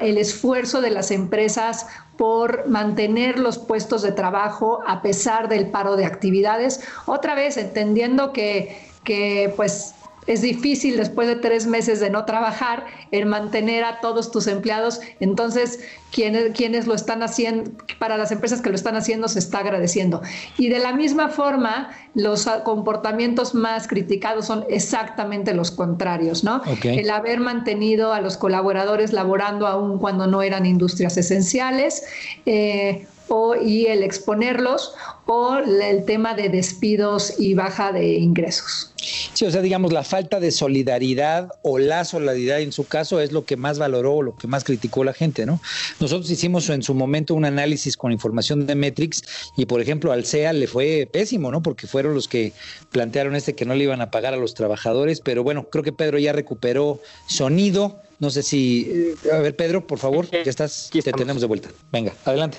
el 0.00 0.18
esfuerzo 0.18 0.80
de 0.80 0.90
las 0.90 1.10
empresas 1.10 1.86
por 2.16 2.68
mantener 2.68 3.38
los 3.38 3.58
puestos 3.58 4.02
de 4.02 4.12
trabajo 4.12 4.80
a 4.86 5.02
pesar 5.02 5.48
del 5.48 5.68
paro 5.68 5.96
de 5.96 6.04
actividades, 6.04 6.80
otra 7.06 7.34
vez 7.34 7.56
entendiendo 7.56 8.32
que, 8.32 8.76
que 9.02 9.52
pues 9.56 9.94
es 10.26 10.42
difícil 10.42 10.96
después 10.96 11.28
de 11.28 11.36
tres 11.36 11.66
meses 11.66 12.00
de 12.00 12.10
no 12.10 12.24
trabajar 12.24 12.86
el 13.10 13.26
mantener 13.26 13.84
a 13.84 14.00
todos 14.00 14.30
tus 14.30 14.46
empleados. 14.46 15.00
Entonces, 15.20 15.80
quienes, 16.12 16.52
quienes 16.52 16.86
lo 16.86 16.94
están 16.94 17.22
haciendo, 17.22 17.70
para 17.98 18.16
las 18.16 18.32
empresas 18.32 18.60
que 18.60 18.70
lo 18.70 18.74
están 18.74 18.96
haciendo, 18.96 19.28
se 19.28 19.38
está 19.38 19.58
agradeciendo. 19.58 20.22
Y 20.56 20.68
de 20.68 20.78
la 20.78 20.92
misma 20.92 21.28
forma, 21.28 21.90
los 22.14 22.46
comportamientos 22.64 23.54
más 23.54 23.86
criticados 23.88 24.46
son 24.46 24.64
exactamente 24.68 25.54
los 25.54 25.70
contrarios, 25.70 26.44
¿no? 26.44 26.62
El 26.82 27.10
haber 27.10 27.40
mantenido 27.40 28.12
a 28.12 28.20
los 28.20 28.36
colaboradores 28.36 29.12
laborando 29.12 29.66
aún 29.66 29.98
cuando 29.98 30.26
no 30.26 30.42
eran 30.42 30.66
industrias 30.66 31.16
esenciales. 31.16 32.04
Eh, 32.46 33.06
o, 33.28 33.54
y 33.56 33.86
el 33.86 34.02
exponerlos 34.02 34.92
o 35.26 35.56
el 35.56 36.04
tema 36.04 36.34
de 36.34 36.48
despidos 36.48 37.34
y 37.38 37.54
baja 37.54 37.92
de 37.92 38.14
ingresos. 38.14 38.92
Sí, 39.32 39.44
o 39.44 39.50
sea, 39.50 39.62
digamos, 39.62 39.92
la 39.92 40.02
falta 40.02 40.40
de 40.40 40.50
solidaridad 40.50 41.48
o 41.62 41.78
la 41.78 42.04
solidaridad 42.04 42.60
en 42.60 42.72
su 42.72 42.84
caso 42.84 43.20
es 43.20 43.32
lo 43.32 43.44
que 43.44 43.56
más 43.56 43.78
valoró, 43.78 44.22
lo 44.22 44.36
que 44.36 44.46
más 44.46 44.64
criticó 44.64 45.04
la 45.04 45.12
gente, 45.12 45.46
¿no? 45.46 45.60
Nosotros 46.00 46.30
hicimos 46.30 46.68
en 46.70 46.82
su 46.82 46.94
momento 46.94 47.34
un 47.34 47.44
análisis 47.44 47.96
con 47.96 48.12
información 48.12 48.66
de 48.66 48.74
Metrix 48.74 49.22
y, 49.56 49.66
por 49.66 49.80
ejemplo, 49.80 50.12
al 50.12 50.24
CEA 50.24 50.52
le 50.52 50.66
fue 50.66 51.08
pésimo, 51.10 51.50
¿no? 51.50 51.62
Porque 51.62 51.86
fueron 51.86 52.14
los 52.14 52.28
que 52.28 52.52
plantearon 52.90 53.34
este 53.34 53.54
que 53.54 53.64
no 53.64 53.74
le 53.74 53.84
iban 53.84 54.00
a 54.00 54.10
pagar 54.10 54.34
a 54.34 54.38
los 54.38 54.54
trabajadores, 54.54 55.20
pero 55.20 55.42
bueno, 55.42 55.68
creo 55.70 55.84
que 55.84 55.92
Pedro 55.92 56.18
ya 56.18 56.32
recuperó 56.32 57.00
sonido. 57.26 58.00
No 58.20 58.30
sé 58.30 58.42
si. 58.42 58.90
Eh, 58.90 59.30
a 59.32 59.38
ver, 59.38 59.56
Pedro, 59.56 59.86
por 59.86 59.98
favor, 59.98 60.30
ya 60.30 60.42
estás, 60.44 60.88
te 60.92 61.12
tenemos 61.12 61.40
de 61.42 61.48
vuelta. 61.48 61.68
Venga, 61.90 62.14
adelante. 62.24 62.58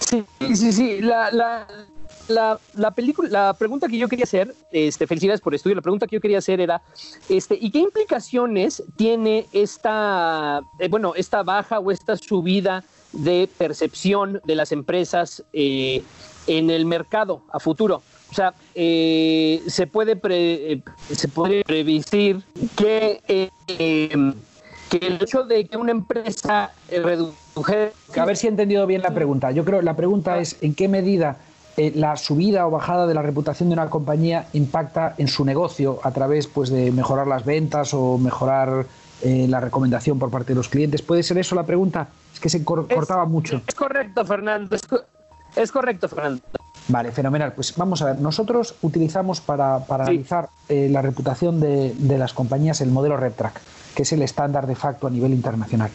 Sí, 0.00 0.24
sí, 0.54 0.72
sí. 0.72 1.00
La, 1.00 1.30
la, 1.30 1.66
la, 2.28 2.58
la, 2.74 2.90
película, 2.90 3.28
la 3.28 3.54
pregunta 3.54 3.88
que 3.88 3.98
yo 3.98 4.08
quería 4.08 4.24
hacer, 4.24 4.54
este, 4.70 5.06
felicidades 5.06 5.40
por 5.40 5.52
el 5.52 5.56
estudio, 5.56 5.76
la 5.76 5.82
pregunta 5.82 6.06
que 6.06 6.16
yo 6.16 6.20
quería 6.20 6.38
hacer 6.38 6.60
era, 6.60 6.82
este, 7.28 7.58
¿y 7.60 7.70
qué 7.70 7.78
implicaciones 7.80 8.82
tiene 8.96 9.46
esta, 9.52 10.60
eh, 10.78 10.88
bueno, 10.88 11.14
esta 11.16 11.42
baja 11.42 11.78
o 11.78 11.90
esta 11.90 12.16
subida 12.16 12.84
de 13.12 13.48
percepción 13.58 14.40
de 14.44 14.54
las 14.54 14.72
empresas 14.72 15.44
eh, 15.52 16.02
en 16.46 16.70
el 16.70 16.86
mercado 16.86 17.42
a 17.52 17.60
futuro? 17.60 18.02
O 18.30 18.34
sea, 18.34 18.52
eh, 18.74 19.62
se 19.68 19.86
puede 19.86 20.18
se 21.12 21.28
puede 21.28 21.62
previsir 21.62 22.42
que 22.74 23.50
que 24.98 25.06
el 25.06 25.22
hecho 25.22 25.44
de 25.44 25.66
que 25.66 25.76
una 25.76 25.90
empresa 25.90 26.72
redujera... 26.90 27.90
A 28.16 28.24
ver 28.24 28.36
si 28.36 28.46
he 28.46 28.50
entendido 28.50 28.86
bien 28.86 29.02
la 29.02 29.10
pregunta. 29.10 29.50
Yo 29.50 29.64
creo 29.64 29.82
la 29.82 29.96
pregunta 29.96 30.38
es 30.38 30.56
en 30.60 30.74
qué 30.74 30.88
medida 30.88 31.38
eh, 31.76 31.92
la 31.94 32.16
subida 32.16 32.66
o 32.66 32.70
bajada 32.70 33.06
de 33.06 33.14
la 33.14 33.22
reputación 33.22 33.68
de 33.68 33.74
una 33.74 33.90
compañía 33.90 34.46
impacta 34.52 35.14
en 35.18 35.28
su 35.28 35.44
negocio 35.44 35.98
a 36.02 36.12
través 36.12 36.46
pues, 36.46 36.70
de 36.70 36.92
mejorar 36.92 37.26
las 37.26 37.44
ventas 37.44 37.94
o 37.94 38.18
mejorar 38.18 38.86
eh, 39.22 39.46
la 39.48 39.60
recomendación 39.60 40.18
por 40.18 40.30
parte 40.30 40.52
de 40.52 40.56
los 40.56 40.68
clientes. 40.68 41.02
¿Puede 41.02 41.22
ser 41.22 41.38
eso 41.38 41.54
la 41.54 41.64
pregunta? 41.64 42.08
Es 42.32 42.40
que 42.40 42.48
se 42.48 42.64
cortaba 42.64 43.24
mucho. 43.24 43.62
Es 43.66 43.74
correcto, 43.74 44.24
Fernando. 44.24 44.76
Es, 45.56 45.72
correcto, 45.72 46.08
Fernando. 46.08 46.42
Vale, 46.88 47.10
fenomenal. 47.12 47.52
Pues 47.54 47.74
vamos 47.76 48.02
a 48.02 48.06
ver, 48.06 48.20
nosotros 48.20 48.74
utilizamos 48.82 49.40
para, 49.40 49.76
analizar 49.88 50.48
eh, 50.68 50.88
la 50.90 51.00
reputación 51.00 51.60
de, 51.60 51.94
de, 51.96 52.18
las 52.18 52.34
compañías 52.34 52.80
el 52.80 52.90
modelo 52.90 53.16
RepTrack 53.16 53.60
que 53.94 54.02
es 54.02 54.12
el 54.12 54.22
estándar 54.22 54.66
de 54.66 54.74
facto 54.74 55.06
a 55.06 55.10
nivel 55.10 55.32
internacional. 55.32 55.90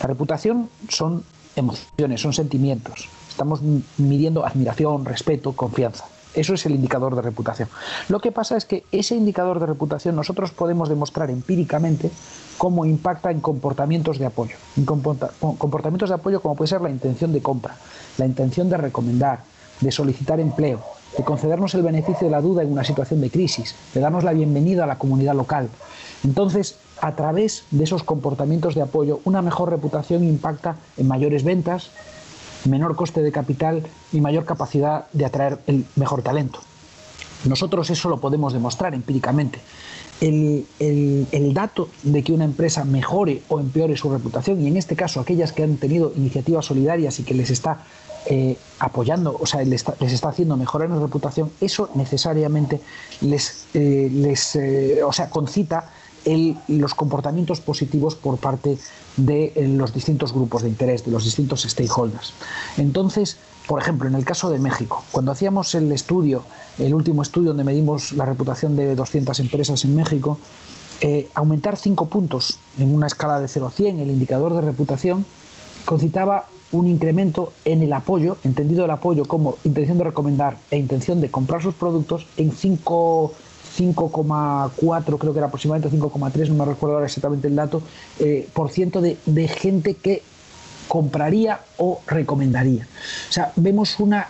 La 0.00 0.06
reputación 0.06 0.68
son 0.88 1.24
emociones, 1.56 2.20
son 2.20 2.32
sentimientos. 2.32 3.08
Estamos 3.28 3.60
midiendo 3.98 4.44
admiración, 4.44 5.04
respeto, 5.04 5.52
confianza. 5.52 6.04
Eso 6.34 6.54
es 6.54 6.64
el 6.64 6.74
indicador 6.74 7.14
de 7.14 7.22
reputación. 7.22 7.68
Lo 8.08 8.20
que 8.20 8.32
pasa 8.32 8.56
es 8.56 8.64
que 8.64 8.84
ese 8.90 9.14
indicador 9.14 9.60
de 9.60 9.66
reputación 9.66 10.16
nosotros 10.16 10.50
podemos 10.50 10.88
demostrar 10.88 11.30
empíricamente 11.30 12.10
cómo 12.56 12.86
impacta 12.86 13.30
en 13.30 13.40
comportamientos 13.40 14.18
de 14.18 14.26
apoyo. 14.26 14.56
En 14.76 14.86
comportamientos 14.86 16.08
de 16.08 16.14
apoyo 16.14 16.40
como 16.40 16.56
puede 16.56 16.68
ser 16.68 16.80
la 16.80 16.90
intención 16.90 17.32
de 17.32 17.42
compra, 17.42 17.76
la 18.16 18.24
intención 18.24 18.70
de 18.70 18.78
recomendar, 18.78 19.40
de 19.80 19.92
solicitar 19.92 20.40
empleo, 20.40 20.80
de 21.16 21.24
concedernos 21.24 21.74
el 21.74 21.82
beneficio 21.82 22.26
de 22.26 22.30
la 22.30 22.40
duda 22.40 22.62
en 22.62 22.72
una 22.72 22.84
situación 22.84 23.20
de 23.20 23.30
crisis, 23.30 23.74
de 23.92 24.00
darnos 24.00 24.24
la 24.24 24.32
bienvenida 24.32 24.84
a 24.84 24.86
la 24.86 24.96
comunidad 24.98 25.34
local. 25.34 25.68
Entonces, 26.24 26.76
a 27.02 27.16
través 27.16 27.64
de 27.72 27.82
esos 27.82 28.04
comportamientos 28.04 28.76
de 28.76 28.82
apoyo, 28.82 29.20
una 29.24 29.42
mejor 29.42 29.70
reputación 29.70 30.22
impacta 30.22 30.76
en 30.96 31.08
mayores 31.08 31.42
ventas, 31.42 31.90
menor 32.64 32.94
coste 32.94 33.22
de 33.22 33.32
capital 33.32 33.82
y 34.12 34.20
mayor 34.20 34.44
capacidad 34.44 35.06
de 35.12 35.24
atraer 35.24 35.58
el 35.66 35.84
mejor 35.96 36.22
talento. 36.22 36.60
Nosotros 37.44 37.90
eso 37.90 38.08
lo 38.08 38.20
podemos 38.20 38.52
demostrar 38.52 38.94
empíricamente. 38.94 39.58
El, 40.20 40.64
dato 41.52 41.88
de 42.04 42.22
que 42.22 42.32
una 42.32 42.44
empresa 42.44 42.84
mejore 42.84 43.42
o 43.48 43.58
empeore 43.58 43.96
su 43.96 44.08
reputación, 44.08 44.62
y 44.62 44.68
en 44.68 44.76
este 44.76 44.94
caso 44.94 45.18
aquellas 45.18 45.52
que 45.52 45.64
han 45.64 45.78
tenido 45.78 46.12
iniciativas 46.14 46.66
solidarias 46.66 47.18
y 47.18 47.24
que 47.24 47.34
les 47.34 47.50
está 47.50 47.78
eh, 48.26 48.56
apoyando, 48.78 49.36
o 49.40 49.46
sea, 49.46 49.64
les 49.64 49.82
está, 49.82 50.28
haciendo 50.28 50.56
mejorar 50.56 50.88
en 50.88 51.00
reputación, 51.00 51.50
eso 51.60 51.90
necesariamente 51.96 52.80
les, 53.22 53.66
eh, 53.74 54.08
les 54.12 54.54
eh, 54.54 55.02
o 55.04 55.12
sea, 55.12 55.28
concita 55.28 55.90
los 56.68 56.94
comportamientos 56.94 57.60
positivos 57.60 58.14
por 58.14 58.38
parte 58.38 58.78
de 59.16 59.52
eh, 59.54 59.68
los 59.68 59.92
distintos 59.92 60.32
grupos 60.32 60.62
de 60.62 60.68
interés, 60.68 61.04
de 61.04 61.10
los 61.10 61.24
distintos 61.24 61.62
stakeholders. 61.62 62.32
Entonces, 62.76 63.36
por 63.66 63.80
ejemplo, 63.80 64.08
en 64.08 64.14
el 64.14 64.24
caso 64.24 64.50
de 64.50 64.58
México, 64.58 65.04
cuando 65.12 65.32
hacíamos 65.32 65.74
el 65.74 65.90
estudio, 65.92 66.44
el 66.78 66.94
último 66.94 67.22
estudio 67.22 67.48
donde 67.48 67.64
medimos 67.64 68.12
la 68.12 68.26
reputación 68.26 68.76
de 68.76 68.94
200 68.94 69.38
empresas 69.40 69.84
en 69.84 69.94
México, 69.94 70.38
eh, 71.00 71.28
aumentar 71.34 71.76
5 71.76 72.06
puntos 72.06 72.58
en 72.78 72.94
una 72.94 73.06
escala 73.06 73.40
de 73.40 73.48
0 73.48 73.66
a 73.66 73.70
100, 73.70 74.00
el 74.00 74.10
indicador 74.10 74.54
de 74.54 74.60
reputación, 74.60 75.24
concitaba 75.84 76.46
un 76.70 76.86
incremento 76.88 77.52
en 77.64 77.82
el 77.82 77.92
apoyo, 77.92 78.38
entendido 78.44 78.84
el 78.84 78.90
apoyo 78.90 79.24
como 79.26 79.56
intención 79.64 79.98
de 79.98 80.04
recomendar 80.04 80.56
e 80.70 80.78
intención 80.78 81.20
de 81.20 81.30
comprar 81.30 81.62
sus 81.62 81.74
productos 81.74 82.26
en 82.36 82.50
5 82.50 83.32
5,4, 83.78 85.18
creo 85.18 85.32
que 85.32 85.38
era 85.38 85.46
aproximadamente 85.46 85.96
5,3, 85.96 86.48
no 86.48 86.54
me 86.54 86.64
recuerdo 86.64 86.96
ahora 86.96 87.06
exactamente 87.06 87.48
el 87.48 87.56
dato, 87.56 87.82
eh, 88.18 88.48
por 88.52 88.70
ciento 88.70 89.00
de, 89.00 89.16
gente 89.48 89.94
que 89.94 90.22
compraría 90.88 91.60
o 91.78 92.00
recomendaría. 92.06 92.86
O 93.28 93.32
sea, 93.32 93.52
vemos 93.56 93.98
una 93.98 94.28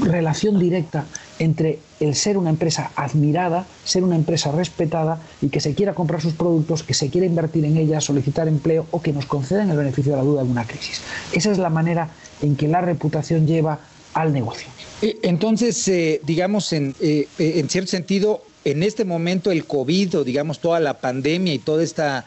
relación 0.00 0.58
directa 0.58 1.04
entre 1.38 1.80
el 1.98 2.14
ser 2.14 2.38
una 2.38 2.50
empresa 2.50 2.92
admirada, 2.94 3.66
ser 3.84 4.04
una 4.04 4.16
empresa 4.16 4.52
respetada 4.52 5.20
y 5.40 5.48
que 5.48 5.60
se 5.60 5.74
quiera 5.74 5.94
comprar 5.94 6.20
sus 6.20 6.34
productos, 6.34 6.82
que 6.82 6.94
se 6.94 7.08
quiera 7.08 7.26
invertir 7.26 7.64
en 7.64 7.76
ella, 7.76 8.00
solicitar 8.00 8.46
empleo 8.46 8.86
o 8.90 9.00
que 9.00 9.12
nos 9.12 9.26
concedan 9.26 9.70
el 9.70 9.76
beneficio 9.76 10.12
de 10.12 10.18
la 10.18 10.24
duda 10.24 10.42
en 10.42 10.50
una 10.50 10.64
crisis. 10.64 11.00
Esa 11.32 11.50
es 11.50 11.58
la 11.58 11.70
manera 11.70 12.10
en 12.42 12.56
que 12.56 12.68
la 12.68 12.80
reputación 12.80 13.46
lleva 13.46 13.80
al 14.14 14.32
negocio. 14.32 14.68
Eh, 15.00 15.18
entonces, 15.22 15.88
eh, 15.88 16.20
digamos, 16.24 16.72
en, 16.72 16.94
en 17.00 17.68
cierto 17.68 17.90
sentido, 17.90 18.42
en 18.64 18.82
este 18.82 19.04
momento 19.04 19.50
el 19.50 19.64
COVID 19.64 20.18
o 20.18 20.24
digamos 20.24 20.60
toda 20.60 20.80
la 20.80 20.94
pandemia 20.94 21.54
y 21.54 21.58
toda 21.58 21.82
esta 21.82 22.24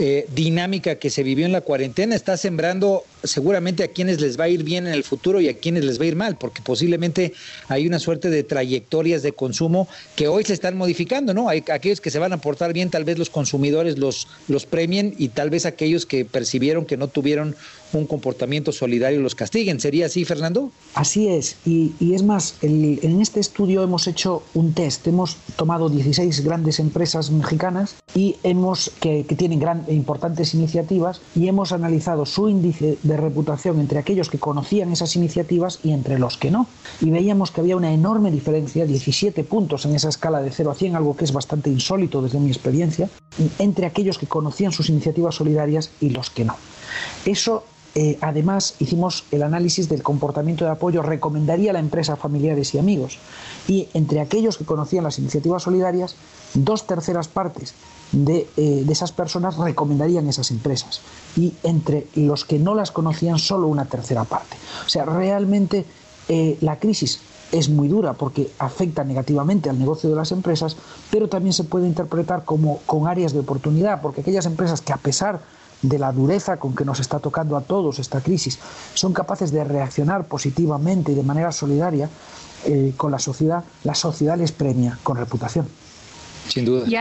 eh, 0.00 0.28
dinámica 0.32 0.94
que 0.94 1.10
se 1.10 1.24
vivió 1.24 1.44
en 1.44 1.50
la 1.50 1.60
cuarentena 1.60 2.14
está 2.14 2.36
sembrando 2.36 3.02
seguramente 3.24 3.82
a 3.82 3.88
quienes 3.88 4.20
les 4.20 4.38
va 4.38 4.44
a 4.44 4.48
ir 4.48 4.62
bien 4.62 4.86
en 4.86 4.92
el 4.92 5.02
futuro 5.02 5.40
y 5.40 5.48
a 5.48 5.58
quienes 5.58 5.84
les 5.84 5.98
va 5.98 6.04
a 6.04 6.06
ir 6.06 6.14
mal, 6.14 6.36
porque 6.38 6.62
posiblemente 6.62 7.32
hay 7.66 7.84
una 7.84 7.98
suerte 7.98 8.30
de 8.30 8.44
trayectorias 8.44 9.24
de 9.24 9.32
consumo 9.32 9.88
que 10.14 10.28
hoy 10.28 10.44
se 10.44 10.52
están 10.52 10.76
modificando, 10.76 11.34
¿no? 11.34 11.48
Hay 11.48 11.64
aquellos 11.72 12.00
que 12.00 12.12
se 12.12 12.20
van 12.20 12.32
a 12.32 12.36
portar 12.36 12.72
bien, 12.72 12.90
tal 12.90 13.02
vez 13.02 13.18
los 13.18 13.28
consumidores 13.28 13.98
los, 13.98 14.28
los 14.46 14.66
premien 14.66 15.16
y 15.18 15.30
tal 15.30 15.50
vez 15.50 15.66
aquellos 15.66 16.06
que 16.06 16.24
percibieron 16.24 16.86
que 16.86 16.96
no 16.96 17.08
tuvieron 17.08 17.56
un 17.92 18.06
comportamiento 18.06 18.72
solidario 18.72 19.20
los 19.20 19.34
castiguen. 19.34 19.80
¿Sería 19.80 20.06
así, 20.06 20.24
Fernando? 20.24 20.70
Así 20.94 21.28
es, 21.28 21.56
y, 21.64 21.92
es 22.00 22.22
más, 22.22 22.56
en 22.62 23.20
este 23.20 23.40
estudio 23.40 23.82
hemos 23.82 24.06
hecho 24.06 24.42
un 24.54 24.72
test, 24.72 25.06
hemos 25.06 25.36
tomado 25.56 25.88
16 25.88 26.44
grandes 26.44 26.80
empresas 26.80 27.30
mexicanas 27.30 27.96
y 28.14 28.36
hemos 28.42 28.90
que, 29.00 29.24
que 29.24 29.36
tienen 29.36 29.60
gran, 29.60 29.84
importantes 29.88 30.54
iniciativas 30.54 31.20
y 31.34 31.48
hemos 31.48 31.72
analizado 31.72 32.26
su 32.26 32.48
índice 32.48 32.98
de 33.02 33.16
reputación 33.16 33.80
entre 33.80 33.98
aquellos 33.98 34.30
que 34.30 34.38
conocían 34.38 34.92
esas 34.92 35.16
iniciativas 35.16 35.80
y 35.82 35.92
entre 35.92 36.18
los 36.18 36.36
que 36.36 36.50
no. 36.50 36.66
Y 37.00 37.10
veíamos 37.10 37.50
que 37.50 37.60
había 37.60 37.76
una 37.76 37.92
enorme 37.92 38.30
diferencia, 38.30 38.86
17 38.86 39.44
puntos 39.44 39.84
en 39.84 39.94
esa 39.94 40.08
escala 40.08 40.40
de 40.40 40.50
0 40.50 40.70
a 40.70 40.74
100, 40.74 40.96
algo 40.96 41.16
que 41.16 41.24
es 41.24 41.32
bastante 41.32 41.70
insólito 41.70 42.22
desde 42.22 42.40
mi 42.40 42.48
experiencia, 42.48 43.08
entre 43.58 43.86
aquellos 43.86 44.18
que 44.18 44.26
conocían 44.26 44.72
sus 44.72 44.88
iniciativas 44.88 45.34
solidarias 45.34 45.90
y 46.00 46.10
los 46.10 46.30
que 46.30 46.44
no. 46.44 46.56
Eso 47.24 47.64
eh, 48.00 48.16
además, 48.20 48.76
hicimos 48.78 49.24
el 49.32 49.42
análisis 49.42 49.88
del 49.88 50.04
comportamiento 50.04 50.64
de 50.64 50.70
apoyo, 50.70 51.02
recomendaría 51.02 51.70
a 51.70 51.72
la 51.72 51.80
empresa 51.80 52.12
a 52.12 52.16
familiares 52.16 52.72
y 52.72 52.78
amigos. 52.78 53.18
Y 53.66 53.88
entre 53.92 54.20
aquellos 54.20 54.56
que 54.56 54.64
conocían 54.64 55.02
las 55.02 55.18
iniciativas 55.18 55.64
solidarias, 55.64 56.14
dos 56.54 56.86
terceras 56.86 57.26
partes 57.26 57.74
de, 58.12 58.46
eh, 58.56 58.86
esas 58.88 59.10
personas 59.10 59.56
recomendarían 59.56 60.28
esas 60.28 60.52
empresas. 60.52 61.00
Y 61.36 61.54
entre 61.64 62.06
los 62.14 62.44
que 62.44 62.60
no 62.60 62.76
las 62.76 62.92
conocían, 62.92 63.40
solo 63.40 63.66
una 63.66 63.86
tercera 63.86 64.22
parte. 64.22 64.56
O 64.86 64.88
sea, 64.88 65.04
realmente 65.04 65.84
eh, 66.28 66.56
la 66.60 66.78
crisis 66.78 67.18
es 67.50 67.68
muy 67.68 67.88
dura 67.88 68.12
porque 68.12 68.48
afecta 68.60 69.02
negativamente 69.02 69.70
al 69.70 69.78
negocio 69.80 70.08
de 70.08 70.14
las 70.14 70.30
empresas, 70.30 70.76
pero 71.10 71.28
también 71.28 71.52
se 71.52 71.64
puede 71.64 71.88
interpretar 71.88 72.44
como 72.44 72.78
con 72.86 73.08
áreas 73.08 73.32
de 73.32 73.40
oportunidad, 73.40 74.02
porque 74.02 74.20
aquellas 74.20 74.46
empresas 74.46 74.82
que 74.82 74.92
a 74.92 74.98
pesar 74.98 75.40
de 75.82 75.98
la 75.98 76.12
dureza 76.12 76.56
con 76.56 76.74
que 76.74 76.84
nos 76.84 77.00
está 77.00 77.18
tocando 77.18 77.56
a 77.56 77.60
todos 77.60 77.98
esta 77.98 78.20
crisis, 78.20 78.58
son 78.94 79.12
capaces 79.12 79.52
de 79.52 79.64
reaccionar 79.64 80.24
positivamente 80.24 81.12
y 81.12 81.14
de 81.14 81.22
manera 81.22 81.52
solidaria 81.52 82.08
eh, 82.64 82.92
con 82.96 83.12
la 83.12 83.18
sociedad, 83.18 83.64
la 83.84 83.94
sociedad 83.94 84.36
les 84.36 84.52
premia 84.52 84.98
con 85.02 85.16
reputación. 85.16 85.68
Sin 86.48 86.64
duda. 86.64 86.84
Y 86.86 86.94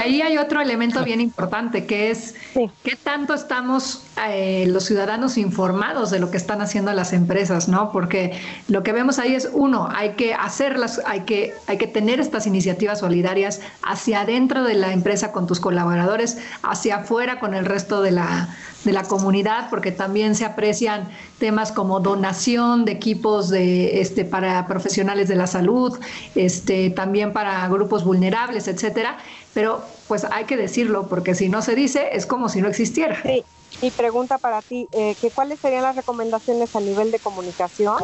ahí 0.00 0.22
hay 0.22 0.38
otro 0.38 0.60
elemento 0.60 1.04
bien 1.04 1.20
importante, 1.20 1.84
que 1.86 2.10
es 2.10 2.34
qué 2.82 2.96
tanto 2.96 3.34
estamos 3.34 4.02
eh, 4.28 4.66
los 4.68 4.84
ciudadanos 4.84 5.36
informados 5.36 6.10
de 6.10 6.18
lo 6.18 6.30
que 6.30 6.36
están 6.36 6.60
haciendo 6.60 6.92
las 6.92 7.12
empresas, 7.12 7.68
¿no? 7.68 7.92
Porque 7.92 8.38
lo 8.68 8.82
que 8.82 8.92
vemos 8.92 9.18
ahí 9.18 9.34
es, 9.34 9.48
uno, 9.52 9.88
hay 9.94 10.10
que 10.10 10.34
hacerlas, 10.34 11.00
hay 11.04 11.20
que, 11.20 11.54
hay 11.66 11.78
que 11.78 11.86
tener 11.86 12.20
estas 12.20 12.46
iniciativas 12.46 13.00
solidarias 13.00 13.60
hacia 13.82 14.22
adentro 14.22 14.64
de 14.64 14.74
la 14.74 14.92
empresa 14.92 15.32
con 15.32 15.46
tus 15.46 15.60
colaboradores, 15.60 16.38
hacia 16.62 16.96
afuera 16.96 17.40
con 17.40 17.54
el 17.54 17.64
resto 17.64 18.02
de 18.02 18.12
la, 18.12 18.56
de 18.84 18.92
la 18.92 19.02
comunidad, 19.04 19.70
porque 19.70 19.92
también 19.92 20.34
se 20.34 20.44
aprecian 20.44 21.08
temas 21.38 21.72
como 21.72 22.00
donación 22.00 22.84
de 22.84 22.92
equipos 22.92 23.48
de, 23.48 24.00
este, 24.00 24.24
para 24.24 24.66
profesionales 24.66 25.28
de 25.28 25.36
la 25.36 25.46
salud, 25.46 25.98
este, 26.34 26.90
también 26.90 27.32
para 27.32 27.66
grupos 27.68 28.04
vulnerables, 28.04 28.68
etcétera. 28.68 29.18
Pero 29.54 29.82
pues 30.08 30.24
hay 30.24 30.44
que 30.44 30.56
decirlo, 30.56 31.08
porque 31.08 31.34
si 31.34 31.48
no 31.48 31.62
se 31.62 31.74
dice, 31.74 32.10
es 32.12 32.26
como 32.26 32.48
si 32.48 32.60
no 32.60 32.68
existiera. 32.68 33.20
Sí. 33.22 33.44
Y 33.82 33.90
pregunta 33.90 34.38
para 34.38 34.62
ti, 34.62 34.88
eh, 34.92 35.16
que 35.20 35.30
¿cuáles 35.30 35.58
serían 35.58 35.82
las 35.82 35.96
recomendaciones 35.96 36.76
a 36.76 36.80
nivel 36.80 37.10
de 37.10 37.18
comunicación 37.18 37.96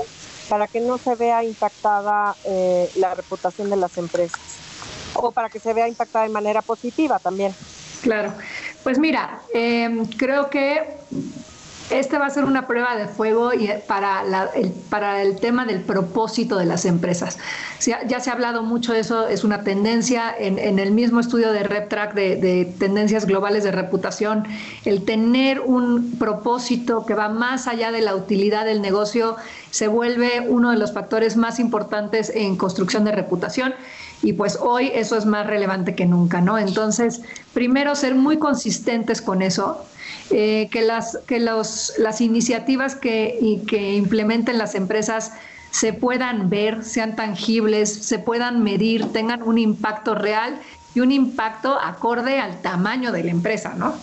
para 0.48 0.66
que 0.66 0.80
no 0.80 0.98
se 0.98 1.14
vea 1.14 1.44
impactada 1.44 2.34
eh, 2.44 2.90
la 2.96 3.14
reputación 3.14 3.70
de 3.70 3.76
las 3.76 3.96
empresas? 3.96 4.40
O 5.14 5.30
para 5.30 5.48
que 5.48 5.60
se 5.60 5.72
vea 5.72 5.88
impactada 5.88 6.24
de 6.24 6.30
manera 6.30 6.62
positiva 6.62 7.18
también. 7.18 7.54
Claro, 8.02 8.32
pues 8.82 8.98
mira, 8.98 9.40
em, 9.52 10.06
creo 10.06 10.50
que 10.50 10.98
este 11.90 12.18
va 12.18 12.26
a 12.26 12.30
ser 12.30 12.44
una 12.44 12.66
prueba 12.66 12.96
de 12.96 13.08
fuego 13.08 13.52
eh, 13.52 13.82
para, 13.86 14.22
el, 14.54 15.40
tema 15.40 15.64
del 15.66 15.80
propósito 15.80 16.56
de 16.56 16.64
las 16.64 16.84
empresas. 16.84 17.38
Ya, 17.80 18.20
se 18.20 18.30
ha 18.30 18.32
hablado 18.32 18.62
mucho 18.62 18.92
de 18.92 19.00
eso, 19.00 19.26
es 19.26 19.42
una 19.42 19.62
tendencia 19.64 20.32
en, 20.38 20.78
el 20.78 20.92
mismo 20.92 21.18
estudio 21.18 21.52
de 21.52 21.62
RepTrack 21.64 22.14
de, 22.14 22.72
tendencias 22.78 23.26
globales 23.26 23.64
de 23.64 23.72
reputación, 23.72 24.44
el 24.84 25.04
tener 25.04 25.60
un 25.60 26.16
propósito 26.18 27.04
que 27.06 27.14
va 27.14 27.28
más 27.28 27.66
allá 27.66 27.90
de 27.90 28.00
la 28.02 28.14
utilidad 28.14 28.64
del 28.64 28.80
negocio 28.82 29.36
se 29.70 29.88
vuelve 29.88 30.46
uno 30.46 30.70
de 30.70 30.76
los 30.76 30.92
factores 30.92 31.36
más 31.36 31.58
importantes 31.58 32.30
en 32.34 32.56
construcción 32.56 33.04
de 33.04 33.12
reputación 33.12 33.74
y 34.22 34.34
pues 34.34 34.58
hoy 34.60 34.90
eso 34.94 35.16
es 35.16 35.24
más 35.24 35.46
relevante 35.46 35.94
que 35.94 36.06
nunca, 36.06 36.40
¿no? 36.40 36.58
Entonces, 36.58 37.22
primero 37.54 37.94
ser 37.94 38.14
muy 38.14 38.38
consistentes 38.38 39.22
con 39.22 39.42
eso, 39.42 39.84
eh, 40.30 40.68
que, 40.70 40.82
las, 40.82 41.18
que 41.26 41.40
los, 41.40 41.94
las 41.98 42.20
iniciativas 42.20 42.94
que, 42.94 43.38
y 43.40 43.58
que 43.66 43.94
implementen 43.94 44.58
las 44.58 44.74
empresas 44.74 45.32
se 45.70 45.92
puedan 45.92 46.50
ver, 46.50 46.84
sean 46.84 47.16
tangibles, 47.16 47.92
se 47.92 48.18
puedan 48.18 48.62
medir, 48.62 49.06
tengan 49.12 49.42
un 49.42 49.58
impacto 49.58 50.14
real 50.14 50.60
y 50.94 51.00
un 51.00 51.12
impacto 51.12 51.78
acorde 51.80 52.40
al 52.40 52.60
tamaño 52.60 53.12
de 53.12 53.24
la 53.24 53.30
empresa, 53.30 53.74
¿no? 53.76 53.94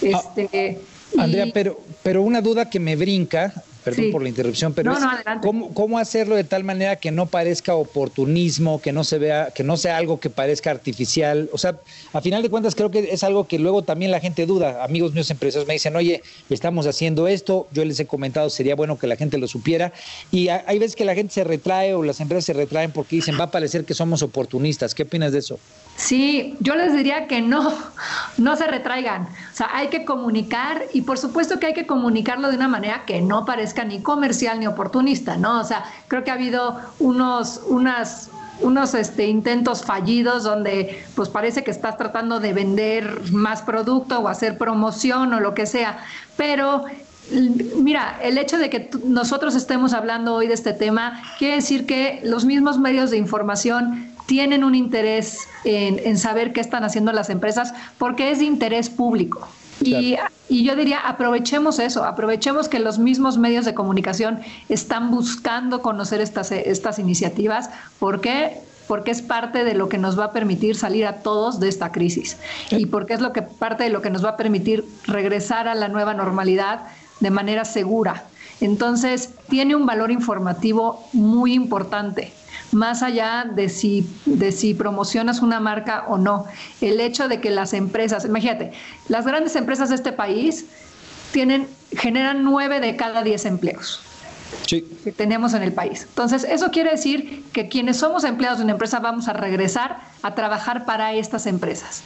Este, 0.00 0.80
Andrea, 1.18 1.46
pero, 1.52 1.80
pero 2.02 2.22
una 2.22 2.40
duda 2.40 2.68
que 2.68 2.78
me 2.78 2.96
brinca 2.96 3.52
perdón 3.84 4.10
por 4.10 4.22
la 4.22 4.28
interrupción, 4.30 4.72
pero 4.72 4.92
es 4.92 4.98
¿cómo, 5.42 5.74
¿cómo, 5.74 5.98
hacerlo 5.98 6.36
de 6.36 6.44
tal 6.44 6.64
manera 6.64 6.96
que 6.96 7.10
no 7.10 7.26
parezca 7.26 7.74
oportunismo, 7.74 8.80
que 8.80 8.92
no 8.92 9.04
se 9.04 9.18
vea, 9.18 9.50
que 9.54 9.62
no 9.62 9.76
sea 9.76 9.98
algo 9.98 10.18
que 10.18 10.30
parezca 10.30 10.70
artificial? 10.70 11.50
O 11.52 11.58
sea, 11.58 11.76
a 12.12 12.20
final 12.20 12.42
de 12.42 12.50
cuentas 12.50 12.74
creo 12.74 12.90
que 12.90 13.10
es 13.12 13.22
algo 13.22 13.46
que 13.46 13.58
luego 13.58 13.82
también 13.82 14.10
la 14.10 14.20
gente 14.20 14.46
duda. 14.46 14.82
Amigos 14.82 15.12
míos 15.12 15.30
empresarios 15.30 15.68
me 15.68 15.74
dicen, 15.74 15.94
oye, 15.96 16.22
estamos 16.48 16.86
haciendo 16.86 17.28
esto, 17.28 17.68
yo 17.72 17.84
les 17.84 18.00
he 18.00 18.06
comentado, 18.06 18.48
sería 18.48 18.74
bueno 18.74 18.98
que 18.98 19.06
la 19.06 19.16
gente 19.16 19.38
lo 19.38 19.46
supiera. 19.46 19.92
Y 20.30 20.48
hay 20.48 20.78
veces 20.78 20.96
que 20.96 21.04
la 21.04 21.14
gente 21.14 21.34
se 21.34 21.44
retrae 21.44 21.94
o 21.94 22.02
las 22.02 22.20
empresas 22.20 22.46
se 22.46 22.54
retraen 22.54 22.90
porque 22.90 23.16
dicen, 23.16 23.38
va 23.38 23.44
a 23.44 23.50
parecer 23.50 23.84
que 23.84 23.94
somos 23.94 24.22
oportunistas. 24.22 24.94
¿Qué 24.94 25.02
opinas 25.02 25.32
de 25.32 25.40
eso? 25.40 25.58
Sí, 25.96 26.56
yo 26.60 26.74
les 26.74 26.96
diría 26.96 27.26
que 27.26 27.40
no, 27.40 27.76
no 28.38 28.56
se 28.56 28.66
retraigan. 28.66 29.28
O 29.54 29.56
sea, 29.56 29.70
hay 29.72 29.86
que 29.86 30.04
comunicar 30.04 30.82
y 30.94 31.02
por 31.02 31.16
supuesto 31.16 31.60
que 31.60 31.66
hay 31.66 31.74
que 31.74 31.86
comunicarlo 31.86 32.50
de 32.50 32.56
una 32.56 32.66
manera 32.66 33.04
que 33.06 33.20
no 33.20 33.44
parezca 33.44 33.84
ni 33.84 34.02
comercial 34.02 34.58
ni 34.58 34.66
oportunista, 34.66 35.36
¿no? 35.36 35.60
O 35.60 35.64
sea, 35.64 35.84
creo 36.08 36.24
que 36.24 36.32
ha 36.32 36.34
habido 36.34 36.76
unos, 36.98 37.60
unas, 37.68 38.30
unos 38.62 38.94
este, 38.94 39.26
intentos 39.26 39.84
fallidos 39.84 40.42
donde 40.42 41.06
pues 41.14 41.28
parece 41.28 41.62
que 41.62 41.70
estás 41.70 41.96
tratando 41.96 42.40
de 42.40 42.52
vender 42.52 43.30
más 43.30 43.62
producto 43.62 44.18
o 44.18 44.26
hacer 44.26 44.58
promoción 44.58 45.32
o 45.32 45.38
lo 45.38 45.54
que 45.54 45.66
sea, 45.66 45.98
pero 46.36 46.86
Mira, 47.30 48.18
el 48.22 48.38
hecho 48.38 48.58
de 48.58 48.68
que 48.68 48.90
nosotros 49.04 49.54
estemos 49.54 49.92
hablando 49.94 50.34
hoy 50.34 50.46
de 50.46 50.54
este 50.54 50.72
tema 50.72 51.22
quiere 51.38 51.56
decir 51.56 51.86
que 51.86 52.20
los 52.22 52.44
mismos 52.44 52.78
medios 52.78 53.10
de 53.10 53.16
información 53.16 54.12
tienen 54.26 54.64
un 54.64 54.74
interés 54.74 55.38
en, 55.64 56.18
saber 56.18 56.52
qué 56.52 56.60
están 56.60 56.84
haciendo 56.84 57.12
las 57.12 57.30
empresas 57.30 57.74
porque 57.98 58.30
es 58.30 58.38
de 58.38 58.44
interés 58.44 58.90
público. 58.90 59.46
Y, 59.80 60.16
yo 60.48 60.76
diría, 60.76 61.00
aprovechemos 61.00 61.78
eso, 61.78 62.04
aprovechemos 62.04 62.68
que 62.68 62.78
los 62.78 62.98
mismos 62.98 63.38
medios 63.38 63.64
de 63.64 63.74
comunicación 63.74 64.40
están 64.68 65.10
buscando 65.10 65.82
conocer 65.82 66.20
estas, 66.20 66.52
estas 66.52 66.98
iniciativas. 66.98 67.70
¿Por 67.98 68.20
qué? 68.20 68.58
Porque 68.86 69.10
es 69.10 69.20
parte 69.20 69.64
de 69.64 69.74
lo 69.74 69.88
que 69.88 69.98
nos 69.98 70.18
va 70.18 70.26
a 70.26 70.32
permitir 70.32 70.76
salir 70.76 71.06
a 71.06 71.20
todos 71.20 71.58
de 71.58 71.68
esta 71.68 71.90
crisis 71.90 72.36
y 72.70 72.86
porque 72.86 73.14
es 73.14 73.20
lo 73.20 73.32
que 73.32 73.42
parte 73.42 73.84
de 73.84 73.90
lo 73.90 74.02
que 74.02 74.10
nos 74.10 74.24
va 74.24 74.30
a 74.30 74.36
permitir 74.36 74.84
regresar 75.06 75.68
a 75.68 75.74
la 75.74 75.88
nueva 75.88 76.14
normalidad 76.14 76.82
de 77.20 77.30
manera 77.30 77.64
segura. 77.64 78.24
Entonces, 78.60 79.30
tiene 79.48 79.74
un 79.74 79.86
valor 79.86 80.10
informativo 80.10 81.06
muy 81.12 81.54
importante 81.54 82.32
más 82.74 83.02
allá 83.02 83.46
de 83.50 83.68
si, 83.68 84.06
de 84.26 84.52
si 84.52 84.74
promocionas 84.74 85.40
una 85.40 85.60
marca 85.60 86.04
o 86.08 86.18
no. 86.18 86.46
El 86.80 87.00
hecho 87.00 87.28
de 87.28 87.40
que 87.40 87.50
las 87.50 87.72
empresas, 87.72 88.24
imagínate, 88.24 88.72
las 89.08 89.24
grandes 89.24 89.56
empresas 89.56 89.88
de 89.88 89.94
este 89.94 90.12
país 90.12 90.66
tienen, 91.32 91.68
generan 91.92 92.44
nueve 92.44 92.80
de 92.80 92.96
cada 92.96 93.22
diez 93.22 93.44
empleos. 93.44 94.02
que 94.68 95.12
tenemos 95.12 95.52
en 95.54 95.62
el 95.62 95.72
país. 95.72 96.06
Entonces, 96.08 96.44
eso 96.44 96.70
quiere 96.70 96.92
decir 96.92 97.44
que 97.52 97.68
quienes 97.68 97.96
somos 97.98 98.24
empleados 98.24 98.58
de 98.58 98.64
una 98.64 98.72
empresa 98.72 99.00
vamos 99.00 99.26
a 99.28 99.32
regresar 99.32 100.00
a 100.22 100.34
trabajar 100.34 100.84
para 100.84 101.12
estas 101.12 101.46
empresas. 101.46 102.02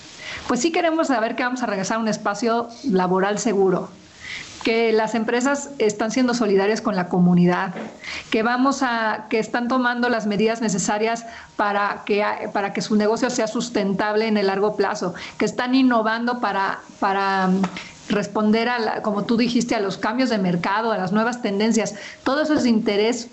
Pues 0.47 0.61
sí 0.61 0.73
queremos 0.73 1.09
saber 1.09 1.37
que 1.37 1.43
vamos 1.43 1.63
a 1.63 1.67
regresar 1.67 1.99
a 1.99 2.01
un 2.01 2.09
espacio 2.09 2.69
laboral 2.85 3.39
seguro, 3.39 3.91
que 4.63 4.93
las 4.93 5.15
empresas 5.15 5.71
están 5.79 6.11
siendo 6.11 6.35
solidarias 6.35 6.81
con 6.81 6.97
la 6.97 7.09
comunidad, 7.09 7.75
que 8.31 8.43
vamos 8.43 8.83
a, 8.83 9.27
que 9.31 9.39
están 9.39 9.69
tomando 9.69 10.09
las 10.09 10.27
medidas 10.27 10.61
necesarias 10.61 11.25
para 11.57 12.03
que, 12.05 12.25
para 12.53 12.73
que 12.73 12.83
su 12.83 12.97
negocio 12.97 13.31
sea 13.31 13.47
sustentable 13.47 14.27
en 14.27 14.37
el 14.37 14.49
largo 14.49 14.77
plazo, 14.77 15.15
que 15.39 15.45
están 15.45 15.75
innovando 15.75 16.41
para, 16.41 16.81
para 16.99 17.49
mm, 17.49 17.63
responder 18.09 18.69
a, 18.69 19.03
como 19.03 19.25
tú 19.25 19.37
dijiste, 19.37 19.75
a 19.75 19.81
los 19.81 19.97
cambios 19.97 20.31
de 20.31 20.39
mercado, 20.39 20.93
a 20.93 20.99
las 20.99 21.13
nuevas 21.13 21.43
tendencias. 21.43 21.95
Todo 22.25 22.43
eso 22.43 22.55
es 22.55 22.65
de 22.65 22.71
interés 22.71 23.29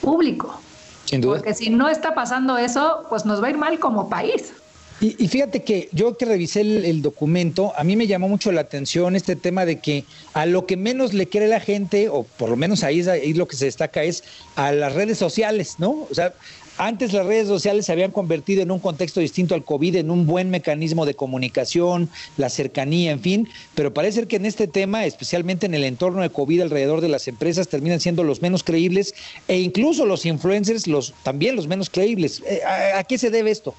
público. 0.00 0.60
Sin 1.04 1.20
duda. 1.20 1.36
Porque 1.36 1.54
si 1.54 1.70
no 1.70 1.88
está 1.88 2.14
pasando 2.14 2.58
eso, 2.58 3.06
pues 3.08 3.24
nos 3.24 3.42
va 3.42 3.46
a 3.46 3.50
ir 3.50 3.58
mal 3.58 3.78
como 3.78 4.08
país. 4.08 4.52
Y, 4.98 5.28
fíjate 5.28 5.62
que 5.62 5.90
yo 5.92 6.16
que 6.16 6.24
revisé 6.24 6.62
el, 6.62 7.02
documento, 7.02 7.74
a 7.76 7.84
mí 7.84 7.96
me 7.96 8.06
llamó 8.06 8.30
mucho 8.30 8.50
la 8.50 8.62
atención 8.62 9.14
este 9.14 9.36
tema 9.36 9.66
de 9.66 9.78
que 9.78 10.04
a 10.32 10.46
lo 10.46 10.64
que 10.64 10.78
menos 10.78 11.12
le 11.12 11.28
cree 11.28 11.48
la 11.48 11.60
gente, 11.60 12.08
o 12.08 12.22
por 12.22 12.48
lo 12.48 12.56
menos 12.56 12.82
ahí, 12.82 13.06
ahí 13.06 13.34
lo 13.34 13.46
que 13.46 13.56
se 13.56 13.66
destaca 13.66 14.02
es 14.02 14.24
a 14.54 14.72
las 14.72 14.94
redes 14.94 15.18
sociales, 15.18 15.74
¿no? 15.78 16.06
O 16.10 16.14
sea, 16.14 16.32
antes 16.78 17.12
las 17.12 17.26
redes 17.26 17.46
sociales 17.46 17.86
se 17.86 17.92
habían 17.92 18.10
convertido 18.10 18.62
en 18.62 18.70
un 18.70 18.78
contexto 18.78 19.20
distinto 19.20 19.54
al 19.54 19.64
COVID, 19.64 19.96
en 19.96 20.10
un 20.10 20.26
buen 20.26 20.48
mecanismo 20.48 21.04
de 21.04 21.14
comunicación, 21.14 22.08
la 22.38 22.48
cercanía, 22.48 23.12
en 23.12 23.20
fin, 23.20 23.48
pero 23.74 23.92
parece 23.92 24.20
ser 24.20 24.26
que 24.28 24.36
en 24.36 24.46
este 24.46 24.66
tema, 24.66 25.04
especialmente 25.04 25.66
en 25.66 25.74
el 25.74 25.84
entorno 25.84 26.22
de 26.22 26.30
COVID 26.30 26.62
alrededor 26.62 27.02
de 27.02 27.08
las 27.08 27.28
empresas, 27.28 27.68
terminan 27.68 28.00
siendo 28.00 28.24
los 28.24 28.40
menos 28.40 28.62
creíbles 28.62 29.14
e 29.46 29.58
incluso 29.58 30.06
los 30.06 30.24
influencers 30.24 30.86
los 30.86 31.12
también 31.22 31.56
los 31.56 31.66
menos 31.66 31.90
creíbles. 31.90 32.42
Eh, 32.46 32.60
a 32.64 33.04
qué 33.04 33.18
se 33.18 33.30
debe 33.30 33.50
esto? 33.50 33.74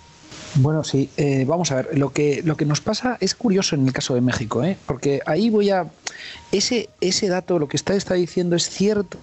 Bueno, 0.55 0.83
sí, 0.83 1.09
eh, 1.17 1.45
vamos 1.47 1.71
a 1.71 1.75
ver, 1.75 1.97
lo 1.97 2.11
que, 2.11 2.41
lo 2.43 2.57
que 2.57 2.65
nos 2.65 2.81
pasa 2.81 3.17
es 3.19 3.35
curioso 3.35 3.75
en 3.75 3.85
el 3.85 3.93
caso 3.93 4.15
de 4.15 4.21
México, 4.21 4.63
¿eh? 4.63 4.77
porque 4.85 5.21
ahí 5.25 5.49
voy 5.49 5.69
a... 5.69 5.87
Ese, 6.51 6.89
ese 7.01 7.27
dato, 7.27 7.59
lo 7.59 7.67
que 7.67 7.77
está, 7.77 7.93
está 7.95 8.15
diciendo 8.15 8.55
es 8.55 8.69
cierto 8.69 9.19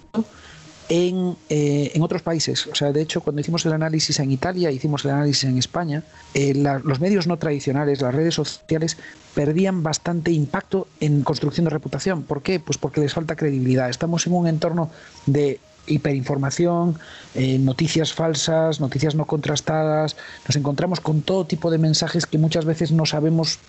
en, 0.89 1.35
eh, 1.49 1.91
en, 1.93 2.01
otros 2.03 2.21
países. 2.21 2.67
O 2.67 2.75
sea, 2.75 2.91
de 2.91 3.01
hecho, 3.01 3.21
cuando 3.21 3.41
hicimos 3.41 3.65
el 3.65 3.73
análisis 3.73 4.19
en 4.19 4.31
Italia, 4.31 4.71
hicimos 4.71 5.03
el 5.05 5.11
análisis 5.11 5.45
en 5.45 5.57
España, 5.57 6.03
eh, 6.33 6.53
los 6.53 6.99
medios 6.99 7.27
no 7.27 7.37
tradicionales, 7.37 8.01
las 8.01 8.13
redes 8.13 8.35
sociales, 8.35 8.97
perdían 9.33 9.83
bastante 9.83 10.31
impacto 10.31 10.87
en 10.99 11.23
construcción 11.23 11.65
de 11.65 11.71
reputación. 11.71 12.23
¿Por 12.23 12.41
qué? 12.41 12.59
Pues 12.59 12.77
porque 12.77 13.01
les 13.01 13.13
falta 13.13 13.35
credibilidad. 13.35 13.89
Estamos 13.89 14.27
en 14.27 14.33
un 14.33 14.47
entorno 14.47 14.89
de 15.25 15.59
hiperinformación, 15.87 16.97
eh, 17.33 17.57
noticias 17.59 18.13
falsas, 18.13 18.79
noticias 18.79 19.15
no 19.15 19.25
contrastadas, 19.25 20.15
nos 20.47 20.55
encontramos 20.55 20.99
con 20.99 21.21
todo 21.21 21.45
tipo 21.45 21.71
de 21.71 21.77
mensajes 21.77 22.25
que 22.25 22.37
muchas 22.37 22.65
veces 22.65 22.91
no 22.91 23.05
sabemos 23.05 23.59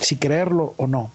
si 0.00 0.16
creerlo 0.16 0.74
o 0.76 0.86
no. 0.86 1.10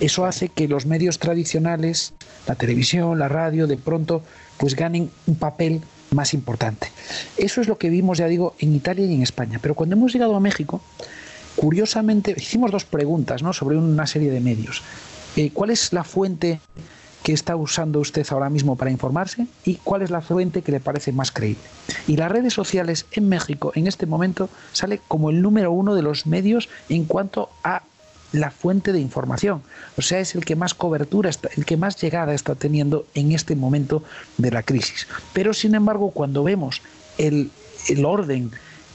Eso 0.00 0.24
hace 0.24 0.48
que 0.48 0.68
los 0.68 0.86
medios 0.86 1.18
tradicionales, 1.18 2.12
la 2.46 2.54
televisión, 2.54 3.18
la 3.18 3.28
radio, 3.28 3.66
de 3.66 3.76
pronto, 3.76 4.22
pues 4.58 4.76
ganen 4.76 5.10
un 5.26 5.36
papel 5.36 5.82
más 6.10 6.34
importante. 6.34 6.88
Eso 7.36 7.60
es 7.60 7.68
lo 7.68 7.78
que 7.78 7.90
vimos, 7.90 8.18
ya 8.18 8.26
digo, 8.26 8.54
en 8.58 8.74
Italia 8.74 9.06
y 9.06 9.14
en 9.14 9.22
España. 9.22 9.58
Pero 9.60 9.74
cuando 9.74 9.96
hemos 9.96 10.12
llegado 10.12 10.36
a 10.36 10.40
México, 10.40 10.80
curiosamente, 11.56 12.34
hicimos 12.36 12.70
dos 12.70 12.84
preguntas 12.84 13.42
¿no? 13.42 13.52
sobre 13.52 13.76
una 13.76 14.06
serie 14.06 14.30
de 14.30 14.40
medios. 14.40 14.82
Eh, 15.36 15.50
¿Cuál 15.52 15.70
es 15.70 15.92
la 15.92 16.04
fuente 16.04 16.60
que 17.22 17.32
está 17.32 17.56
usando 17.56 18.00
usted 18.00 18.26
ahora 18.30 18.50
mismo 18.50 18.76
para 18.76 18.90
informarse 18.90 19.46
y 19.64 19.76
cuál 19.76 20.02
es 20.02 20.10
la 20.10 20.20
fuente 20.20 20.62
que 20.62 20.72
le 20.72 20.80
parece 20.80 21.12
más 21.12 21.30
creíble. 21.30 21.62
Y 22.06 22.16
las 22.16 22.30
redes 22.30 22.54
sociales 22.54 23.06
en 23.12 23.28
México 23.28 23.72
en 23.74 23.86
este 23.86 24.06
momento 24.06 24.48
sale 24.72 25.00
como 25.08 25.30
el 25.30 25.42
número 25.42 25.72
uno 25.72 25.94
de 25.94 26.02
los 26.02 26.26
medios 26.26 26.68
en 26.88 27.04
cuanto 27.04 27.50
a 27.62 27.82
la 28.32 28.50
fuente 28.50 28.92
de 28.92 29.00
información. 29.00 29.62
O 29.96 30.02
sea, 30.02 30.18
es 30.18 30.34
el 30.34 30.44
que 30.44 30.56
más 30.56 30.74
cobertura, 30.74 31.30
está, 31.30 31.50
el 31.56 31.64
que 31.64 31.76
más 31.76 32.00
llegada 32.00 32.34
está 32.34 32.54
teniendo 32.54 33.06
en 33.14 33.32
este 33.32 33.54
momento 33.54 34.02
de 34.38 34.50
la 34.50 34.62
crisis. 34.62 35.06
Pero, 35.32 35.52
sin 35.52 35.74
embargo, 35.74 36.10
cuando 36.10 36.42
vemos 36.42 36.80
el, 37.18 37.50
orden 38.04 38.50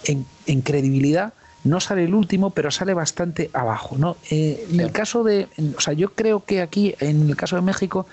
en, 0.06 0.26
en 0.48 0.62
credibilidad, 0.62 1.34
no 1.68 1.80
sale 1.80 2.03
el 2.03 2.13
último, 2.13 2.51
pero 2.51 2.72
sale 2.72 2.93
bastante 2.93 3.49
abajo. 3.53 3.97
¿no? 3.97 4.18
Eh, 4.30 4.68
en 4.72 4.80
el 4.80 4.91
caso 4.91 5.24
de, 5.24 5.47
o 5.76 5.82
sea, 5.82 5.93
yo 5.93 6.13
creo 6.13 6.43
que 6.43 6.61
aquí, 6.61 6.95
en 6.99 7.30
el 7.30 7.36
caso 7.36 7.55
de 7.55 7.61
México, 7.61 8.07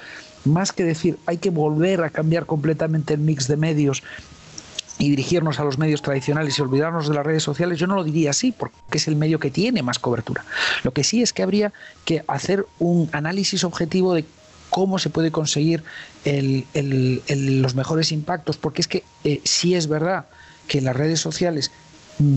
más 0.44 0.72
que 0.72 0.84
decir 0.84 1.18
hay 1.26 1.38
que 1.38 1.50
volver 1.50 2.02
a 2.05 2.11
cambiar 2.11 2.46
completamente 2.46 3.14
el 3.14 3.20
mix 3.20 3.48
de 3.48 3.57
medios 3.57 4.02
y 4.98 5.11
dirigirnos 5.11 5.59
a 5.59 5.64
los 5.64 5.78
medios 5.78 6.02
tradicionales 6.02 6.59
y 6.59 6.62
olvidarnos 6.62 7.09
de 7.09 7.14
las 7.14 7.26
redes 7.26 7.42
sociales, 7.42 7.78
yo 7.78 7.86
no 7.86 7.96
lo 7.96 8.05
diría 8.05 8.30
así, 8.30 8.52
porque 8.52 8.74
es 8.92 9.09
el 9.09 9.16
medio 9.16 9.40
que 9.40 9.50
tiene 9.50 9.82
más 9.82 9.98
cobertura. 9.98 10.44
Lo 10.84 10.92
que 10.92 11.02
sí 11.02 11.22
es 11.22 11.32
que 11.32 11.42
habría 11.42 11.72
que 12.05 12.22
hacer 12.28 12.66
un 12.78 13.09
análisis 13.12 13.64
objetivo 13.64 14.14
de 14.14 14.24
cómo 14.70 14.98
se 14.98 15.11
puede 15.11 15.30
conseguir 15.30 15.82
los 16.24 17.74
mejores 17.74 18.12
impactos, 18.12 18.57
porque 18.57 18.82
es 18.82 18.88
que 18.88 19.05
eh, 19.24 19.40
sí 19.44 19.74
es 19.74 19.88
verdad 19.88 20.26
que 20.68 20.80
las 20.80 20.96
redes 20.96 21.20
sociales 21.20 21.70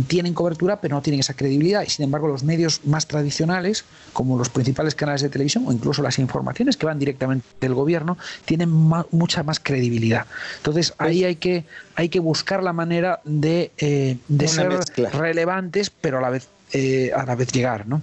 tienen 0.07 0.33
cobertura 0.33 0.81
pero 0.81 0.95
no 0.95 1.01
tienen 1.01 1.19
esa 1.19 1.33
credibilidad. 1.33 1.83
Y 1.83 1.89
sin 1.89 2.05
embargo 2.05 2.27
los 2.27 2.43
medios 2.43 2.81
más 2.85 3.07
tradicionales 3.07 3.85
como 4.13 4.37
los 4.37 4.49
principales 4.49 4.95
canales 4.95 5.21
de 5.21 5.29
televisión 5.29 5.65
o 5.67 5.71
incluso 5.71 6.01
las 6.01 6.19
informaciones 6.19 6.77
que 6.77 6.85
van 6.85 6.99
directamente 6.99 7.45
del 7.61 7.73
gobierno 7.73 8.17
tienen 8.45 8.69
mucha 8.69 9.43
más 9.43 9.59
credibilidad. 9.59 10.25
Entonces 10.57 10.91
pues 10.91 11.09
ahí 11.09 11.23
hay 11.23 11.35
que 11.35 11.65
hay 11.95 12.09
que 12.09 12.19
buscar 12.19 12.63
la 12.63 12.73
manera 12.73 13.21
de, 13.23 13.71
eh, 13.77 14.17
de 14.27 14.47
ser 14.47 14.69
relevantes 15.13 15.89
pero 15.89 16.19
a 16.19 16.21
la 16.21 16.29
vez 16.29 16.47
eh, 16.73 17.11
a 17.15 17.25
la 17.25 17.35
vez 17.35 17.51
llegar 17.51 17.87
no 17.87 18.01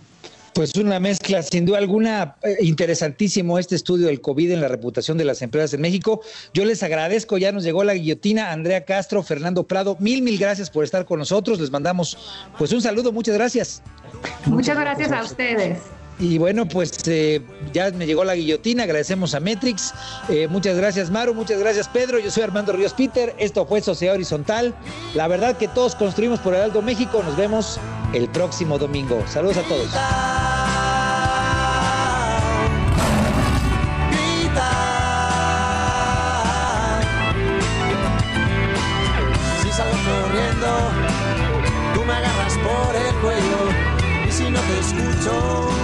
pues 0.54 0.74
una 0.76 1.00
mezcla, 1.00 1.42
sin 1.42 1.66
duda 1.66 1.78
alguna, 1.78 2.36
eh, 2.42 2.56
interesantísimo 2.60 3.58
este 3.58 3.74
estudio 3.74 4.06
del 4.06 4.20
COVID 4.20 4.52
en 4.52 4.60
la 4.60 4.68
reputación 4.68 5.18
de 5.18 5.24
las 5.24 5.42
empresas 5.42 5.74
en 5.74 5.80
México. 5.80 6.20
Yo 6.52 6.64
les 6.64 6.82
agradezco, 6.82 7.36
ya 7.38 7.52
nos 7.52 7.64
llegó 7.64 7.82
la 7.84 7.94
guillotina, 7.94 8.52
Andrea 8.52 8.84
Castro, 8.84 9.22
Fernando 9.22 9.66
Prado, 9.66 9.96
mil, 9.98 10.22
mil 10.22 10.38
gracias 10.38 10.70
por 10.70 10.84
estar 10.84 11.04
con 11.04 11.18
nosotros. 11.18 11.60
Les 11.60 11.70
mandamos 11.70 12.16
pues 12.56 12.72
un 12.72 12.80
saludo, 12.80 13.12
muchas 13.12 13.34
gracias. 13.34 13.82
Muchas, 14.46 14.78
gracias 14.78 15.10
a 15.12 15.22
ustedes. 15.22 15.78
Y 16.20 16.38
bueno, 16.38 16.66
pues 16.68 16.92
eh, 17.06 17.42
ya 17.72 17.90
me 17.90 18.06
llegó 18.06 18.22
la 18.22 18.36
guillotina, 18.36 18.84
agradecemos 18.84 19.34
a 19.34 19.40
Metrix. 19.40 19.92
Eh, 20.28 20.46
muchas 20.46 20.76
gracias 20.76 21.10
Maru, 21.10 21.34
muchas 21.34 21.58
gracias 21.58 21.88
Pedro. 21.88 22.20
Yo 22.20 22.30
soy 22.30 22.44
Armando 22.44 22.72
Ríos 22.72 22.94
Peter, 22.94 23.34
esto 23.38 23.66
fue 23.66 23.80
Sociedad 23.80 24.14
Horizontal. 24.14 24.74
La 25.14 25.26
verdad 25.26 25.56
que 25.56 25.66
todos 25.66 25.96
construimos 25.96 26.38
por 26.38 26.54
el 26.54 26.60
Alto 26.60 26.82
México. 26.82 27.20
Nos 27.24 27.36
vemos 27.36 27.80
el 28.14 28.28
próximo 28.28 28.78
domingo. 28.78 29.22
Saludos 29.26 29.58
a 29.58 29.62
todos. 29.62 29.90
Corriendo, 40.04 40.90
tú 41.94 42.04
me 42.04 42.12
agarras 42.12 42.58
por 42.58 42.94
el 42.94 43.14
cuello. 43.22 44.28
Y 44.28 44.30
si 44.30 44.50
no 44.50 44.60
te 44.60 44.78
escucho. 44.80 45.83